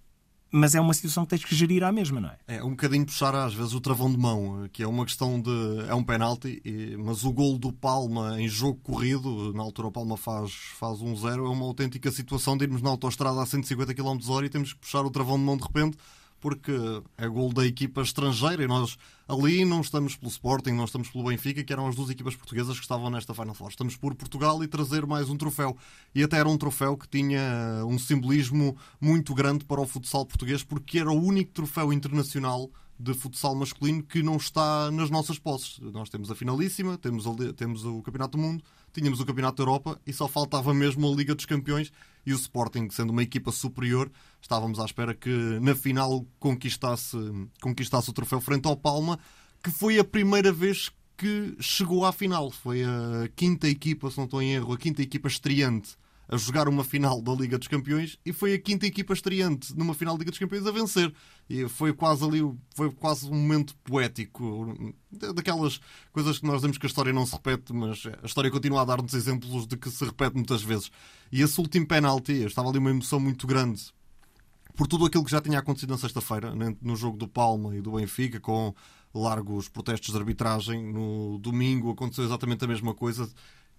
mas 0.51 0.75
é 0.75 0.79
uma 0.79 0.93
situação 0.93 1.25
que 1.25 1.31
tens 1.31 1.43
que 1.43 1.53
gerir 1.53 1.83
à 1.83 1.91
mesma, 1.91 2.21
não 2.21 2.29
é? 2.29 2.37
É 2.47 2.63
um 2.63 2.69
bocadinho 2.69 3.05
puxar 3.05 3.35
às 3.35 3.53
vezes 3.53 3.73
o 3.73 3.81
travão 3.81 4.09
de 4.09 4.17
mão, 4.17 4.69
que 4.71 4.81
é 4.81 4.87
uma 4.87 5.05
questão 5.05 5.41
de. 5.41 5.51
é 5.89 5.93
um 5.93 6.03
penalti, 6.03 6.61
mas 6.97 7.25
o 7.25 7.33
gol 7.33 7.57
do 7.57 7.73
Palma 7.73 8.39
em 8.39 8.47
jogo 8.47 8.79
corrido, 8.81 9.51
na 9.53 9.61
altura 9.61 9.89
o 9.89 9.91
Palma 9.91 10.15
faz, 10.15 10.53
faz 10.79 10.99
1-0, 10.99 11.45
é 11.45 11.49
uma 11.49 11.65
autêntica 11.65 12.11
situação 12.11 12.55
de 12.55 12.63
irmos 12.63 12.81
na 12.81 12.89
autostrada 12.89 13.41
a 13.41 13.45
150 13.45 13.93
km 13.93 14.17
hora 14.29 14.45
e 14.45 14.49
temos 14.49 14.71
que 14.71 14.79
puxar 14.79 15.01
o 15.01 15.09
travão 15.09 15.37
de 15.37 15.43
mão 15.43 15.57
de 15.57 15.63
repente 15.63 15.97
porque 16.39 16.71
é 17.17 17.27
gol 17.27 17.51
da 17.51 17.65
equipa 17.65 18.01
estrangeira 18.01 18.63
e 18.63 18.67
nós 18.67 18.97
ali 19.27 19.65
não 19.65 19.81
estamos 19.81 20.15
pelo 20.15 20.29
Sporting, 20.29 20.71
não 20.71 20.85
estamos 20.85 21.09
pelo 21.09 21.25
Benfica, 21.25 21.63
que 21.63 21.73
eram 21.73 21.87
as 21.87 21.95
duas 21.95 22.09
equipas 22.09 22.35
portuguesas 22.35 22.75
que 22.75 22.83
estavam 22.83 23.09
nesta 23.09 23.33
Final 23.33 23.53
Four. 23.53 23.69
Estamos 23.69 23.95
por 23.95 24.15
Portugal 24.15 24.63
e 24.63 24.67
trazer 24.67 25.05
mais 25.05 25.29
um 25.29 25.37
troféu. 25.37 25.75
E 26.13 26.23
até 26.23 26.37
era 26.37 26.47
um 26.47 26.57
troféu 26.57 26.95
que 26.95 27.07
tinha 27.07 27.83
um 27.85 27.97
simbolismo 27.99 28.77
muito 29.01 29.33
grande 29.33 29.65
para 29.65 29.81
o 29.81 29.87
futsal 29.87 30.25
português, 30.25 30.63
porque 30.63 30.99
era 30.99 31.11
o 31.11 31.21
único 31.21 31.51
troféu 31.51 31.91
internacional 31.91 32.69
de 32.99 33.13
futsal 33.13 33.55
masculino 33.55 34.01
que 34.01 34.23
não 34.23 34.37
está 34.37 34.89
nas 34.91 35.09
nossas 35.09 35.37
posses. 35.37 35.79
Nós 35.79 36.09
temos 36.09 36.31
a 36.31 36.35
finalíssima, 36.35 36.97
temos, 36.97 37.25
temos 37.55 37.85
o 37.85 38.01
Campeonato 38.01 38.37
do 38.37 38.41
Mundo, 38.41 38.63
tínhamos 38.91 39.19
o 39.19 39.25
Campeonato 39.25 39.57
da 39.57 39.63
Europa 39.63 40.01
e 40.05 40.11
só 40.11 40.27
faltava 40.27 40.73
mesmo 40.73 41.07
a 41.07 41.15
Liga 41.15 41.35
dos 41.35 41.45
Campeões 41.45 41.91
e 42.25 42.33
o 42.33 42.35
Sporting, 42.35 42.89
sendo 42.89 43.11
uma 43.11 43.23
equipa 43.23 43.51
superior, 43.51 44.11
estávamos 44.41 44.79
à 44.79 44.85
espera 44.85 45.13
que 45.13 45.29
na 45.61 45.75
final 45.75 46.25
conquistasse, 46.39 47.17
conquistasse 47.61 48.09
o 48.09 48.13
troféu 48.13 48.41
frente 48.41 48.67
ao 48.67 48.75
Palma, 48.75 49.19
que 49.63 49.71
foi 49.71 49.99
a 49.99 50.03
primeira 50.03 50.51
vez 50.51 50.91
que 51.15 51.55
chegou 51.59 52.05
à 52.05 52.11
final. 52.11 52.51
Foi 52.51 52.83
a 52.83 53.29
quinta 53.35 53.67
equipa, 53.67 54.09
se 54.09 54.17
não 54.17 54.25
estou 54.25 54.41
em 54.41 54.53
erro, 54.53 54.73
a 54.73 54.77
quinta 54.77 55.01
equipa 55.01 55.27
estreante 55.27 55.95
a 56.29 56.37
jogar 56.37 56.67
uma 56.67 56.83
final 56.83 57.21
da 57.21 57.33
Liga 57.33 57.57
dos 57.57 57.67
Campeões 57.67 58.19
e 58.25 58.33
foi 58.33 58.53
a 58.53 58.59
quinta 58.59 58.85
equipa 58.85 59.13
estreante 59.13 59.75
numa 59.77 59.93
final 59.93 60.15
da 60.15 60.19
Liga 60.19 60.31
dos 60.31 60.39
Campeões 60.39 60.65
a 60.65 60.71
vencer. 60.71 61.13
E 61.49 61.67
foi 61.69 61.93
quase 61.93 62.23
ali, 62.23 62.41
foi 62.75 62.91
quase 62.91 63.27
um 63.27 63.35
momento 63.35 63.75
poético, 63.77 64.93
daquelas 65.33 65.79
coisas 66.11 66.39
que 66.39 66.45
nós 66.45 66.57
dizemos 66.57 66.77
que 66.77 66.85
a 66.85 66.89
história 66.89 67.13
não 67.13 67.25
se 67.25 67.33
repete, 67.33 67.71
mas 67.71 68.03
a 68.21 68.25
história 68.25 68.51
continua 68.51 68.81
a 68.81 68.85
dar-nos 68.85 69.13
exemplos 69.13 69.65
de 69.65 69.77
que 69.77 69.89
se 69.89 70.03
repete 70.03 70.35
muitas 70.35 70.61
vezes. 70.61 70.91
E 71.31 71.41
esse 71.41 71.59
último 71.61 71.87
penalti, 71.87 72.33
estava 72.43 72.69
ali 72.69 72.77
uma 72.77 72.89
emoção 72.89 73.19
muito 73.19 73.47
grande 73.47 73.91
por 74.75 74.85
tudo 74.85 75.05
aquilo 75.05 75.25
que 75.25 75.31
já 75.31 75.41
tinha 75.41 75.57
acontecido 75.57 75.89
na 75.89 75.97
sexta-feira, 75.97 76.53
né, 76.53 76.75
no 76.81 76.95
jogo 76.95 77.17
do 77.17 77.27
Palma 77.27 77.75
e 77.75 77.81
do 77.81 77.93
Benfica, 77.93 78.39
com 78.39 78.75
largos 79.13 79.67
protestos 79.67 80.13
de 80.13 80.17
arbitragem. 80.19 80.93
No 80.93 81.39
domingo 81.39 81.89
aconteceu 81.89 82.23
exatamente 82.23 82.63
a 82.63 82.67
mesma 82.67 82.93
coisa. 82.93 83.27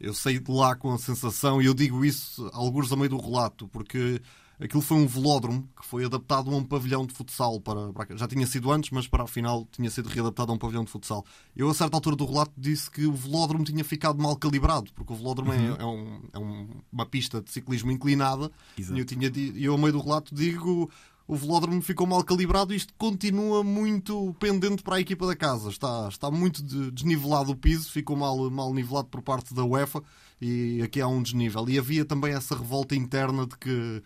Eu 0.00 0.14
saí 0.14 0.38
de 0.38 0.50
lá 0.50 0.76
com 0.76 0.92
a 0.92 0.98
sensação, 0.98 1.60
e 1.60 1.66
eu 1.66 1.74
digo 1.74 2.04
isso 2.04 2.48
alguns 2.52 2.92
a 2.92 2.96
meio 2.96 3.10
do 3.10 3.18
relato, 3.18 3.66
porque 3.68 4.20
aquilo 4.60 4.82
foi 4.82 4.96
um 4.96 5.06
velódromo 5.06 5.68
que 5.78 5.86
foi 5.86 6.04
adaptado 6.04 6.52
a 6.52 6.56
um 6.56 6.64
pavilhão 6.64 7.06
de 7.06 7.14
futsal. 7.14 7.60
Para, 7.60 7.92
para, 7.92 8.16
já 8.16 8.26
tinha 8.26 8.46
sido 8.46 8.70
antes, 8.70 8.90
mas 8.90 9.06
para 9.06 9.24
a 9.24 9.26
final 9.26 9.66
tinha 9.70 9.90
sido 9.90 10.08
readaptado 10.08 10.52
a 10.52 10.54
um 10.54 10.58
pavilhão 10.58 10.84
de 10.84 10.90
futsal. 10.90 11.24
Eu, 11.56 11.68
a 11.68 11.74
certa 11.74 11.96
altura 11.96 12.16
do 12.16 12.26
relato, 12.26 12.52
disse 12.56 12.90
que 12.90 13.06
o 13.06 13.12
velódromo 13.12 13.64
tinha 13.64 13.84
ficado 13.84 14.20
mal 14.20 14.36
calibrado, 14.36 14.92
porque 14.94 15.12
o 15.12 15.16
velódromo 15.16 15.52
é, 15.52 15.56
uhum. 15.56 15.74
é, 15.74 15.82
é, 15.82 15.86
um, 15.86 16.20
é 16.34 16.38
um, 16.38 16.68
uma 16.92 17.06
pista 17.06 17.40
de 17.40 17.50
ciclismo 17.50 17.90
inclinada. 17.90 18.50
Exato. 18.76 18.96
E 18.96 19.00
eu, 19.00 19.04
tinha, 19.04 19.32
eu, 19.56 19.74
a 19.74 19.78
meio 19.78 19.92
do 19.92 20.00
relato, 20.00 20.34
digo 20.34 20.90
o 21.28 21.36
velódromo 21.36 21.82
ficou 21.82 22.06
mal 22.06 22.24
calibrado 22.24 22.72
e 22.72 22.76
isto 22.76 22.94
continua 22.96 23.62
muito 23.62 24.34
pendente 24.40 24.82
para 24.82 24.96
a 24.96 25.00
equipa 25.00 25.26
da 25.26 25.36
casa. 25.36 25.68
Está, 25.68 26.08
está 26.08 26.30
muito 26.30 26.62
desnivelado 26.90 27.52
o 27.52 27.56
piso, 27.56 27.90
ficou 27.90 28.16
mal, 28.16 28.50
mal 28.50 28.72
nivelado 28.72 29.08
por 29.08 29.20
parte 29.20 29.52
da 29.52 29.62
UEFA 29.62 30.02
e 30.40 30.80
aqui 30.82 31.02
há 31.02 31.06
um 31.06 31.22
desnível. 31.22 31.68
E 31.68 31.78
havia 31.78 32.02
também 32.02 32.32
essa 32.32 32.56
revolta 32.56 32.96
interna 32.96 33.46
de 33.46 33.58
que 33.58 34.02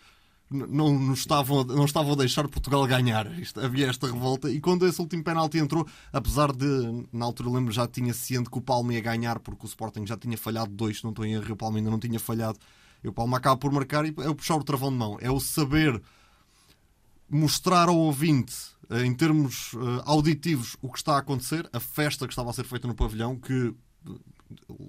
não, 0.51 0.99
não, 0.99 1.13
estavam, 1.13 1.63
não 1.63 1.85
estavam 1.85 2.11
a 2.11 2.17
deixar 2.17 2.45
Portugal 2.49 2.85
ganhar. 2.85 3.25
Isto, 3.39 3.61
havia 3.61 3.87
esta 3.87 4.05
revolta. 4.05 4.51
E 4.51 4.59
quando 4.59 4.85
esse 4.85 4.99
último 4.99 5.23
penalti 5.23 5.57
entrou, 5.57 5.87
apesar 6.11 6.51
de, 6.51 7.07
na 7.13 7.23
altura 7.23 7.51
lembro, 7.51 7.71
já 7.71 7.87
tinha 7.87 8.13
ciente 8.13 8.49
que 8.49 8.57
o 8.57 8.61
Palme 8.61 8.95
ia 8.95 9.01
ganhar, 9.01 9.39
porque 9.39 9.65
o 9.65 9.67
Sporting 9.67 10.05
já 10.05 10.17
tinha 10.17 10.37
falhado 10.37 10.71
dois, 10.71 11.01
não 11.01 11.11
estou 11.11 11.25
em 11.25 11.35
erro, 11.35 11.53
o 11.53 11.55
Palme 11.55 11.77
ainda 11.77 11.89
não 11.89 11.99
tinha 11.99 12.19
falhado. 12.19 12.59
E 13.01 13.07
o 13.07 13.13
Palme 13.13 13.33
acaba 13.35 13.55
por 13.55 13.71
marcar 13.71 14.05
e 14.05 14.13
é 14.17 14.29
o 14.29 14.35
puxar 14.35 14.55
o 14.55 14.63
travão 14.63 14.91
de 14.91 14.97
mão. 14.97 15.17
É 15.21 15.31
o 15.31 15.39
saber 15.39 16.01
mostrar 17.33 17.89
ao 17.89 17.97
ouvinte, 17.97 18.55
eh, 18.89 19.05
em 19.05 19.13
termos 19.13 19.73
uh, 19.73 20.01
auditivos, 20.05 20.77
o 20.81 20.89
que 20.89 20.97
está 20.97 21.15
a 21.15 21.19
acontecer, 21.19 21.69
a 21.73 21.79
festa 21.79 22.25
que 22.27 22.33
estava 22.33 22.49
a 22.49 22.53
ser 22.53 22.65
feita 22.65 22.87
no 22.87 22.95
pavilhão, 22.95 23.37
que 23.37 23.73
eh, 24.07 24.13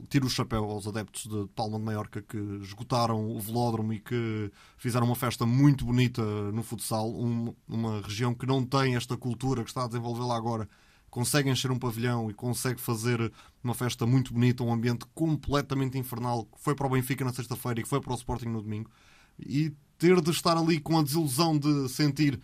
tiro 0.08 0.26
o 0.26 0.30
chapéu 0.30 0.64
aos 0.64 0.86
adeptos 0.86 1.26
de 1.26 1.48
Palma 1.54 1.78
de 1.78 1.84
Maiorca 1.84 2.20
que 2.22 2.36
esgotaram 2.62 3.30
o 3.30 3.40
velódromo 3.40 3.92
e 3.92 4.00
que 4.00 4.50
fizeram 4.76 5.06
uma 5.06 5.16
festa 5.16 5.46
muito 5.46 5.84
bonita 5.84 6.22
no 6.52 6.62
futsal, 6.62 7.10
um, 7.10 7.54
uma 7.68 8.00
região 8.02 8.34
que 8.34 8.46
não 8.46 8.64
tem 8.64 8.96
esta 8.96 9.16
cultura 9.16 9.62
que 9.62 9.70
está 9.70 9.84
a 9.84 9.88
desenvolver 9.88 10.24
lá 10.24 10.36
agora, 10.36 10.68
consegue 11.08 11.48
encher 11.48 11.70
um 11.70 11.78
pavilhão 11.78 12.28
e 12.28 12.34
consegue 12.34 12.80
fazer 12.80 13.32
uma 13.62 13.72
festa 13.72 14.04
muito 14.04 14.34
bonita, 14.34 14.64
um 14.64 14.72
ambiente 14.72 15.06
completamente 15.14 15.96
infernal, 15.96 16.44
que 16.44 16.60
foi 16.60 16.74
para 16.74 16.88
o 16.88 16.90
Benfica 16.90 17.24
na 17.24 17.32
sexta-feira 17.32 17.78
e 17.78 17.82
que 17.84 17.88
foi 17.88 18.00
para 18.00 18.12
o 18.12 18.16
Sporting 18.16 18.48
no 18.48 18.60
domingo. 18.60 18.90
E 19.38 19.72
ter 19.98 20.20
de 20.20 20.30
estar 20.30 20.56
ali 20.56 20.80
com 20.80 20.98
a 20.98 21.02
desilusão 21.02 21.58
de 21.58 21.88
sentir 21.88 22.40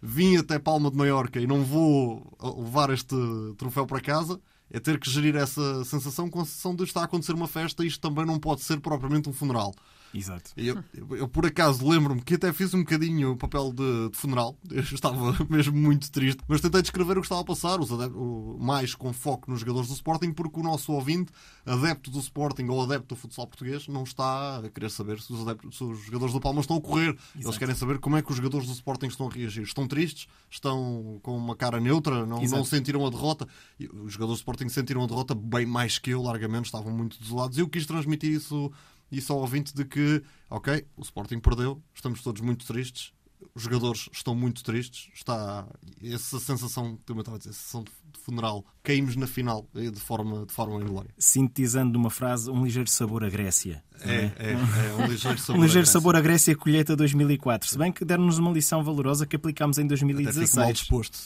vim 0.00 0.36
até 0.36 0.58
Palma 0.58 0.90
de 0.90 0.96
Maiorca 0.96 1.40
e 1.40 1.46
não 1.46 1.64
vou 1.64 2.36
levar 2.58 2.90
este 2.90 3.16
troféu 3.56 3.86
para 3.86 4.00
casa, 4.00 4.40
é 4.70 4.78
ter 4.78 4.98
que 4.98 5.10
gerir 5.10 5.36
essa 5.36 5.84
sensação 5.84 6.28
com 6.28 6.40
a 6.40 6.44
sensação 6.44 6.74
de 6.74 6.84
estar 6.84 7.02
a 7.02 7.04
acontecer 7.04 7.32
uma 7.32 7.48
festa 7.48 7.84
e 7.84 7.88
isto 7.88 8.00
também 8.00 8.26
não 8.26 8.38
pode 8.38 8.62
ser 8.62 8.80
propriamente 8.80 9.28
um 9.28 9.32
funeral. 9.32 9.74
Exato. 10.16 10.50
Eu, 10.56 10.82
eu, 10.94 11.16
eu, 11.16 11.28
por 11.28 11.44
acaso 11.44 11.86
lembro-me 11.86 12.22
que 12.22 12.34
até 12.34 12.50
fiz 12.50 12.72
um 12.72 12.78
bocadinho 12.78 13.32
o 13.32 13.36
papel 13.36 13.70
de, 13.70 14.08
de, 14.08 14.16
funeral. 14.16 14.56
Eu 14.70 14.80
estava 14.80 15.36
mesmo 15.50 15.76
muito 15.76 16.10
triste, 16.10 16.42
mas 16.48 16.60
tentei 16.60 16.80
descrever 16.80 17.18
o 17.18 17.20
que 17.20 17.26
estava 17.26 17.42
a 17.42 17.44
passar, 17.44 17.78
os 17.80 17.92
adeptos, 17.92 18.18
mais 18.58 18.94
com 18.94 19.12
foco 19.12 19.50
nos 19.50 19.60
jogadores 19.60 19.88
do 19.88 19.94
Sporting, 19.94 20.32
porque 20.32 20.58
o 20.58 20.62
nosso 20.62 20.92
ouvinte, 20.92 21.30
adepto 21.66 22.10
do 22.10 22.18
Sporting 22.18 22.64
ou 22.68 22.82
adepto 22.82 23.14
do 23.14 23.16
futsal 23.16 23.46
português, 23.46 23.88
não 23.88 24.04
está 24.04 24.58
a 24.58 24.70
querer 24.70 24.90
saber 24.90 25.20
se 25.20 25.32
os, 25.32 25.46
adeptos, 25.46 25.76
se 25.76 25.84
os 25.84 26.04
jogadores 26.04 26.32
do 26.32 26.40
Palma 26.40 26.60
estão 26.60 26.76
a 26.76 26.80
correr. 26.80 27.10
Exato. 27.10 27.28
Eles 27.36 27.58
querem 27.58 27.74
saber 27.74 27.98
como 27.98 28.16
é 28.16 28.22
que 28.22 28.30
os 28.30 28.36
jogadores 28.36 28.66
do 28.66 28.72
Sporting 28.72 29.08
estão 29.08 29.28
a 29.28 29.30
reagir. 29.30 29.64
Estão 29.64 29.86
tristes? 29.86 30.26
Estão 30.50 31.20
com 31.22 31.36
uma 31.36 31.54
cara 31.54 31.78
neutra? 31.78 32.24
Não, 32.24 32.40
não 32.40 32.64
sentiram 32.64 33.06
a 33.06 33.10
derrota? 33.10 33.46
Os 33.78 34.14
jogadores 34.14 34.38
do 34.38 34.42
Sporting 34.42 34.68
sentiram 34.70 35.04
a 35.04 35.06
derrota 35.06 35.34
bem 35.34 35.66
mais 35.66 35.98
que 35.98 36.10
eu, 36.10 36.22
largamente, 36.22 36.66
estavam 36.66 36.92
muito 36.92 37.20
desolados. 37.20 37.58
Eu 37.58 37.68
quis 37.68 37.84
transmitir 37.84 38.30
isso 38.30 38.72
isso 39.10 39.32
ao 39.32 39.40
ouvinte 39.40 39.74
de 39.74 39.84
que, 39.84 40.22
ok, 40.50 40.86
o 40.96 41.02
Sporting 41.02 41.38
perdeu, 41.38 41.82
estamos 41.94 42.22
todos 42.22 42.40
muito 42.40 42.66
tristes, 42.66 43.12
os 43.54 43.62
jogadores 43.62 44.08
estão 44.12 44.34
muito 44.34 44.62
tristes, 44.62 45.08
está 45.14 45.66
essa 46.02 46.38
sensação, 46.38 46.98
como 47.06 47.20
eu 47.20 47.22
estava 47.22 47.36
a 47.36 47.38
dizer, 47.38 47.52
sensação 47.52 47.84
de 47.84 48.20
funeral, 48.20 48.64
caímos 48.82 49.16
na 49.16 49.26
final 49.26 49.66
eh, 49.74 49.90
de 49.90 50.00
forma, 50.00 50.44
de 50.44 50.52
forma 50.52 50.80
inglória. 50.80 51.10
Sintetizando 51.18 51.92
numa 51.92 52.10
frase, 52.10 52.50
um 52.50 52.64
ligeiro 52.64 52.90
sabor 52.90 53.24
à 53.24 53.30
Grécia. 53.30 53.82
É, 54.00 54.14
é, 54.14 54.32
é, 54.38 54.52
é, 54.52 54.94
um 55.02 55.06
ligeiro 55.06 55.38
sabor 55.38 55.56
um 55.60 55.64
ligeiro 55.64 55.86
sabor 55.86 56.16
à 56.16 56.20
Grécia 56.20 56.54
colheita 56.54 56.94
2004. 56.94 57.68
Se 57.68 57.78
bem 57.78 57.90
que 57.90 58.04
deram-nos 58.04 58.38
uma 58.38 58.50
lição 58.50 58.82
valorosa 58.82 59.26
que 59.26 59.36
aplicámos 59.36 59.78
em 59.78 59.86
2016. 59.86 60.52
Até 60.52 60.60
mal 60.60 60.72
disposto. 60.72 61.18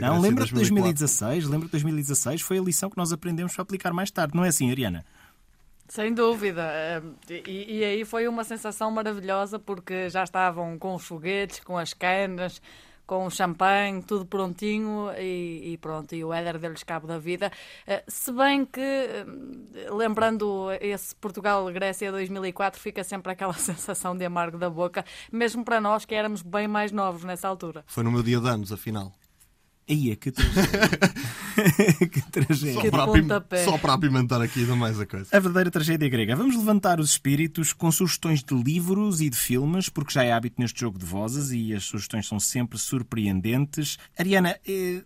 Não, 0.00 0.20
lembra-te 0.20 0.48
de 0.50 0.54
2016? 0.54 1.44
Lembra-te 1.46 1.66
de 1.66 1.72
2016? 1.72 2.42
Foi 2.42 2.58
a 2.58 2.62
lição 2.62 2.90
que 2.90 2.96
nós 2.96 3.12
aprendemos 3.12 3.54
para 3.54 3.62
aplicar 3.62 3.92
mais 3.92 4.10
tarde. 4.10 4.36
Não 4.36 4.44
é 4.44 4.48
assim, 4.48 4.70
Ariana? 4.70 5.04
Sem 5.88 6.12
dúvida. 6.12 7.02
E, 7.28 7.78
e, 7.78 7.84
aí 7.84 8.04
foi 8.04 8.26
uma 8.26 8.44
sensação 8.44 8.90
maravilhosa 8.90 9.58
porque 9.58 10.10
já 10.10 10.24
estavam 10.24 10.78
com 10.78 10.94
os 10.94 11.04
foguetes, 11.04 11.60
com 11.60 11.78
as 11.78 11.92
canas, 11.92 12.60
com 13.06 13.24
o 13.24 13.30
champanhe, 13.30 14.02
tudo 14.02 14.26
prontinho 14.26 15.10
e, 15.16 15.72
e 15.72 15.78
pronto. 15.78 16.14
E 16.14 16.24
o 16.24 16.32
Éder 16.32 16.58
deu-lhes 16.58 16.82
cabo 16.82 17.06
da 17.06 17.18
vida. 17.18 17.52
Eh, 17.86 18.02
se 18.08 18.32
bem 18.32 18.64
que, 18.64 18.80
eh, 18.80 19.24
lembrando 19.90 20.68
esse 20.80 21.14
Portugal-Grécia 21.14 22.10
2004, 22.10 22.80
fica 22.80 23.04
sempre 23.04 23.32
aquela 23.32 23.54
sensação 23.54 24.16
de 24.16 24.24
amargo 24.24 24.58
da 24.58 24.68
boca, 24.68 25.04
mesmo 25.30 25.64
para 25.64 25.80
nós 25.80 26.04
que 26.04 26.14
éramos 26.14 26.42
bem 26.42 26.66
mais 26.66 26.90
novos 26.90 27.22
nessa 27.22 27.46
altura. 27.48 27.84
Foi 27.86 28.02
no 28.02 28.10
meu 28.10 28.22
dia 28.22 28.40
de 28.40 28.48
anos, 28.48 28.72
afinal. 28.72 29.12
Ia, 29.88 30.16
que 30.16 30.32
tragédia. 30.32 30.98
que 32.10 32.22
tragédia. 32.32 32.74
Só 32.74 32.90
para, 32.90 33.64
só 33.64 33.78
para 33.78 33.92
apimentar 33.94 34.42
aqui 34.42 34.60
ainda 34.60 34.74
mais 34.74 34.98
a 34.98 35.06
coisa. 35.06 35.28
A 35.30 35.38
verdadeira 35.38 35.70
tragédia 35.70 36.08
grega. 36.08 36.34
Vamos 36.34 36.56
levantar 36.56 36.98
os 36.98 37.10
espíritos 37.10 37.72
com 37.72 37.90
sugestões 37.92 38.42
de 38.42 38.54
livros 38.54 39.20
e 39.20 39.30
de 39.30 39.36
filmes, 39.36 39.88
porque 39.88 40.12
já 40.12 40.24
é 40.24 40.32
hábito 40.32 40.60
neste 40.60 40.80
jogo 40.80 40.98
de 40.98 41.04
vozes 41.04 41.52
e 41.52 41.72
as 41.72 41.84
sugestões 41.84 42.26
são 42.26 42.40
sempre 42.40 42.78
surpreendentes. 42.78 43.96
Ariana, 44.18 44.58
eh, 44.66 45.04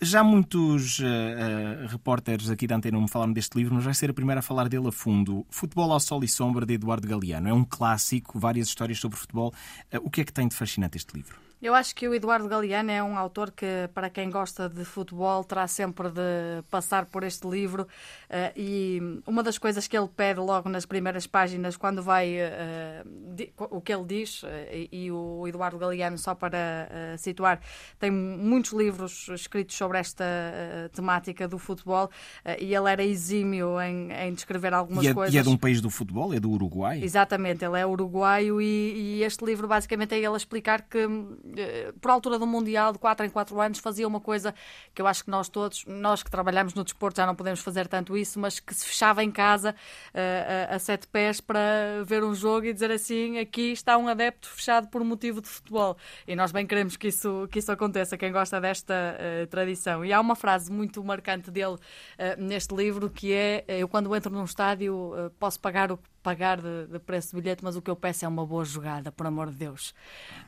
já 0.00 0.24
muitos 0.24 0.98
uh, 0.98 1.04
uh, 1.04 1.86
repórteres 1.86 2.50
aqui 2.50 2.66
da 2.66 2.76
Antena 2.76 3.00
me 3.00 3.08
falaram 3.08 3.32
deste 3.32 3.56
livro, 3.56 3.74
mas 3.74 3.84
vai 3.84 3.94
ser 3.94 4.10
a 4.10 4.14
primeira 4.14 4.40
a 4.40 4.42
falar 4.42 4.68
dele 4.68 4.88
a 4.88 4.92
fundo. 4.92 5.46
Futebol 5.48 5.92
ao 5.92 6.00
Sol 6.00 6.22
e 6.24 6.28
Sombra, 6.28 6.66
de 6.66 6.74
Eduardo 6.74 7.06
Galeano. 7.06 7.48
É 7.48 7.52
um 7.52 7.64
clássico, 7.64 8.38
várias 8.38 8.66
histórias 8.66 8.98
sobre 8.98 9.16
futebol. 9.16 9.54
Uh, 9.94 9.98
o 10.02 10.10
que 10.10 10.20
é 10.20 10.24
que 10.24 10.32
tem 10.32 10.48
de 10.48 10.56
fascinante 10.56 10.96
este 10.96 11.14
livro? 11.14 11.45
Eu 11.66 11.74
acho 11.74 11.96
que 11.96 12.06
o 12.06 12.14
Eduardo 12.14 12.46
Galeano 12.46 12.92
é 12.92 13.02
um 13.02 13.18
autor 13.18 13.50
que, 13.50 13.90
para 13.92 14.08
quem 14.08 14.30
gosta 14.30 14.68
de 14.68 14.84
futebol, 14.84 15.42
terá 15.42 15.66
sempre 15.66 16.08
de 16.10 16.62
passar 16.70 17.06
por 17.06 17.24
este 17.24 17.44
livro. 17.48 17.82
Uh, 17.82 18.52
e 18.54 19.20
uma 19.26 19.42
das 19.42 19.58
coisas 19.58 19.88
que 19.88 19.98
ele 19.98 20.06
pede 20.06 20.38
logo 20.38 20.68
nas 20.68 20.86
primeiras 20.86 21.26
páginas, 21.26 21.76
quando 21.76 22.04
vai. 22.04 22.36
Uh, 22.36 23.66
o 23.68 23.80
que 23.80 23.92
ele 23.92 24.04
diz, 24.04 24.44
uh, 24.44 24.46
e, 24.72 25.06
e, 25.06 25.10
o 25.10 25.44
Eduardo 25.48 25.76
Galeano, 25.76 26.16
só 26.16 26.36
para 26.36 26.88
situar, 27.18 27.60
tem 27.98 28.12
muitos 28.12 28.70
livros 28.70 29.28
escritos 29.30 29.74
sobre 29.74 29.98
esta 29.98 30.24
temática 30.92 31.48
do 31.48 31.58
futebol 31.58 32.08
e 32.60 32.74
ele 32.74 32.90
era 32.90 33.02
exímio 33.02 33.80
em, 33.80 34.12
em 34.12 34.32
descrever 34.32 34.72
algumas 34.72 35.04
e 35.04 35.08
é, 35.08 35.14
coisas. 35.14 35.34
E 35.34 35.38
é 35.38 35.42
de 35.42 35.48
um 35.48 35.56
país 35.56 35.80
do 35.80 35.90
futebol? 35.90 36.32
É 36.32 36.38
do 36.38 36.50
Uruguai? 36.50 37.00
Exatamente, 37.02 37.64
ele 37.64 37.78
é 37.78 37.84
uruguaio 37.84 38.60
e, 38.60 39.18
e 39.18 39.22
este 39.22 39.44
livro 39.44 39.66
basicamente 39.66 40.14
é 40.14 40.18
ele 40.18 40.28
a 40.28 40.36
explicar 40.36 40.82
que 40.82 41.06
eh, 41.55 41.55
por 42.00 42.10
altura 42.10 42.38
do 42.38 42.46
Mundial, 42.46 42.92
de 42.92 42.98
4 42.98 43.26
em 43.26 43.30
4 43.30 43.60
anos, 43.60 43.78
fazia 43.78 44.06
uma 44.06 44.20
coisa 44.20 44.54
que 44.94 45.00
eu 45.00 45.06
acho 45.06 45.24
que 45.24 45.30
nós 45.30 45.48
todos, 45.48 45.84
nós 45.86 46.22
que 46.22 46.30
trabalhamos 46.30 46.74
no 46.74 46.84
desporto, 46.84 47.16
já 47.18 47.26
não 47.26 47.34
podemos 47.34 47.60
fazer 47.60 47.86
tanto 47.86 48.16
isso, 48.16 48.38
mas 48.38 48.60
que 48.60 48.74
se 48.74 48.86
fechava 48.86 49.22
em 49.22 49.30
casa 49.30 49.74
uh, 50.14 50.74
a 50.74 50.78
sete 50.78 51.06
pés 51.06 51.40
para 51.40 52.02
ver 52.04 52.24
um 52.24 52.34
jogo 52.34 52.66
e 52.66 52.72
dizer 52.72 52.90
assim: 52.90 53.38
aqui 53.38 53.72
está 53.72 53.96
um 53.96 54.08
adepto 54.08 54.48
fechado 54.48 54.88
por 54.88 55.02
motivo 55.04 55.40
de 55.40 55.48
futebol. 55.48 55.96
E 56.26 56.34
nós 56.34 56.52
bem 56.52 56.66
queremos 56.66 56.96
que 56.96 57.08
isso, 57.08 57.48
que 57.50 57.58
isso 57.58 57.70
aconteça, 57.72 58.16
quem 58.16 58.32
gosta 58.32 58.60
desta 58.60 58.94
uh, 58.94 59.46
tradição. 59.46 60.04
E 60.04 60.12
há 60.12 60.20
uma 60.20 60.36
frase 60.36 60.70
muito 60.70 61.02
marcante 61.02 61.50
dele 61.50 61.74
uh, 61.74 61.78
neste 62.38 62.74
livro 62.74 63.10
que 63.10 63.32
é: 63.32 63.64
Eu, 63.68 63.88
quando 63.88 64.14
entro 64.14 64.32
num 64.32 64.44
estádio, 64.44 65.12
posso 65.38 65.58
pagar 65.60 65.92
o 65.92 65.96
que 65.96 66.08
pagar 66.26 66.60
de, 66.60 66.88
de, 66.88 66.98
preço 66.98 67.28
de 67.28 67.40
bilhete, 67.40 67.62
mas 67.62 67.76
o 67.76 67.80
que 67.80 67.88
eu 67.88 67.94
peço 67.94 68.24
é 68.24 68.28
uma 68.28 68.44
boa 68.44 68.64
jogada, 68.64 69.12
por 69.12 69.28
amor 69.28 69.48
de 69.48 69.54
Deus. 69.58 69.94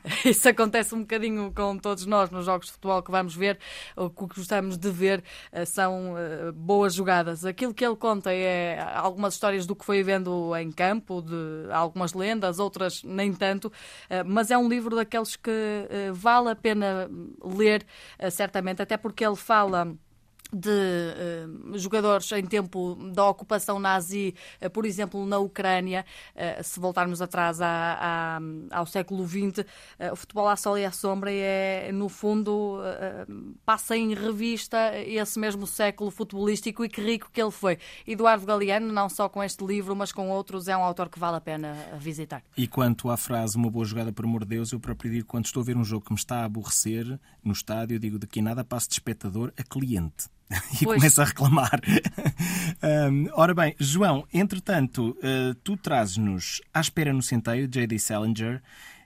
Isso 0.25 0.49
acontece 0.49 0.93
um 0.93 0.99
bocadinho 0.99 1.53
com 1.55 1.77
todos 1.77 2.05
nós 2.05 2.29
nos 2.29 2.43
jogos 2.43 2.65
de 2.65 2.73
futebol 2.73 3.01
que 3.01 3.09
vamos 3.09 3.33
ver, 3.33 3.57
o 3.95 4.09
que 4.09 4.25
gostamos 4.25 4.77
de 4.77 4.91
ver 4.91 5.23
eh, 5.53 5.63
são 5.63 6.15
uh, 6.15 6.51
boas 6.51 6.93
jogadas. 6.93 7.45
Aquilo 7.45 7.73
que 7.73 7.85
ele 7.85 7.95
conta 7.95 8.33
é 8.33 8.77
algumas 8.93 9.35
histórias 9.35 9.65
do 9.65 9.73
que 9.73 9.85
foi 9.85 10.03
vendo 10.03 10.53
em 10.57 10.69
campo, 10.69 11.21
de 11.21 11.71
algumas 11.71 12.11
lendas, 12.13 12.59
outras 12.59 13.01
nem 13.01 13.31
tanto, 13.31 13.69
uh, 13.69 13.71
mas 14.25 14.51
é 14.51 14.57
um 14.57 14.67
livro 14.67 14.97
daqueles 14.97 15.37
que 15.37 15.87
vale 16.11 16.49
a 16.49 16.55
pena 16.57 17.09
ler, 17.41 17.85
certamente, 18.29 18.81
até 18.81 18.97
porque 18.97 19.25
ele 19.25 19.37
fala 19.37 19.95
de 20.51 20.69
uh, 20.69 21.77
jogadores 21.77 22.31
em 22.31 22.45
tempo 22.45 22.95
da 23.13 23.27
ocupação 23.27 23.79
nazi, 23.79 24.33
uh, 24.61 24.69
por 24.69 24.85
exemplo, 24.85 25.25
na 25.25 25.37
Ucrânia, 25.37 26.05
uh, 26.35 26.63
se 26.63 26.79
voltarmos 26.79 27.21
atrás 27.21 27.61
à, 27.61 28.39
ao 28.71 28.85
século 28.85 29.27
XX, 29.27 29.65
o 30.11 30.15
futebol 30.15 30.47
à 30.47 30.55
sol 30.55 30.77
e 30.77 30.85
à 30.85 30.91
sombra 30.91 31.31
é, 31.31 31.91
no 31.91 32.09
fundo, 32.09 32.79
passa 33.65 33.95
em 33.95 34.13
revista 34.13 34.97
esse 34.97 35.39
mesmo 35.39 35.67
século 35.67 36.09
futebolístico 36.09 36.83
e 36.83 36.89
que 36.89 37.01
rico 37.01 37.29
que 37.31 37.41
ele 37.41 37.51
foi. 37.51 37.77
Eduardo 38.07 38.45
Galeano, 38.45 38.91
não 38.91 39.09
só 39.09 39.29
com 39.29 39.43
este 39.43 39.65
livro, 39.65 39.95
mas 39.95 40.11
com 40.11 40.29
outros, 40.29 40.67
é 40.67 40.75
um 40.75 40.83
autor 40.83 41.09
que 41.09 41.19
vale 41.19 41.37
a 41.37 41.41
pena 41.41 41.75
visitar. 41.97 42.43
E 42.57 42.67
quanto 42.67 43.09
à 43.09 43.17
frase 43.17 43.57
uma 43.57 43.69
boa 43.69 43.85
jogada, 43.85 44.11
por 44.11 44.25
amor 44.25 44.41
de 44.41 44.49
Deus, 44.49 44.71
eu 44.71 44.79
próprio 44.79 45.11
digo, 45.11 45.27
quando 45.27 45.45
estou 45.45 45.61
a 45.61 45.65
ver 45.65 45.77
um 45.77 45.83
jogo 45.83 46.05
que 46.05 46.11
me 46.11 46.19
está 46.19 46.41
a 46.41 46.45
aborrecer 46.45 47.19
no 47.43 47.53
estádio, 47.53 47.99
digo 47.99 48.17
de 48.17 48.27
que 48.27 48.41
nada 48.41 48.63
passo 48.63 48.87
de 48.87 48.93
espectador 48.93 49.53
a 49.57 49.63
cliente. 49.63 50.29
e 50.81 50.85
pois. 50.85 50.97
começa 50.97 51.21
a 51.21 51.25
reclamar. 51.25 51.79
um, 53.11 53.27
ora 53.33 53.53
bem, 53.53 53.75
João, 53.79 54.25
entretanto, 54.33 55.15
uh, 55.19 55.53
tu 55.63 55.77
trazes-nos 55.77 56.61
À 56.73 56.81
Espera 56.81 57.13
no 57.13 57.21
Centeio, 57.21 57.67
J.D. 57.67 57.99
Salinger, 57.99 58.61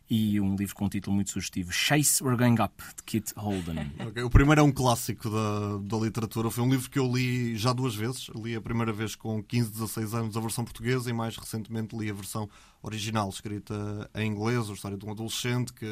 e 0.10 0.40
um 0.40 0.56
livro 0.56 0.76
com 0.76 0.86
um 0.86 0.90
título 0.90 1.16
muito 1.16 1.32
sugestivo, 1.32 1.72
Chase 1.72 2.24
We're 2.24 2.38
Going 2.38 2.62
Up, 2.62 2.74
de 2.96 3.04
Kit 3.04 3.34
Holden. 3.36 3.92
Okay. 4.14 4.22
O 4.22 4.30
primeiro 4.30 4.62
é 4.62 4.64
um 4.64 4.72
clássico 4.72 5.30
da, 5.30 5.78
da 5.78 5.98
literatura, 5.98 6.52
foi 6.52 6.64
um 6.64 6.70
livro 6.70 6.90
que 6.90 7.00
eu 7.00 7.12
li 7.12 7.56
já 7.58 7.74
duas 7.74 7.96
vezes. 7.96 8.30
Li 8.36 8.56
a 8.56 8.62
primeira 8.62 8.92
vez 8.92 9.16
com 9.16 9.42
15, 9.42 9.72
16 9.72 10.14
anos 10.14 10.38
a 10.38 10.40
versão 10.40 10.64
portuguesa 10.64 11.10
e 11.10 11.14
mais 11.14 11.36
recentemente 11.36 11.98
li 11.98 12.10
a 12.10 12.14
versão 12.14 12.50
original, 12.82 13.30
escrita 13.30 14.10
em 14.14 14.30
inglês, 14.30 14.70
a 14.70 14.74
história 14.74 14.98
de 14.98 15.06
um 15.06 15.12
adolescente 15.12 15.74
que 15.74 15.86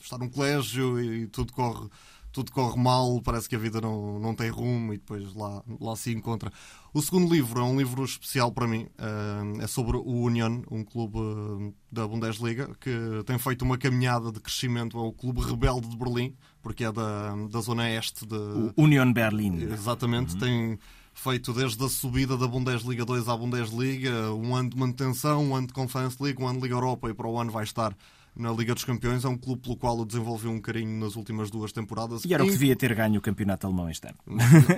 está 0.00 0.18
num 0.18 0.28
colégio 0.28 1.00
e 1.00 1.26
tudo 1.26 1.52
corre 1.52 1.88
tudo 2.32 2.50
corre 2.50 2.80
mal, 2.80 3.20
parece 3.22 3.48
que 3.48 3.54
a 3.54 3.58
vida 3.58 3.80
não, 3.80 4.18
não 4.18 4.34
tem 4.34 4.48
rumo 4.50 4.94
e 4.94 4.96
depois 4.96 5.34
lá, 5.34 5.62
lá 5.80 5.94
se 5.94 6.10
encontra. 6.12 6.50
O 6.94 7.02
segundo 7.02 7.32
livro 7.32 7.60
é 7.60 7.62
um 7.62 7.76
livro 7.76 8.04
especial 8.04 8.50
para 8.50 8.66
mim, 8.66 8.88
eh, 8.98 9.62
é 9.62 9.66
sobre 9.66 9.96
o 9.96 10.24
Union, 10.24 10.62
um 10.70 10.82
clube 10.82 11.18
eh, 11.18 11.72
da 11.90 12.08
Bundesliga 12.08 12.70
que 12.80 13.22
tem 13.26 13.38
feito 13.38 13.62
uma 13.62 13.76
caminhada 13.76 14.32
de 14.32 14.40
crescimento 14.40 14.98
ao 14.98 15.12
clube 15.12 15.40
rebelde 15.42 15.88
de 15.88 15.96
Berlim, 15.96 16.34
porque 16.62 16.84
é 16.84 16.92
da, 16.92 17.34
da 17.50 17.60
zona 17.60 17.90
este 17.90 18.26
de... 18.26 18.34
O 18.34 18.72
Union 18.76 19.12
Berlin. 19.12 19.70
Exatamente, 19.70 20.34
uhum. 20.34 20.40
tem 20.40 20.78
feito 21.14 21.52
desde 21.52 21.84
a 21.84 21.88
subida 21.88 22.36
da 22.36 22.46
Bundesliga 22.48 23.04
2 23.04 23.28
à 23.28 23.36
Bundesliga, 23.36 24.32
um 24.32 24.56
ano 24.56 24.70
de 24.70 24.76
manutenção, 24.78 25.44
um 25.44 25.54
ano 25.54 25.66
de 25.66 25.72
Conference 25.74 26.16
League, 26.22 26.42
um 26.42 26.46
ano 26.46 26.58
de 26.58 26.62
Liga 26.64 26.74
Europa 26.74 27.10
e 27.10 27.14
para 27.14 27.28
o 27.28 27.38
ano 27.38 27.50
vai 27.50 27.64
estar 27.64 27.94
na 28.34 28.50
Liga 28.50 28.74
dos 28.74 28.84
Campeões. 28.84 29.24
É 29.24 29.28
um 29.28 29.36
clube 29.36 29.62
pelo 29.62 29.76
qual 29.76 29.98
o 29.98 30.04
desenvolveu 30.04 30.50
um 30.50 30.60
carinho 30.60 30.98
nas 30.98 31.16
últimas 31.16 31.50
duas 31.50 31.72
temporadas. 31.72 32.24
E 32.24 32.32
era 32.32 32.42
o 32.42 32.46
que 32.46 32.52
devia 32.52 32.74
ter 32.74 32.94
ganho 32.94 33.18
o 33.18 33.22
campeonato 33.22 33.66
alemão 33.66 33.88
este 33.90 34.08
ano. 34.08 34.16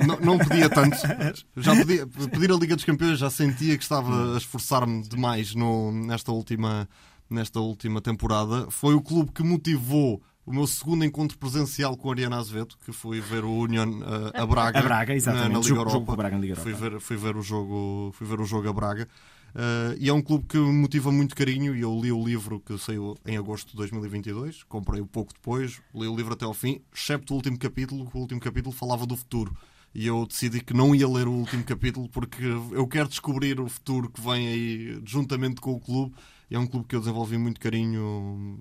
Não, 0.06 0.20
não 0.20 0.38
pedia 0.38 0.68
tanto. 0.68 0.96
Já 1.56 1.74
podia, 1.76 2.06
pedir 2.06 2.50
a 2.50 2.56
Liga 2.56 2.76
dos 2.76 2.84
Campeões 2.84 3.18
já 3.18 3.30
sentia 3.30 3.76
que 3.76 3.82
estava 3.82 4.34
a 4.34 4.38
esforçar-me 4.38 5.02
demais 5.02 5.54
no, 5.54 5.92
nesta, 5.92 6.32
última, 6.32 6.88
nesta 7.30 7.60
última 7.60 8.00
temporada. 8.00 8.70
Foi 8.70 8.94
o 8.94 9.00
clube 9.00 9.32
que 9.32 9.42
motivou 9.42 10.22
o 10.46 10.52
meu 10.52 10.66
segundo 10.66 11.04
encontro 11.04 11.38
presencial 11.38 11.96
com 11.96 12.10
a 12.10 12.12
Ariana 12.12 12.38
Azevedo, 12.38 12.76
que 12.84 12.92
fui 12.92 13.20
ver 13.20 13.44
o 13.44 13.50
Union 13.50 13.88
uh, 14.00 14.30
a 14.34 14.46
Braga. 14.46 14.78
A 14.78 14.82
Braga. 14.82 15.14
Na, 15.26 15.48
na 15.48 15.58
Liga 15.58 15.70
Europa. 15.70 15.90
Jogo 15.90 16.16
Braga 16.16 16.36
na 16.36 16.42
Liga 16.42 16.52
Europa. 16.54 16.70
Fui 16.70 16.90
ver, 16.90 17.00
fui 17.00 17.16
ver 17.16 17.36
o 17.36 17.42
jogo, 17.42 18.10
fui 18.12 18.26
ver 18.26 18.40
o 18.40 18.44
jogo 18.44 18.68
a 18.68 18.72
Braga. 18.72 19.08
Uh, 19.54 19.94
e 20.00 20.08
é 20.08 20.12
um 20.12 20.20
clube 20.20 20.46
que 20.48 20.58
me 20.58 20.72
motiva 20.72 21.12
muito 21.12 21.34
carinho. 21.36 21.76
E 21.76 21.80
eu 21.80 21.98
li 22.00 22.10
o 22.10 22.24
livro 22.24 22.60
que 22.60 22.76
saiu 22.76 23.16
em 23.24 23.36
agosto 23.36 23.70
de 23.70 23.76
2022, 23.76 24.64
comprei-o 24.64 25.06
pouco 25.06 25.32
depois, 25.32 25.80
li 25.94 26.08
o 26.08 26.16
livro 26.16 26.34
até 26.34 26.44
ao 26.44 26.52
fim, 26.52 26.80
excepto 26.92 27.32
o 27.32 27.36
último 27.36 27.58
capítulo. 27.58 28.10
O 28.12 28.18
último 28.18 28.40
capítulo 28.40 28.74
falava 28.74 29.06
do 29.06 29.16
futuro. 29.16 29.56
E 29.94 30.08
eu 30.08 30.26
decidi 30.26 30.60
que 30.60 30.74
não 30.74 30.92
ia 30.92 31.08
ler 31.08 31.28
o 31.28 31.32
último 31.32 31.62
capítulo 31.62 32.08
porque 32.08 32.42
eu 32.42 32.86
quero 32.88 33.08
descobrir 33.08 33.60
o 33.60 33.68
futuro 33.68 34.10
que 34.10 34.20
vem 34.20 34.48
aí 34.48 35.00
juntamente 35.04 35.60
com 35.60 35.72
o 35.72 35.80
clube. 35.80 36.12
É 36.50 36.58
um 36.58 36.66
clube 36.66 36.86
que 36.88 36.96
eu 36.96 37.00
desenvolvi 37.00 37.38
muito 37.38 37.60
carinho 37.60 38.60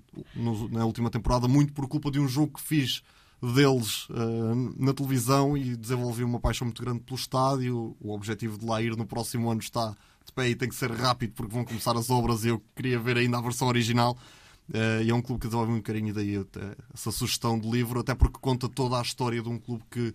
na 0.70 0.84
última 0.84 1.10
temporada, 1.10 1.48
muito 1.48 1.72
por 1.72 1.88
culpa 1.88 2.10
de 2.10 2.20
um 2.20 2.28
jogo 2.28 2.54
que 2.54 2.60
fiz 2.60 3.02
deles 3.42 4.08
uh, 4.08 4.74
na 4.78 4.94
televisão 4.94 5.56
e 5.56 5.76
desenvolvi 5.76 6.24
uma 6.24 6.40
paixão 6.40 6.66
muito 6.66 6.82
grande 6.82 7.00
pelo 7.00 7.18
estádio. 7.18 7.96
O 8.00 8.12
objetivo 8.12 8.56
de 8.56 8.64
lá 8.64 8.80
ir 8.80 8.96
no 8.96 9.04
próximo 9.04 9.50
ano 9.50 9.60
está 9.60 9.94
pé 10.32 10.48
e 10.48 10.54
tem 10.54 10.68
que 10.68 10.74
ser 10.74 10.90
rápido 10.90 11.32
porque 11.34 11.52
vão 11.52 11.64
começar 11.64 11.96
as 11.96 12.10
obras 12.10 12.44
e 12.44 12.48
eu 12.48 12.62
queria 12.74 12.98
ver 12.98 13.16
ainda 13.16 13.38
a 13.38 13.40
versão 13.40 13.68
original. 13.68 14.16
Uh, 14.68 15.02
e 15.02 15.10
é 15.10 15.14
um 15.14 15.20
clube 15.20 15.40
que 15.40 15.46
desenvolve 15.46 15.72
muito 15.72 15.84
carinho, 15.84 16.14
daí 16.14 16.36
até, 16.36 16.74
essa 16.94 17.12
sugestão 17.12 17.58
de 17.58 17.68
livro, 17.70 18.00
até 18.00 18.14
porque 18.14 18.38
conta 18.40 18.66
toda 18.66 18.98
a 18.98 19.02
história 19.02 19.42
de 19.42 19.48
um 19.48 19.58
clube 19.58 19.84
que 19.90 20.14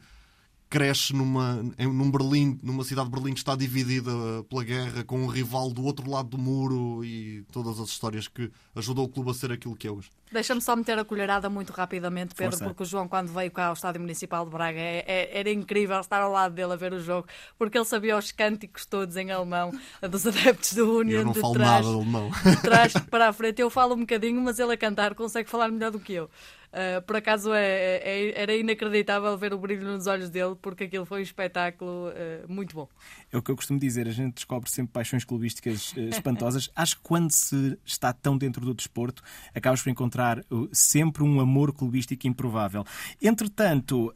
cresce 0.69 1.13
numa, 1.13 1.65
em, 1.77 1.87
num 1.87 2.11
Berlim, 2.11 2.59
numa 2.61 2.83
cidade 2.83 3.09
de 3.09 3.15
Berlim 3.15 3.33
que 3.33 3.39
está 3.39 3.55
dividida 3.55 4.11
pela 4.47 4.63
guerra, 4.63 5.03
com 5.03 5.19
um 5.19 5.27
rival 5.27 5.71
do 5.71 5.83
outro 5.83 6.09
lado 6.09 6.29
do 6.29 6.37
muro 6.37 7.03
e 7.03 7.43
todas 7.51 7.79
as 7.79 7.89
histórias 7.89 8.27
que 8.27 8.51
ajudou 8.75 9.05
o 9.05 9.09
clube 9.09 9.31
a 9.31 9.33
ser 9.33 9.51
aquilo 9.51 9.75
que 9.75 9.87
é 9.87 9.91
hoje. 9.91 10.09
Deixa-me 10.31 10.61
só 10.61 10.75
meter 10.75 10.97
a 10.99 11.03
colherada 11.03 11.49
muito 11.49 11.73
rapidamente, 11.73 12.35
Pedro, 12.35 12.51
Força. 12.51 12.65
porque 12.65 12.83
o 12.83 12.85
João, 12.85 13.07
quando 13.07 13.33
veio 13.33 13.49
cá 13.49 13.65
ao 13.65 13.73
Estádio 13.73 13.99
Municipal 13.99 14.45
de 14.45 14.51
Braga, 14.51 14.79
é, 14.79 15.03
é, 15.07 15.39
era 15.39 15.49
incrível 15.51 15.99
estar 15.99 16.21
ao 16.21 16.31
lado 16.31 16.53
dele 16.53 16.73
a 16.73 16.75
ver 16.75 16.93
o 16.93 16.99
jogo, 16.99 17.27
porque 17.57 17.75
ele 17.75 17.85
sabia 17.85 18.15
os 18.15 18.31
cânticos 18.31 18.85
todos 18.85 19.17
em 19.17 19.31
alemão 19.31 19.71
dos 20.07 20.27
adeptos 20.27 20.73
do 20.73 20.99
Union. 20.99 21.19
Eu 21.19 21.25
não 21.25 21.31
de 21.31 21.41
falo 21.41 21.53
trás, 21.55 21.71
nada 21.71 21.87
de 21.87 21.95
alemão. 21.95 22.29
De 22.29 22.61
trás 22.61 22.93
para 23.09 23.29
a 23.29 23.33
frente. 23.33 23.59
Eu 23.59 23.71
falo 23.71 23.95
um 23.95 24.01
bocadinho, 24.01 24.39
mas 24.39 24.59
ele 24.59 24.73
a 24.73 24.77
cantar 24.77 25.15
consegue 25.15 25.49
falar 25.49 25.69
melhor 25.69 25.89
do 25.89 25.99
que 25.99 26.13
eu. 26.13 26.29
Uh, 26.69 27.01
por 27.01 27.15
acaso 27.15 27.51
é, 27.51 27.97
é, 27.97 28.41
era 28.41 28.55
inacreditável 28.55 29.35
ver 29.37 29.53
o 29.53 29.57
brilho 29.57 29.85
nos 29.85 30.05
olhos 30.05 30.29
dele, 30.29 30.55
porque 30.61 30.83
aquilo 30.83 31.03
foi 31.03 31.19
um 31.19 31.23
espetáculo 31.23 32.09
uh, 32.09 32.51
muito 32.51 32.75
bom. 32.75 32.87
É 33.31 33.37
o 33.37 33.41
que 33.41 33.49
eu 33.49 33.55
costumo 33.55 33.79
dizer, 33.79 34.07
a 34.07 34.11
gente 34.11 34.35
descobre 34.35 34.69
sempre 34.69 34.93
paixões 34.93 35.23
clubísticas 35.23 35.93
uh, 35.93 36.01
espantosas. 36.01 36.69
Acho 36.75 36.97
que 36.97 37.01
quando 37.01 37.31
se 37.31 37.77
está 37.83 38.13
tão 38.13 38.37
dentro 38.37 38.63
do 38.63 38.73
desporto, 38.73 39.23
acabas 39.53 39.81
por 39.81 39.89
encontrar 39.89 40.43
sempre 40.71 41.23
um 41.23 41.39
amor 41.39 41.73
clubístico 41.73 42.27
improvável. 42.27 42.85
Entretanto, 43.21 44.13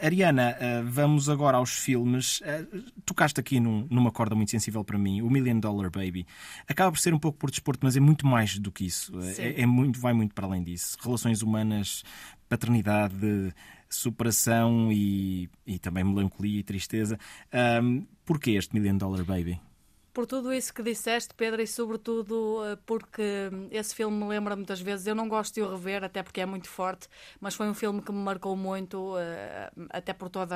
Ariana, 0.00 0.56
vamos 0.84 1.28
agora 1.28 1.56
aos 1.56 1.70
filmes. 1.70 2.42
tocaste 3.04 3.40
aqui 3.40 3.60
num, 3.60 3.86
numa 3.90 4.10
corda 4.10 4.34
muito 4.34 4.50
sensível 4.50 4.84
para 4.84 4.98
mim, 4.98 5.22
o 5.22 5.30
Million 5.30 5.58
Dollar 5.58 5.90
Baby. 5.90 6.26
Acaba 6.68 6.92
por 6.92 6.98
ser 6.98 7.14
um 7.14 7.18
pouco 7.18 7.38
por 7.38 7.50
desporto, 7.50 7.80
mas 7.82 7.96
é 7.96 8.00
muito 8.00 8.26
mais 8.26 8.58
do 8.58 8.70
que 8.70 8.84
isso. 8.86 9.12
É, 9.38 9.62
é 9.62 9.66
muito, 9.66 10.00
vai 10.00 10.12
muito 10.12 10.34
para 10.34 10.46
além 10.46 10.62
disso. 10.62 10.96
Relações 11.02 11.42
humanas 11.42 11.71
humanas, 11.72 12.04
paternidade, 12.48 13.54
superação 13.88 14.90
e, 14.92 15.48
e 15.66 15.78
também 15.78 16.04
melancolia 16.04 16.60
e 16.60 16.62
tristeza. 16.62 17.18
Um, 17.82 18.06
porquê 18.24 18.52
este 18.52 18.74
Million 18.74 18.96
Dollar 18.96 19.24
Baby? 19.24 19.60
Por 20.12 20.26
tudo 20.26 20.52
isso 20.52 20.74
que 20.74 20.82
disseste, 20.82 21.32
Pedro, 21.34 21.62
e 21.62 21.66
sobretudo 21.66 22.62
eh, 22.66 22.76
porque 22.84 23.22
esse 23.70 23.94
filme 23.94 24.14
me 24.14 24.28
lembra 24.28 24.54
muitas 24.54 24.78
vezes, 24.78 25.06
eu 25.06 25.14
não 25.14 25.26
gosto 25.26 25.54
de 25.54 25.62
o 25.62 25.70
rever, 25.70 26.04
até 26.04 26.22
porque 26.22 26.42
é 26.42 26.44
muito 26.44 26.68
forte, 26.68 27.08
mas 27.40 27.54
foi 27.54 27.66
um 27.66 27.72
filme 27.72 28.02
que 28.02 28.12
me 28.12 28.18
marcou 28.18 28.54
muito, 28.54 29.16
eh, 29.16 29.70
até 29.88 30.12
por 30.12 30.28
toda 30.28 30.54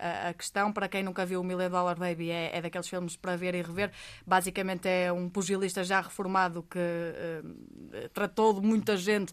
a, 0.00 0.34
questão. 0.34 0.72
Para 0.72 0.88
quem 0.88 1.04
nunca 1.04 1.24
viu 1.24 1.40
o 1.40 1.44
Million 1.44 1.70
Dollar 1.70 1.96
Baby, 1.96 2.32
é, 2.32 2.56
é, 2.56 2.60
daqueles 2.60 2.88
filmes 2.88 3.14
para 3.16 3.36
ver 3.36 3.54
e 3.54 3.62
rever. 3.62 3.92
Basicamente 4.26 4.88
é 4.88 5.12
um 5.12 5.28
pugilista 5.28 5.84
já 5.84 6.00
reformado 6.00 6.64
que 6.68 6.78
uh, 6.78 8.08
tratou 8.12 8.60
de 8.60 8.66
muita 8.66 8.96
gente 8.96 9.32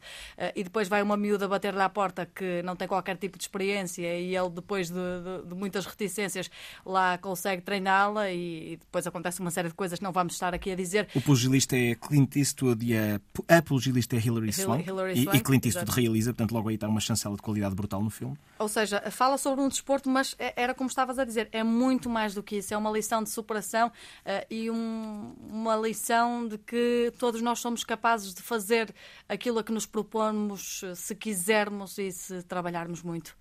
e 0.55 0.63
depois 0.63 0.87
vai 0.87 1.01
uma 1.01 1.17
miúda 1.17 1.47
bater-lhe 1.47 1.81
à 1.81 1.89
porta 1.89 2.25
que 2.25 2.61
não 2.63 2.75
tem 2.75 2.87
qualquer 2.87 3.17
tipo 3.17 3.37
de 3.37 3.43
experiência 3.43 4.19
e 4.19 4.35
ele, 4.35 4.49
depois 4.49 4.89
de, 4.89 4.95
de, 4.95 5.47
de 5.49 5.55
muitas 5.55 5.85
reticências, 5.85 6.49
lá 6.85 7.17
consegue 7.17 7.61
treiná-la 7.61 8.29
e, 8.29 8.73
e 8.73 8.77
depois 8.77 9.07
acontece 9.07 9.39
uma 9.39 9.51
série 9.55 9.69
de 9.69 9.73
coisas 9.73 9.97
que 9.97 10.03
não 10.03 10.11
vamos 10.11 10.33
estar 10.33 10.53
aqui 10.53 10.71
a 10.71 10.75
dizer. 10.75 11.07
O 11.15 11.21
pugilista 11.21 11.75
é 11.75 11.95
Clint 11.95 12.35
Eastwood 12.35 12.85
e 12.85 12.95
a, 12.95 13.19
a 13.47 13.61
pugilista 13.61 14.15
é 14.15 14.19
Hilary 14.19 14.51
Swank. 14.51 14.87
Hillary 14.87 15.23
Swank 15.23 15.37
e, 15.37 15.39
e, 15.39 15.43
Clint 15.43 15.65
Eastwood 15.65 15.89
exatamente. 15.89 16.01
realiza, 16.01 16.33
portanto, 16.33 16.51
logo 16.51 16.69
aí 16.69 16.75
está 16.75 16.87
uma 16.87 16.99
chancela 16.99 17.35
de 17.35 17.41
qualidade 17.41 17.73
brutal 17.73 18.03
no 18.03 18.09
filme. 18.09 18.37
Ou 18.59 18.67
seja, 18.67 19.01
fala 19.11 19.37
sobre 19.37 19.63
um 19.63 19.67
desporto, 19.67 20.09
mas 20.09 20.35
é, 20.37 20.53
era 20.61 20.73
como 20.73 20.89
estavas 20.89 21.17
a 21.17 21.25
dizer, 21.25 21.47
é 21.51 21.63
muito 21.63 22.09
mais 22.09 22.33
do 22.33 22.43
que 22.43 22.57
isso. 22.57 22.73
É 22.73 22.77
uma 22.77 22.91
lição 22.91 23.23
de 23.23 23.29
superação 23.29 23.87
uh, 23.87 24.45
e 24.49 24.69
um, 24.69 25.33
uma 25.49 25.75
lição 25.75 26.47
de 26.47 26.57
que 26.57 27.13
todos 27.17 27.41
nós 27.41 27.59
somos 27.59 27.83
capazes 27.83 28.33
de 28.33 28.41
fazer 28.41 28.93
aquilo 29.27 29.59
a 29.59 29.63
que 29.63 29.71
nos 29.71 29.85
propomos, 29.85 30.83
se 30.95 31.15
quisermos 31.15 31.97
e 31.97 32.11
se 32.11 32.43
trabalharmos 32.43 33.01
muito. 33.01 33.35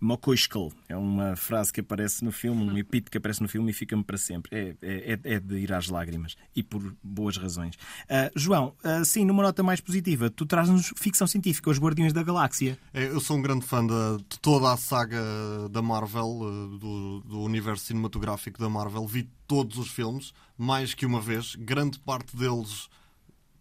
Mokoishkel. 0.00 0.72
É 0.88 0.96
uma 0.96 1.34
frase 1.36 1.72
que 1.72 1.80
aparece 1.80 2.24
no 2.24 2.30
filme, 2.30 2.62
um 2.62 2.76
epíteto 2.76 3.10
que 3.10 3.18
aparece 3.18 3.42
no 3.42 3.48
filme 3.48 3.70
e 3.70 3.74
fica-me 3.74 4.04
para 4.04 4.18
sempre. 4.18 4.50
É, 4.54 4.76
é, 4.82 5.18
é, 5.24 5.40
de 5.40 5.56
ir 5.56 5.72
às 5.72 5.88
lágrimas. 5.88 6.36
E 6.54 6.62
por 6.62 6.94
boas 7.02 7.36
razões. 7.36 7.74
Uh, 8.04 8.30
João, 8.36 8.74
uh, 8.84 9.04
sim, 9.04 9.24
numa 9.24 9.42
nota 9.42 9.62
mais 9.62 9.80
positiva, 9.80 10.30
tu 10.30 10.44
trazes-nos 10.44 10.92
ficção 10.96 11.26
científica, 11.26 11.70
Os 11.70 11.78
Guardiões 11.78 12.12
da 12.12 12.22
Galáxia. 12.22 12.78
É, 12.92 13.06
eu 13.06 13.20
sou 13.20 13.36
um 13.36 13.42
grande 13.42 13.64
fã 13.64 13.84
de, 13.86 13.94
de 14.28 14.38
toda 14.40 14.72
a 14.72 14.76
saga 14.76 15.20
da 15.70 15.80
Marvel, 15.80 16.26
uh, 16.26 16.78
do, 16.78 17.20
do 17.20 17.40
universo 17.40 17.86
cinematográfico 17.86 18.58
da 18.58 18.68
Marvel. 18.68 19.06
Vi 19.06 19.28
todos 19.46 19.78
os 19.78 19.88
filmes, 19.88 20.32
mais 20.56 20.94
que 20.94 21.06
uma 21.06 21.20
vez. 21.20 21.54
Grande 21.54 21.98
parte 21.98 22.36
deles 22.36 22.88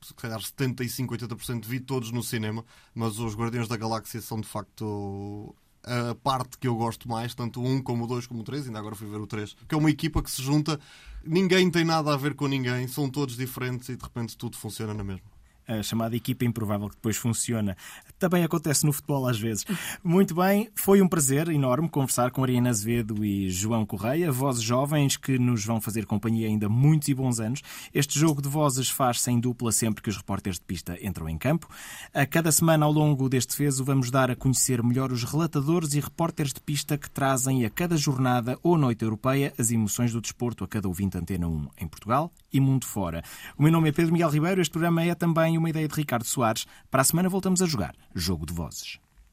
se 0.04 0.14
calhar 0.14 0.42
75, 0.42 1.16
80% 1.16 1.66
vi 1.66 1.80
todos 1.80 2.12
no 2.12 2.22
cinema, 2.22 2.66
mas 2.94 3.20
os 3.20 3.36
Guardiões 3.36 3.68
da 3.68 3.78
Galáxia 3.78 4.22
são 4.22 4.40
de 4.40 4.48
facto 4.48 5.56
a 5.84 6.16
parte 6.16 6.58
que 6.58 6.68
eu 6.68 6.76
gosto 6.76 7.08
mais, 7.08 7.36
tanto 7.36 7.62
o 7.62 7.66
1 7.66 7.82
como 7.82 8.06
o 8.06 8.08
2 8.08 8.28
como 8.28 8.42
o 8.42 8.44
3, 8.44 8.68
ainda 8.68 8.80
agora 8.80 8.96
fui 8.96 9.08
ver 9.08 9.20
o 9.20 9.28
3, 9.28 9.56
que 9.68 9.76
é 9.76 9.78
uma 9.78 9.90
equipa 9.90 10.22
que 10.22 10.32
se 10.32 10.42
junta, 10.42 10.80
ninguém 11.24 11.70
tem 11.70 11.84
nada 11.84 12.14
a 12.14 12.18
ver 12.18 12.34
com 12.36 12.48
ninguém, 12.48 12.88
são 12.88 13.10
todos 13.10 13.36
diferentes 13.36 13.90
e 13.90 13.96
de 13.96 14.04
repente 14.04 14.38
tudo 14.38 14.58
funciona 14.58 14.94
na 14.94 15.04
mesma 15.04 15.34
a 15.68 15.82
chamada 15.82 16.16
equipa 16.16 16.46
improvável 16.46 16.90
que 16.90 16.96
depois 16.96 17.18
funciona. 17.18 17.78
Também 18.24 18.46
acontece 18.46 18.86
no 18.86 18.94
futebol 18.94 19.28
às 19.28 19.38
vezes. 19.38 19.66
Muito 20.02 20.34
bem, 20.34 20.70
foi 20.76 21.02
um 21.02 21.10
prazer 21.10 21.50
enorme 21.50 21.90
conversar 21.90 22.32
com 22.32 22.42
Ariana 22.42 22.70
Azevedo 22.70 23.26
e 23.26 23.50
João 23.50 23.86
Correia, 23.86 24.32
vozes 24.32 24.64
jovens 24.64 25.18
que 25.18 25.38
nos 25.38 25.66
vão 25.66 25.82
fazer 25.82 26.06
companhia 26.06 26.48
ainda 26.48 26.70
muitos 26.70 27.10
e 27.10 27.14
bons 27.14 27.42
anos. 27.42 27.62
Este 27.94 28.18
jogo 28.18 28.42
de 28.42 28.48
vozes 28.48 28.90
faz-se 28.90 29.30
em 29.30 29.42
dupla 29.42 29.74
sempre 29.74 30.02
que 30.02 30.10
os 30.10 30.16
repórteres 30.16 30.58
de 30.58 30.64
pista 30.64 30.98
entram 31.06 31.28
em 31.28 31.38
campo. 31.38 31.68
A 32.14 32.26
cada 32.26 32.50
semana 32.50 32.86
ao 32.86 32.94
longo 32.94 33.28
deste 33.28 33.58
fezo 33.58 33.84
vamos 33.84 34.10
dar 34.10 34.32
a 34.32 34.38
conhecer 34.38 34.82
melhor 34.82 35.12
os 35.12 35.26
relatadores 35.26 35.94
e 35.94 36.00
repórteres 36.00 36.54
de 36.54 36.62
pista 36.62 36.98
que 36.98 37.10
trazem 37.10 37.66
a 37.66 37.70
cada 37.70 37.98
jornada 37.98 38.58
ou 38.64 38.78
noite 38.78 39.04
europeia 39.04 39.54
as 39.60 39.70
emoções 39.70 40.14
do 40.14 40.22
desporto 40.22 40.64
a 40.64 40.68
cada 40.70 40.88
ouvinte 40.88 41.18
Antena 41.18 41.46
1 41.46 41.68
em 41.82 41.88
Portugal 41.90 42.32
e 42.54 42.60
mundo 42.60 42.86
fora. 42.86 43.24
O 43.58 43.64
meu 43.64 43.72
nome 43.72 43.90
é 43.90 43.92
Pedro 43.92 44.14
Miguel 44.14 44.30
Ribeiro, 44.30 44.62
este 44.62 44.72
programa 44.72 45.04
é 45.04 45.16
também 45.16 45.58
uma 45.58 45.70
ideia 45.70 45.88
de 45.88 45.96
Ricardo 45.96 46.24
Soares. 46.26 46.66
Para 46.90 47.02
a 47.02 47.06
semana 47.06 47.28
voltamos 47.28 47.62
a 47.62 47.66
jogar 47.66 47.96
Jogo 48.14 48.46
de 48.46 48.54
Vozes. 48.54 49.00